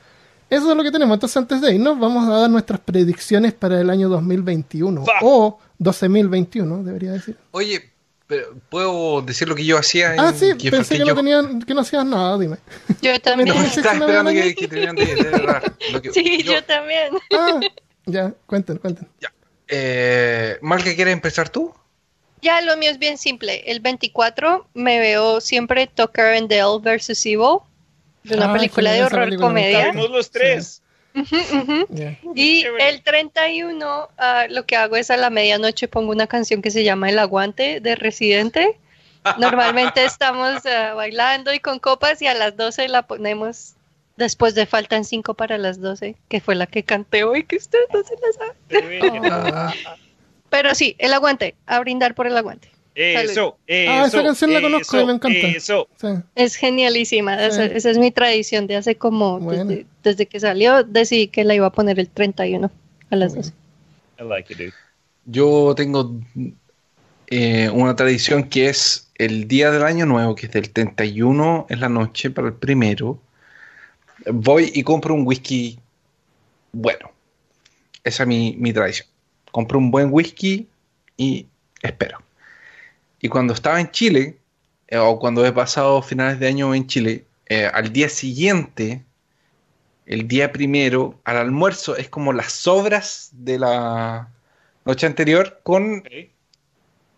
[0.49, 1.15] eso es lo que tenemos.
[1.15, 5.15] Entonces, antes de irnos, vamos a dar nuestras predicciones para el año 2021 Fuck.
[5.23, 7.37] o 12.021, debería decir.
[7.51, 7.91] Oye,
[8.27, 10.15] pero ¿puedo decir lo que yo hacía?
[10.15, 12.57] en- Ah, sí, que pensé que, yo- no tenían, que no hacías nada, dime.
[13.03, 13.49] Yo también.
[13.49, 17.15] No, estaba esperando que, que terminaran de, de que- Sí, yo- yo también.
[17.33, 17.61] Ah,
[18.07, 19.09] ya, cuenten, cuenten.
[19.69, 21.75] eh, Malca, ¿quieres empezar tú?
[22.43, 23.63] Ya, lo mío es bien simple.
[23.71, 27.59] El 24 me veo siempre Tucker and Dale versus Evil,
[28.23, 29.87] de una Ah, película de horror película me comedia.
[29.87, 30.83] Sabemos los tres.
[31.15, 31.87] Ujú, ujú.
[31.91, 32.19] Ya.
[32.35, 36.71] Y el 31 ah, lo que hago es a la medianoche pongo una canción que
[36.71, 38.79] se llama El Aguante de Residente.
[39.39, 43.75] Normalmente estamos ah, bailando y con copas y a las 12 la ponemos
[44.17, 47.87] después de Faltan 5 para las 12, que fue la que canté hoy, que ustedes
[47.93, 49.33] no se la saben.
[49.33, 49.73] Ah.
[50.51, 52.74] Pero sí, El Aguante, a brindar por El Aguante.
[52.95, 53.91] Eso, eso.
[53.91, 55.39] Ah, esa canción la conozco y eso, me encanta.
[55.49, 55.89] Eso.
[56.01, 56.07] Sí.
[56.37, 57.45] Es genialísima, Sí.
[57.47, 59.65] esa, esa es mi tradición de hace como, Bueno.
[59.65, 62.71] desde, desde que salió, decidí que la iba a poner el 31
[63.11, 63.53] a las 12.
[64.21, 64.73] I like it, dude.
[65.27, 66.21] Yo tengo
[67.29, 71.81] eh, una tradición que es el día del año nuevo, que es del 31 en
[71.81, 73.19] la noche para el primero.
[74.27, 75.79] Voy y compro un whisky
[76.73, 77.11] bueno.
[78.05, 79.09] Esa es mi, mi tradición.
[79.51, 80.69] Compro un buen whisky
[81.17, 81.47] y
[81.83, 82.19] espero.
[83.25, 84.37] Y cuando estaba en Chile,
[84.87, 89.03] eh, o cuando he pasado finales de año en Chile, eh, al día siguiente,
[90.05, 94.29] el día primero, al almuerzo, es como las sobras de la
[94.85, 96.05] noche anterior con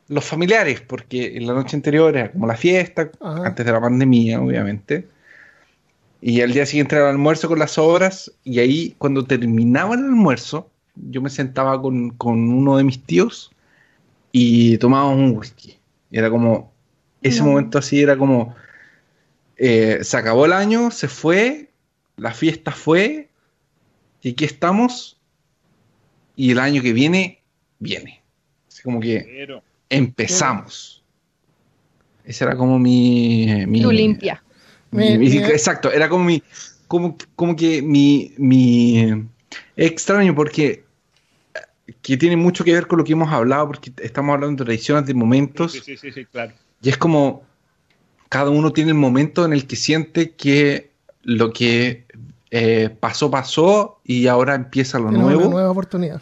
[0.07, 3.45] los familiares, porque en la noche anterior era como la fiesta, Ajá.
[3.45, 5.09] antes de la pandemia, obviamente.
[6.21, 10.05] Y al día siguiente era el almuerzo con las obras, y ahí cuando terminaba el
[10.05, 13.51] almuerzo, yo me sentaba con, con uno de mis tíos
[14.31, 15.76] y tomábamos un whisky.
[16.11, 16.73] Y era como,
[17.23, 17.47] ese No.
[17.47, 18.55] momento así era como,
[19.57, 21.71] eh, se acabó el año, se fue,
[22.17, 23.29] la fiesta fue,
[24.23, 25.19] y aquí estamos,
[26.37, 27.43] y el año que viene,
[27.79, 28.23] viene.
[28.69, 31.03] Así como que Pero, empezamos.
[32.25, 33.65] Ese era como mi.
[33.67, 34.43] mi Tu limpia.
[34.91, 36.43] mi- Mi- mi- mi- exacto, era como mi.
[36.89, 38.35] Como, como que mi.
[38.37, 39.01] mi
[39.77, 40.85] es extraño porque.
[42.03, 45.07] Que tiene mucho que ver con lo que hemos hablado, porque estamos hablando de tradiciones,
[45.07, 46.53] de momentos, sí, sí, sí, sí, claro.
[46.83, 47.45] y es como.
[48.29, 50.91] Cada uno tiene el momento en el que siente que
[51.23, 52.05] lo que
[52.51, 55.43] eh, pasó, pasó, y ahora empieza lo nuevo.
[55.43, 56.21] una nueva oportunidad.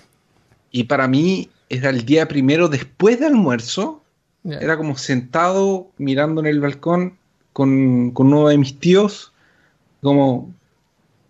[0.70, 4.02] Y para mí era el día primero después de almuerzo.
[4.42, 4.58] Ya.
[4.58, 7.16] Era como sentado mirando en el balcón
[7.54, 9.32] con, con uno de mis tíos.
[10.02, 10.52] Como,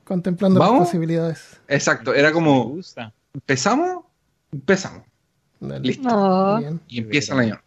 [0.05, 0.81] Contemplando ¿Vamos?
[0.81, 1.61] las posibilidades.
[1.67, 2.77] exacto, era como.
[3.33, 4.04] ¿empezamos?
[4.55, 5.03] Empezamos.
[5.61, 5.81] Dale.
[5.87, 6.59] Listo.
[6.59, 7.61] Bien, Y empieza el año.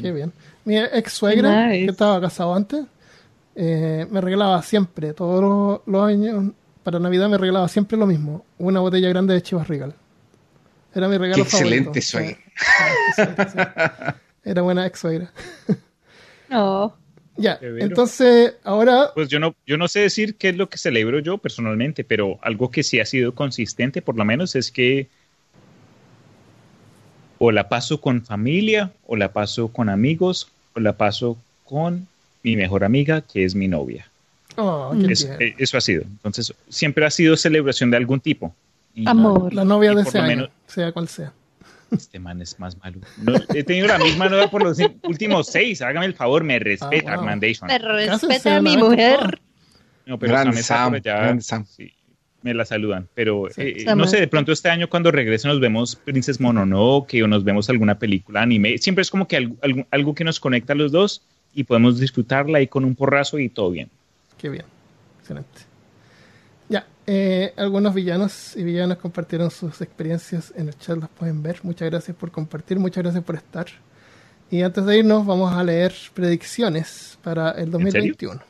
[0.00, 0.32] qué bien.
[0.64, 1.84] Mi ex suegra, Nice.
[1.86, 2.84] que estaba casado antes,
[3.54, 6.52] eh, me regalaba siempre, todos los, los años,
[6.82, 9.94] para Navidad me regalaba siempre lo mismo, una botella grande de Chivas Regal.
[10.94, 12.02] Era mi regalo Qué excelente favorito.
[12.02, 12.38] suegra.
[13.16, 14.12] Sí, sí, sí.
[14.44, 15.32] Era buena ex suegra.
[16.48, 16.96] No.
[17.36, 21.20] Ya, entonces ahora Pues yo no, yo no sé decir qué es lo que celebro
[21.20, 25.08] yo personalmente, pero algo que sí ha sido consistente, por lo menos, es que
[27.42, 32.06] o la paso con familia, o la paso con amigos, o la paso con
[32.42, 34.06] mi mejor amiga, que es mi novia.
[34.56, 36.02] Oh, qué Es- eh, eso ha sido.
[36.02, 38.54] Entonces, siempre ha sido celebración de algún tipo.
[38.94, 39.54] Y Amor.
[39.54, 41.32] la novia de ese año, menos- sea cual sea.
[41.90, 42.98] Este man es más malo.
[43.16, 45.80] No, he tenido la misma novia por los últimos seis.
[45.82, 47.24] Hágame el favor, me respeta, Ah, wow.
[47.26, 49.40] Me respeta a mi mujer.
[50.06, 51.64] No, pero Gran Sam Sam, gran Sam.
[51.66, 51.92] sí,
[52.42, 53.08] me la saludan.
[53.14, 53.62] Pero Sí.
[53.62, 53.98] eh, Sam.
[53.98, 57.68] no sé, de pronto este año cuando regrese nos vemos Princess Mononoke o nos vemos
[57.70, 58.78] alguna película anime.
[58.78, 61.22] Siempre es como que algo, algo- algo que nos conecta a los dos
[61.54, 63.88] y podemos disfrutarla ahí con un porrazo y todo bien.
[64.38, 64.64] Qué bien.
[65.20, 65.60] Excelente.
[66.68, 71.58] Ya, eh, algunos villanos y villanas compartieron sus experiencias en el chat, las pueden ver.
[71.64, 73.66] Muchas gracias por compartir, muchas gracias por estar.
[74.52, 78.40] Y antes de irnos, vamos a leer predicciones para el 2021.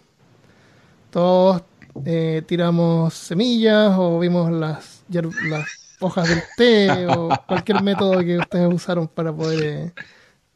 [1.11, 1.63] Todos
[2.05, 5.69] eh, tiramos semillas o vimos las, las
[6.01, 9.93] hojas del té o cualquier método que ustedes usaron para poder eh,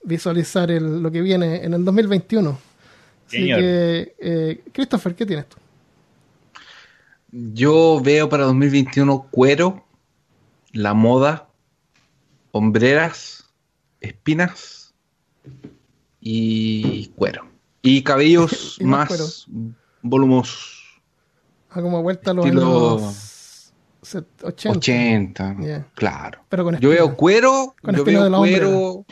[0.04, 2.58] visualizar el- lo que viene en el 2021.
[3.26, 3.58] Así Señor.
[3.60, 5.56] que, eh, Christopher, ¿qué tienes tú?
[7.32, 9.84] Yo veo para 2021 cuero,
[10.72, 11.48] la moda,
[12.52, 13.44] hombreras,
[14.00, 14.94] espinas
[16.20, 17.46] y cuero.
[17.82, 19.46] Y cabellos Y más más
[20.02, 20.73] volumosos.
[21.74, 23.72] Ah, como vuelta a los Estilo- años
[24.02, 24.78] set- 80.
[24.78, 25.86] 80, Ya.
[25.94, 26.40] claro.
[26.48, 29.04] Pero con Yo veo cuero, Con yo veo la cuero.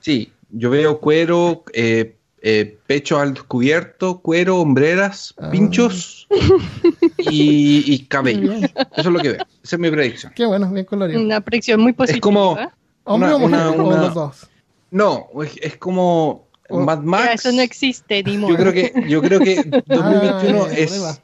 [0.00, 5.50] Sí, yo veo cuero, eh, eh, pecho al descubierto, cuero, hombreras, Ah.
[5.50, 6.26] pinchos
[7.18, 8.52] y, y cabello.
[8.54, 9.42] Eso es lo que veo.
[9.62, 10.32] Esa es mi predicción.
[10.34, 11.20] Qué bueno, bien colorido.
[11.20, 12.20] Una predicción muy positiva.
[12.20, 12.58] como-
[13.04, 13.58] ¿Hombre una- o mujer?
[13.78, 14.46] una- o los dos?
[14.90, 17.44] No, es, es como Oh, Mad Ya, Max.
[17.44, 19.56] eso no existe, ni Yo creo que, yo creo que
[19.86, 21.18] 2021 Ah, es prueba.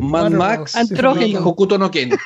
[0.00, 0.74] Mad Bueno, Max
[1.20, 2.10] y Hokuto no Ken.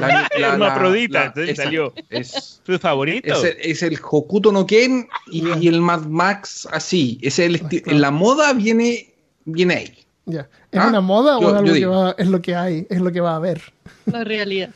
[0.00, 1.62] La- la- Hermafrodita, la- entonces esa.
[1.64, 1.92] salió.
[2.10, 3.32] Es, ¿Tu favorito?
[3.32, 7.18] es, el, es el Hokuto no Ken y, el Mad Max así.
[7.22, 9.12] Es el la moda viene,
[9.44, 9.98] viene ahí.
[10.26, 10.48] Ya.
[10.70, 13.10] ¿Es Ah, una moda o es algo que va, es lo que hay, es lo
[13.10, 13.60] que va a haber?
[14.06, 14.70] La realidad.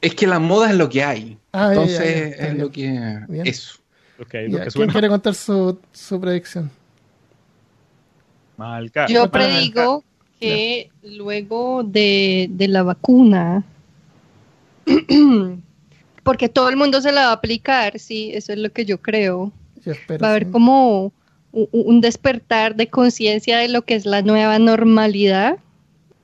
[0.00, 1.38] Es que la moda es lo que hay.
[1.52, 2.58] Ah, ya, ya, Entonces es bien.
[2.58, 3.20] lo que.
[3.28, 3.46] Bien.
[3.46, 3.78] Eso.
[4.18, 6.70] Lo que ¿Quién quiere contar su, su predicción?
[8.56, 9.06] Malca.
[9.08, 10.04] Yo predigo
[10.40, 13.64] que luego de, de la vacuna,
[16.22, 19.00] porque todo el mundo se la va a aplicar, sí, eso es lo que yo
[19.00, 19.52] creo.
[19.84, 20.22] Yo espero.
[20.22, 20.50] Va a haber sí.
[20.50, 21.12] como
[21.52, 25.58] un despertar de conciencia de lo que es la nueva normalidad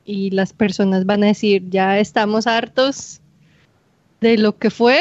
[0.05, 3.21] y las personas van a decir, ya estamos hartos
[4.21, 4.99] de lo que fue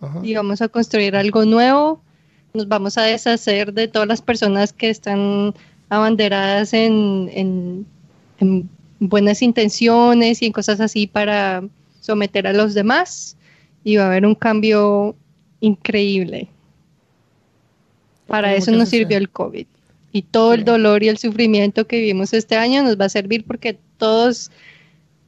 [0.00, 0.20] Ajá.
[0.22, 2.00] y vamos a construir algo nuevo.
[2.54, 5.54] Nos vamos a deshacer de todas las personas que están
[5.88, 7.86] abanderadas en, en-
[8.40, 8.68] en
[8.98, 11.62] buenas intenciones y en cosas así para
[12.00, 13.36] someter a los demás.
[13.84, 15.14] Y va a haber un cambio
[15.60, 16.48] increíble.
[18.26, 19.66] Para eso nos así sirvió el COVID.
[20.12, 20.64] Y todo el Sí.
[20.64, 24.50] dolor y el sufrimiento que vivimos este año nos va a servir porque todos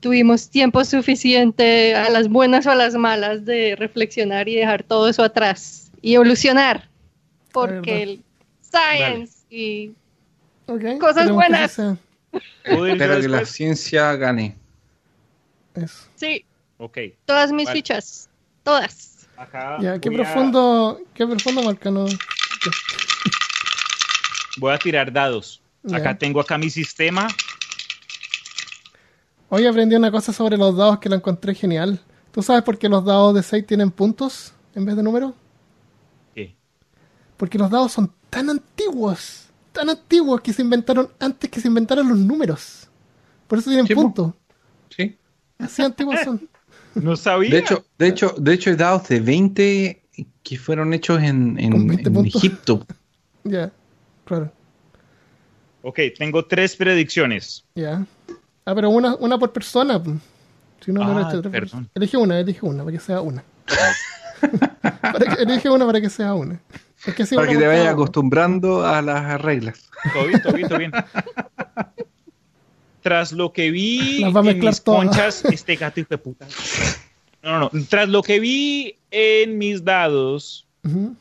[0.00, 5.08] tuvimos tiempo suficiente a las buenas o a las malas de reflexionar y dejar todo
[5.08, 6.88] eso atrás y evolucionar.
[7.52, 8.22] Porque el
[8.60, 9.92] science y
[10.66, 11.80] Ok, Cosas buenas.
[12.32, 12.74] Así sea.
[12.76, 13.50] ¿Puedo ir yo Espero que la después?
[13.56, 14.56] ciencia gane.
[15.74, 16.08] Eso.
[16.16, 16.44] sí,
[16.78, 16.98] Ok.
[17.24, 17.78] todas mis Vale.
[17.78, 18.28] fichas,
[18.62, 19.26] todas.
[19.36, 22.04] Acá Ya, qué voy a- profundo, qué profundo Marcano.
[24.58, 25.60] voy a tirar dados.
[25.82, 25.96] Ya.
[25.96, 27.26] Acá tengo acá mi sistema.
[29.48, 32.00] Hoy aprendí una cosa sobre los dados que la encontré genial.
[32.30, 35.34] ¿Tú sabes por qué los dados de 6 tienen puntos en vez de números?
[36.34, 36.54] ¿Qué?
[37.36, 42.08] Porque los dados son tan antiguos, tan antiguos que se inventaron antes que se inventaran
[42.08, 42.88] los números.
[43.48, 44.02] Por eso tienen Sí, po.
[44.02, 44.32] puntos.
[44.96, 45.16] Sí.
[45.58, 46.48] Así antiguos son.
[46.94, 47.50] No sabía.
[47.50, 50.02] De hecho, de hecho, de hecho, hay dados de 20
[50.42, 52.34] que fueron hechos en, en- Con 20 en puntos.
[52.44, 52.86] Egipto.
[53.44, 53.72] Ya,
[54.24, 54.52] claro.
[55.82, 57.64] Ok, tengo tres predicciones.
[57.74, 58.04] Ya.
[58.64, 60.00] Ah, pero una, una por persona.
[60.00, 60.16] pues.
[60.84, 61.88] Si no, no Ah, era hecho tres perdón.
[61.94, 63.42] Elige una, elige una, para que sea una.
[65.00, 66.60] Para que- elige una para que sea una.
[67.06, 69.90] Es que si Para que te vayas acostumbrando a las reglas.
[70.12, 70.92] Todo bien, todo bien, todo bien.
[73.02, 75.06] Tras lo que vi en mis todas.
[75.06, 76.46] conchas, este gato hijo de puta.
[77.42, 77.84] No, no, no.
[77.88, 81.16] Tras lo que vi en mis dados, Ujú.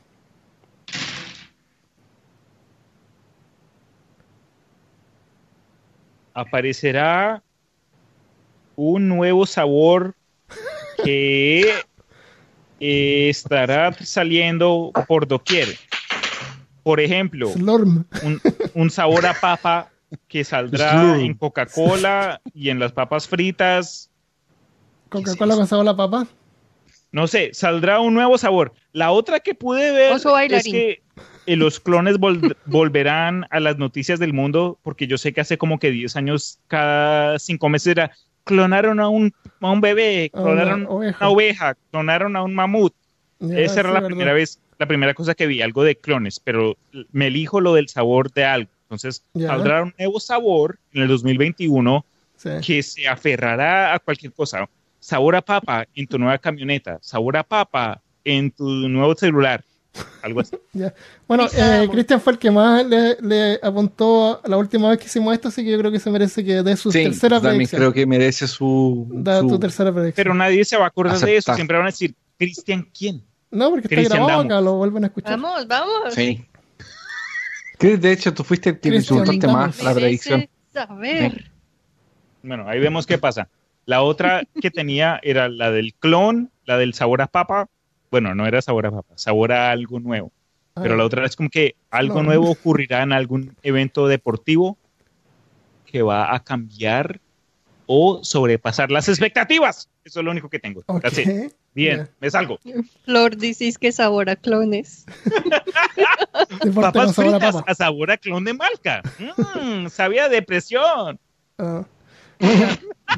[6.34, 7.44] aparecerá
[8.76, 10.16] un nuevo sabor
[11.04, 11.74] que
[12.82, 15.68] eh, estará saliendo por doquier.
[16.84, 18.42] Por ejemplo, un,
[18.74, 19.90] un sabor a papa
[20.28, 21.20] que saldrá Slurm.
[21.22, 24.10] en Coca-Cola y en las papas fritas.
[25.10, 26.28] Coca-Cola con sabor a papa.
[27.12, 28.74] No sé, saldrá un nuevo sabor.
[28.94, 31.04] La otra que pude ver Oso es que
[31.46, 35.58] eh, los clones vol- volverán a las noticias del mundo, porque yo sé que hace
[35.58, 38.12] como que 10 años, cada 5 meses era,
[38.44, 41.18] clonaron a un, a un bebé, A una clonaron oveja.
[41.20, 42.94] una oveja, clonaron a un mamut.
[43.40, 44.08] Ya, Esa era la verdad.
[44.08, 46.78] primera vez, la primera cosa que vi, algo de clones, pero
[47.12, 48.70] me elijo lo del sabor de algo.
[48.84, 49.48] Entonces, Ya.
[49.48, 52.06] saldrá un nuevo sabor en el 2021
[52.36, 52.50] Sí.
[52.66, 54.68] que se aferrará a cualquier cosa.
[55.00, 59.64] Sabor a papa en tu nueva camioneta, sabor a papa en tu nuevo celular,
[60.24, 60.56] algo así.
[60.74, 60.94] Ya.
[61.28, 65.34] Bueno, eh, Cristian fue el que más le, le apuntó la última vez que hicimos
[65.34, 67.80] esto, así que yo creo que se merece que dé su Sí, tercera también predicción.
[67.82, 69.08] creo que merece su.
[69.12, 70.16] Da su- tu tercera predicción.
[70.24, 73.24] Pero nadie se va a acordar de eso, siempre van a decir, Cristian, ¿quién?
[73.52, 74.46] no, porque está Cristian grabado Damos.
[74.54, 75.40] acá, lo vuelven a escuchar.
[75.40, 76.14] Vamos, vamos.
[76.14, 76.46] Sí.
[77.80, 80.48] De hecho tú fuiste el que insultaste más la predicción.
[80.72, 81.52] Saber.
[82.44, 83.50] Bueno, ahí vemos qué pasa.
[83.86, 87.68] La otra que tenía era la del clon, la del sabor a papa.
[88.12, 90.32] Bueno, no era sabor a papa, sabor a algo nuevo.
[90.76, 92.24] Ah, Pero la otra es como que algo No.
[92.24, 94.78] nuevo ocurrirá en algún evento deportivo
[95.86, 97.20] que va a cambiar
[97.88, 99.90] o sobrepasar las expectativas.
[100.04, 100.82] Eso es lo único que tengo.
[100.86, 101.02] ok.
[101.02, 101.54] That's it.
[101.74, 102.10] Bien, Ya.
[102.20, 102.60] me salgo.
[103.06, 105.06] Flor dices que sabor a clones.
[106.76, 107.72] Papas sabor a fritas papa.
[107.72, 109.02] a sabor a clon de Malca.
[109.20, 111.20] Mm, sabía depresión.
[111.58, 111.84] Ah.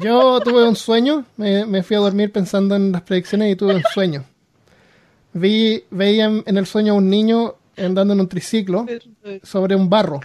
[0.02, 3.76] Yo tuve un sueño, me, me fui a dormir pensando en las predicciones y tuve
[3.76, 4.24] un sueño.
[5.34, 8.86] Vi, veía en, en el sueño a un niño andando en un triciclo
[9.42, 10.20] sobre un barro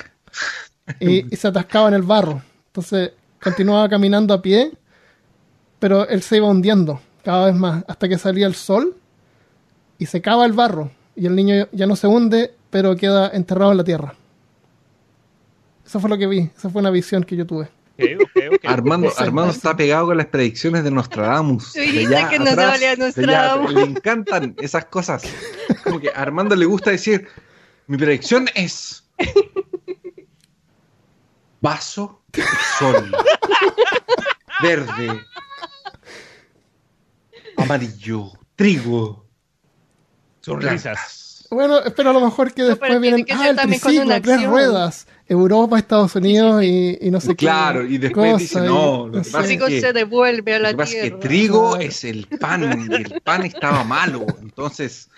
[1.00, 2.42] y, y se atascaba en el barro.
[2.68, 3.12] Entonces
[3.42, 4.72] continuaba caminando a pie,
[5.80, 8.96] pero él se iba hundiendo cada vez más hasta que salía el sol
[9.98, 13.78] y secaba el barro y el niño ya no se hunde, pero queda enterrado en
[13.78, 14.16] la tierra.
[15.86, 17.68] Eso fue lo que vi, esa fue una visión que yo tuve.
[18.66, 19.12] Armando.
[19.18, 21.74] Armando está pegado con las predicciones de Nostradamus.
[21.74, 22.82] De que atrás.
[22.98, 23.74] Nostradamus.
[23.74, 25.24] Le encantan esas cosas.
[25.84, 27.28] Como que a Armando le gusta decir,
[27.88, 29.04] mi predicción es
[31.62, 32.22] vaso,
[32.80, 33.12] sol,
[34.62, 35.26] verde,
[37.58, 39.30] amarillo, trigo,
[40.42, 41.29] Sonrisas.
[41.52, 44.22] Bueno, espero a lo mejor que No, después pero tiene vienen que ah, el triciclo,
[44.22, 47.94] tres ruedas, Europa, Estados Unidos Y, y no sé Claro, qué.
[47.94, 50.64] y después cosa, dice, y- no, lo que pasa es que- se devuelve a Lo
[50.64, 51.20] la que pasa es que tierra.
[51.20, 51.84] trigo Claro.
[51.86, 54.26] es el pan y el pan estaba malo.
[54.42, 55.10] Entonces,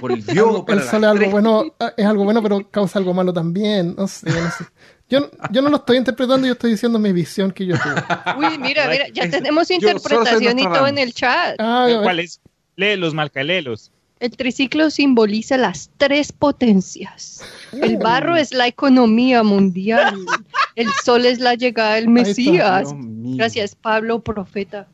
[0.00, 3.14] volvió Algo- para el sol es algo bueno, ah, es algo bueno, pero causa algo
[3.14, 3.94] malo también.
[3.96, 4.64] No sé, no sé.
[5.08, 7.94] Yo, yo no lo estoy interpretando, yo estoy diciendo mi visión que yo tuve.
[8.38, 11.54] Uy, mira, mira, ya tenemos interpretación y todo en el chat.
[11.60, 11.86] Ah.
[12.02, 12.40] ¿Cuál es?
[12.74, 13.92] Léelos, Malca, léelos.
[14.18, 17.42] El triciclo simboliza las tres potencias.
[17.72, 20.16] El barro es la economía mundial.
[20.74, 22.08] El sol es la llegada del.
[22.08, 22.88] Mesías.
[22.94, 24.86] Gracias, Pablo, profeta.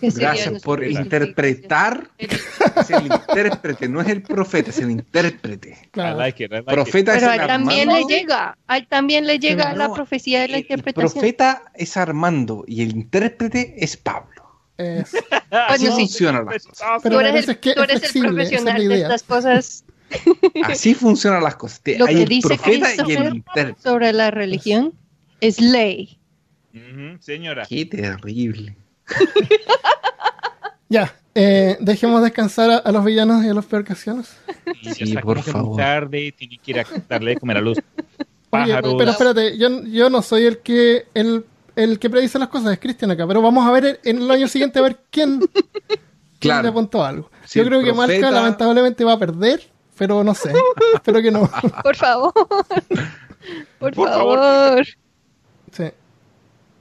[0.00, 2.08] Gracias por interpretar.
[2.18, 2.28] El-
[2.76, 5.88] Es el intérprete, no es el profeta, es el intérprete.
[5.92, 6.16] Claro.
[6.16, 6.74] I like it, I like it.
[6.74, 8.08] Profeta Pero es a el él también le Armando.
[8.08, 11.12] llega, a él también le llega No, la profecía de la El interpretación.
[11.12, 14.35] profeta es Armando y el intérprete es Pablo.
[14.78, 15.14] Es-
[15.50, 16.02] Así Bueno, sí.
[16.02, 17.00] funcionan las cosas.
[17.02, 18.84] Pero tú eres, el, es que tú es eres el flexible, es la profesional de
[18.84, 19.06] idea.
[19.06, 19.84] estas cosas
[20.64, 21.80] Así funcionan las cosas.
[21.80, 24.92] Te- Lo Hay que el dice profeta y el sobre la religión
[25.40, 26.18] es ley.
[27.20, 27.66] Señora.
[27.68, 28.76] Qué terrible.
[30.88, 33.64] Ya, eh, dejemos descansar a, a los villanos y a los
[34.84, 35.76] ya Sí, está por favor.
[35.76, 37.84] tarde, tiene que ir a darle de comer a los Oye,
[38.50, 38.94] pájaros.
[38.96, 41.44] pero espérate, yo, yo no soy el que el,
[41.76, 44.48] el que predice las cosas, es Cristian acá, pero vamos a ver en el año
[44.48, 46.00] siguiente a ver quién, quién
[46.40, 46.62] Claro.
[46.64, 47.30] le apuntó algo.
[47.44, 49.62] Si yo creo que Marca lamentablemente va a perder,
[49.96, 50.52] pero no sé.
[50.94, 51.48] Espero que no.
[51.82, 52.32] Por favor.
[53.78, 54.38] Por, Por favor.
[54.38, 54.86] favor.
[55.72, 55.84] Sí.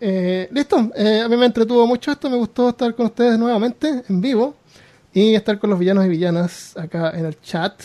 [0.01, 4.03] Eh, Listo, eh, a mí me entretuvo mucho esto, me gustó estar con ustedes nuevamente
[4.09, 4.55] en vivo
[5.13, 7.81] y estar con los villanos y villanas acá en el chat.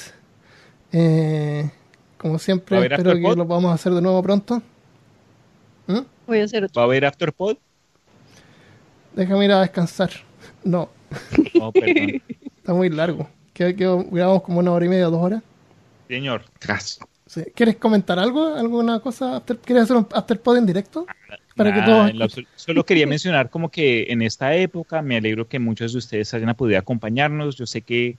[0.92, 1.70] Eh,
[2.18, 3.36] como siempre, ¿Va a haber espero que Afterpod?
[3.38, 4.60] lo podamos hacer de nuevo pronto.
[6.30, 6.78] Voy a hacer otro.
[6.78, 7.56] ¿Va a haber Afterpod?
[9.14, 10.10] Déjame ir a descansar.
[10.62, 10.88] No,
[11.58, 12.22] No, perdón.
[12.56, 13.28] está muy largo.
[13.54, 15.42] Grabamos como una hora y media, dos horas.
[16.08, 16.42] Señor.
[16.60, 17.00] Gracias.
[17.26, 17.42] Sí.
[17.54, 18.54] ¿Quieres comentar algo?
[18.54, 19.36] ¿Alguna cosa?
[19.36, 21.04] After- ¿Quieres hacer un afterpod en directo?
[21.56, 25.16] Para que todos en lo absolu- Solo quería mencionar como que en esta época me
[25.16, 27.56] alegro que muchos de ustedes hayan podido acompañarnos.
[27.56, 28.16] Yo sé que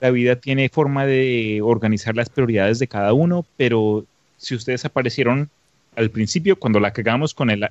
[0.00, 4.04] la vida tiene forma de organizar las prioridades de cada uno, pero
[4.38, 5.50] si ustedes aparecieron
[5.96, 7.68] al principio cuando la cagamos con el,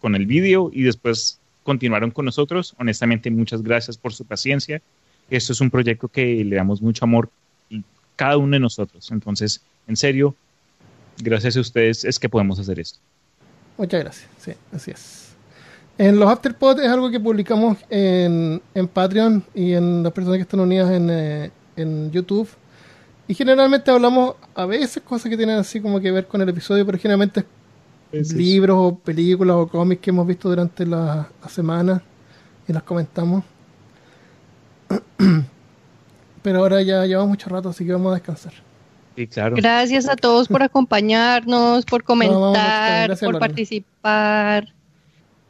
[0.00, 2.74] con el vídeo y después continuaron con nosotros.
[2.78, 4.80] Honestamente, muchas gracias por su paciencia.
[5.30, 7.30] Esto es un proyecto que le damos mucho amor
[7.68, 7.82] y
[8.16, 9.10] cada uno de nosotros.
[9.10, 10.34] Entonces, en serio,
[11.18, 12.98] gracias a ustedes es que podemos hacer esto.
[13.76, 15.34] Muchas gracias, sí, así es.
[15.96, 20.42] En los Afterpod es algo que publicamos en, en Patreon y en las personas que
[20.42, 22.48] están unidas en, eh, en YouTube.
[23.26, 26.84] Y generalmente hablamos a veces cosas que tienen así como que ver con el episodio,
[26.84, 27.46] pero generalmente es
[28.34, 32.02] libros o películas o cómics que hemos visto durante la, la semana
[32.68, 33.44] y las comentamos.
[36.42, 38.52] pero ahora ya llevamos mucho rato, así que vamos a descansar.
[39.16, 39.56] Sí, claro.
[39.56, 43.38] Gracias a todos por acompañarnos, por comentar, gracias, por Lorena.
[43.40, 44.74] participar.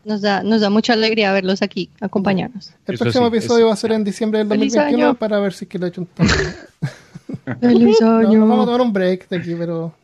[0.05, 2.73] Nos da, nos da mucha alegría verlos aquí, acompañarnos.
[2.87, 5.19] El Eso próximo sí, episodio es- va a ser en diciembre del ¡Feliz 2021 año!
[5.19, 6.29] para ver si es que le he hecho un toque.
[7.61, 8.39] ¡Feliz No, año!
[8.41, 9.95] nos vamos a tomar un break de aquí, pero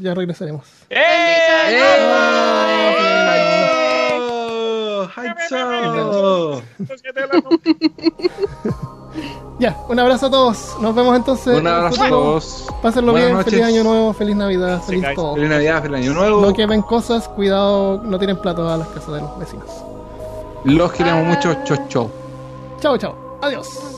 [0.00, 0.66] ya regresaremos.
[0.90, 1.80] ¡Eh!
[4.20, 5.08] ¡Oh!
[5.16, 6.62] ¡Haizo!
[9.58, 10.76] Ya, un abrazo a todos.
[10.80, 11.58] Nos vemos entonces.
[11.58, 12.66] Un abrazo a todos.
[12.82, 13.52] Pásenlo Buenas bien, noches.
[13.54, 15.34] feliz año nuevo, feliz Navidad, feliz todo.
[15.34, 16.42] Feliz Navidad, feliz Año Nuevo.
[16.42, 19.70] No quemen cosas, cuidado, no tienen plato a las casas de los vecinos.
[20.64, 21.56] Los queremos mucho.
[21.64, 22.10] Chau, chau.
[22.80, 23.38] Chao, chao.
[23.40, 23.95] Adiós.